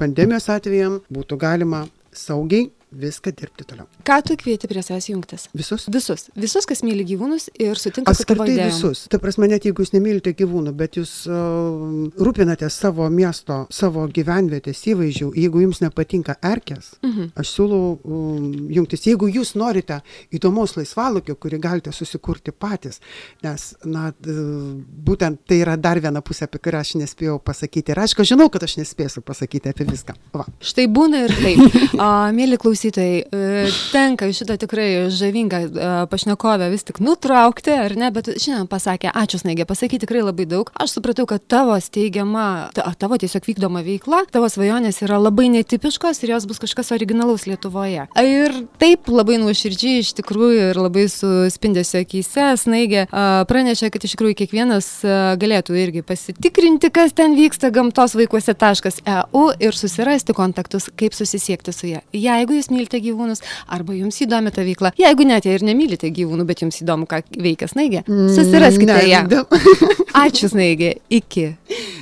pandemijos 0.00 0.48
atvejam 0.50 1.00
būtų 1.12 1.38
galima 1.38 1.86
saugiai 2.16 2.70
viską 2.92 3.32
dirbti 3.34 3.64
toliau. 3.66 3.86
Ką 4.06 4.20
tu 4.22 4.36
kvieti 4.38 4.68
prie 4.70 4.82
savęs 4.82 5.08
jungtis? 5.10 5.48
Visus. 5.54 5.88
Visus. 5.92 6.28
Visus, 6.38 6.66
kas 6.68 6.82
myli 6.86 7.04
gyvūnus 7.06 7.48
ir 7.58 7.78
sutinka 7.78 8.14
su 8.14 8.24
tavo 8.28 8.46
idėjom. 8.46 8.70
visus. 8.70 9.06
Ta 9.10 9.18
prasme, 9.22 9.48
net 9.50 9.66
jeigu 9.66 9.82
jūs 9.82 9.92
nemylite 9.94 10.32
gyvūnų, 10.38 10.72
bet 10.78 10.98
jūs 11.00 11.12
uh, 11.26 12.06
rūpinate 12.22 12.68
savo 12.70 13.08
miesto, 13.10 13.64
savo 13.74 14.06
gyvenvietės 14.06 14.84
įvaizdžių, 14.92 15.32
jeigu 15.42 15.64
jums 15.64 15.82
nepatinka 15.82 16.38
erkės, 16.46 16.94
mhm. 17.02 17.32
aš 17.36 17.52
siūlau 17.56 17.96
um, 17.98 18.46
jungtis. 18.72 19.04
Jeigu 19.10 19.28
jūs 19.34 19.56
norite 19.58 19.98
įdomaus 20.34 20.76
laisvalokio, 20.78 21.36
kurį 21.42 21.60
galite 21.66 21.92
susikurti 21.92 22.54
patys, 22.54 23.02
nes, 23.44 23.68
na, 23.84 24.12
būtent 24.22 25.42
tai 25.46 25.60
yra 25.64 25.76
dar 25.76 26.00
viena 26.02 26.22
pusė, 26.24 26.46
apie 26.46 26.62
kurią 26.62 26.84
aš 26.86 26.94
nespėjau 27.02 27.40
pasakyti. 27.42 27.92
Ir 27.92 28.02
aišku, 28.06 28.24
žinau, 28.26 28.48
kad 28.52 28.64
aš 28.66 28.78
nespėsiu 28.80 29.24
pasakyti 29.26 29.74
apie 29.74 29.88
viską. 29.90 30.16
Va. 30.36 30.46
Štai 30.62 30.86
būna 30.92 31.26
ir 31.26 31.34
taip. 31.36 31.76
A, 32.02 32.30
mėly 32.34 32.58
klausytojai, 32.60 32.75
klausytojai, 32.76 33.24
e, 33.32 33.68
tenka 33.92 34.26
šitą 34.32 34.56
tikrai 34.60 35.08
žavingą 35.10 35.56
e, 35.56 36.06
pašnekovę 36.10 36.68
vis 36.70 36.84
tik 36.84 37.00
nutraukti, 37.00 37.72
ar 37.72 37.96
ne, 37.96 38.10
bet 38.12 38.28
šiandien 38.36 38.68
pasakė, 38.68 39.12
ačiū 39.16 39.40
Snaigė, 39.40 39.64
pasakė 39.64 40.00
tikrai 40.02 40.20
labai 40.20 40.44
daug. 40.46 40.70
Aš 40.76 40.98
supratau, 40.98 41.24
kad 41.26 41.40
tavo 41.48 41.76
steigiama, 41.80 42.70
tavo 43.00 43.16
tiesiog 43.16 43.46
vykdoma 43.48 43.80
veikla, 43.86 44.26
tavo 44.32 44.48
svajonės 44.52 45.00
yra 45.06 45.18
labai 45.20 45.48
netipiškos 45.54 46.20
ir 46.22 46.34
jos 46.34 46.46
bus 46.48 46.60
kažkas 46.60 46.92
originalaus 46.92 47.46
Lietuvoje. 47.48 48.08
Ir 48.20 48.56
taip 48.80 49.08
labai 49.08 49.38
nuoširdžiai 49.40 50.02
iš 50.02 50.12
tikrųjų 50.20 50.70
ir 50.72 50.80
labai 50.80 51.06
suspindėsio 51.12 52.02
akise 52.04 52.52
Snaigė 52.60 53.06
pranešė, 53.48 53.90
kad 53.94 54.04
iš 54.04 54.16
tikrųjų 54.16 54.38
kiekvienas 54.42 54.90
galėtų 55.40 55.78
irgi 55.80 56.04
pasitikrinti, 56.06 56.92
kas 56.92 57.16
ten 57.16 57.38
vyksta 57.38 57.72
gamtos 57.72 58.16
vaikuose.eu 58.18 59.46
ir 59.64 59.80
susirasti 59.80 60.36
kontaktus, 60.36 60.90
kaip 60.96 61.16
susisiekti 61.16 61.72
su 61.72 61.92
ją. 61.94 62.04
Jeigu 62.16 62.56
jūs 62.58 62.65
mylite 62.72 63.00
gyvūnus, 63.04 63.42
arba 63.72 63.96
jums 63.96 64.20
įdomi 64.24 64.52
ta 64.54 64.64
veikla. 64.66 64.92
Jeigu 65.00 65.26
net 65.28 65.48
ir 65.50 65.64
nemylite 65.66 66.10
gyvūnų, 66.14 66.46
bet 66.48 66.64
jums 66.64 66.80
įdomu, 66.82 67.08
ką 67.10 67.22
veikia 67.36 67.68
snaigė, 67.70 68.04
mm, 68.06 68.32
susiraskite 68.36 68.98
ją. 69.10 69.22
Ačiū 70.26 70.50
snaigė, 70.52 70.96
iki. 71.12 71.52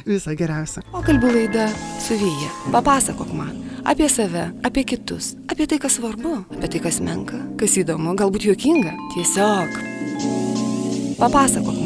Visą 0.05 0.35
geriausią. 0.39 0.85
Pokalbių 0.93 1.33
laida 1.39 1.69
su 2.03 2.19
Vyja. 2.21 2.51
Papasakok 2.75 3.33
man 3.37 3.55
apie 3.85 4.09
save, 4.09 4.49
apie 4.65 4.85
kitus, 4.85 5.35
apie 5.49 5.67
tai, 5.69 5.79
kas 5.79 5.99
svarbu, 5.99 6.39
apie 6.57 6.71
tai, 6.73 6.81
kas 6.87 7.01
menka, 7.05 7.41
kas 7.61 7.77
įdomu, 7.81 8.17
galbūt 8.19 8.49
juokinga. 8.49 8.97
Tiesiog 9.15 9.81
papasakok 11.21 11.77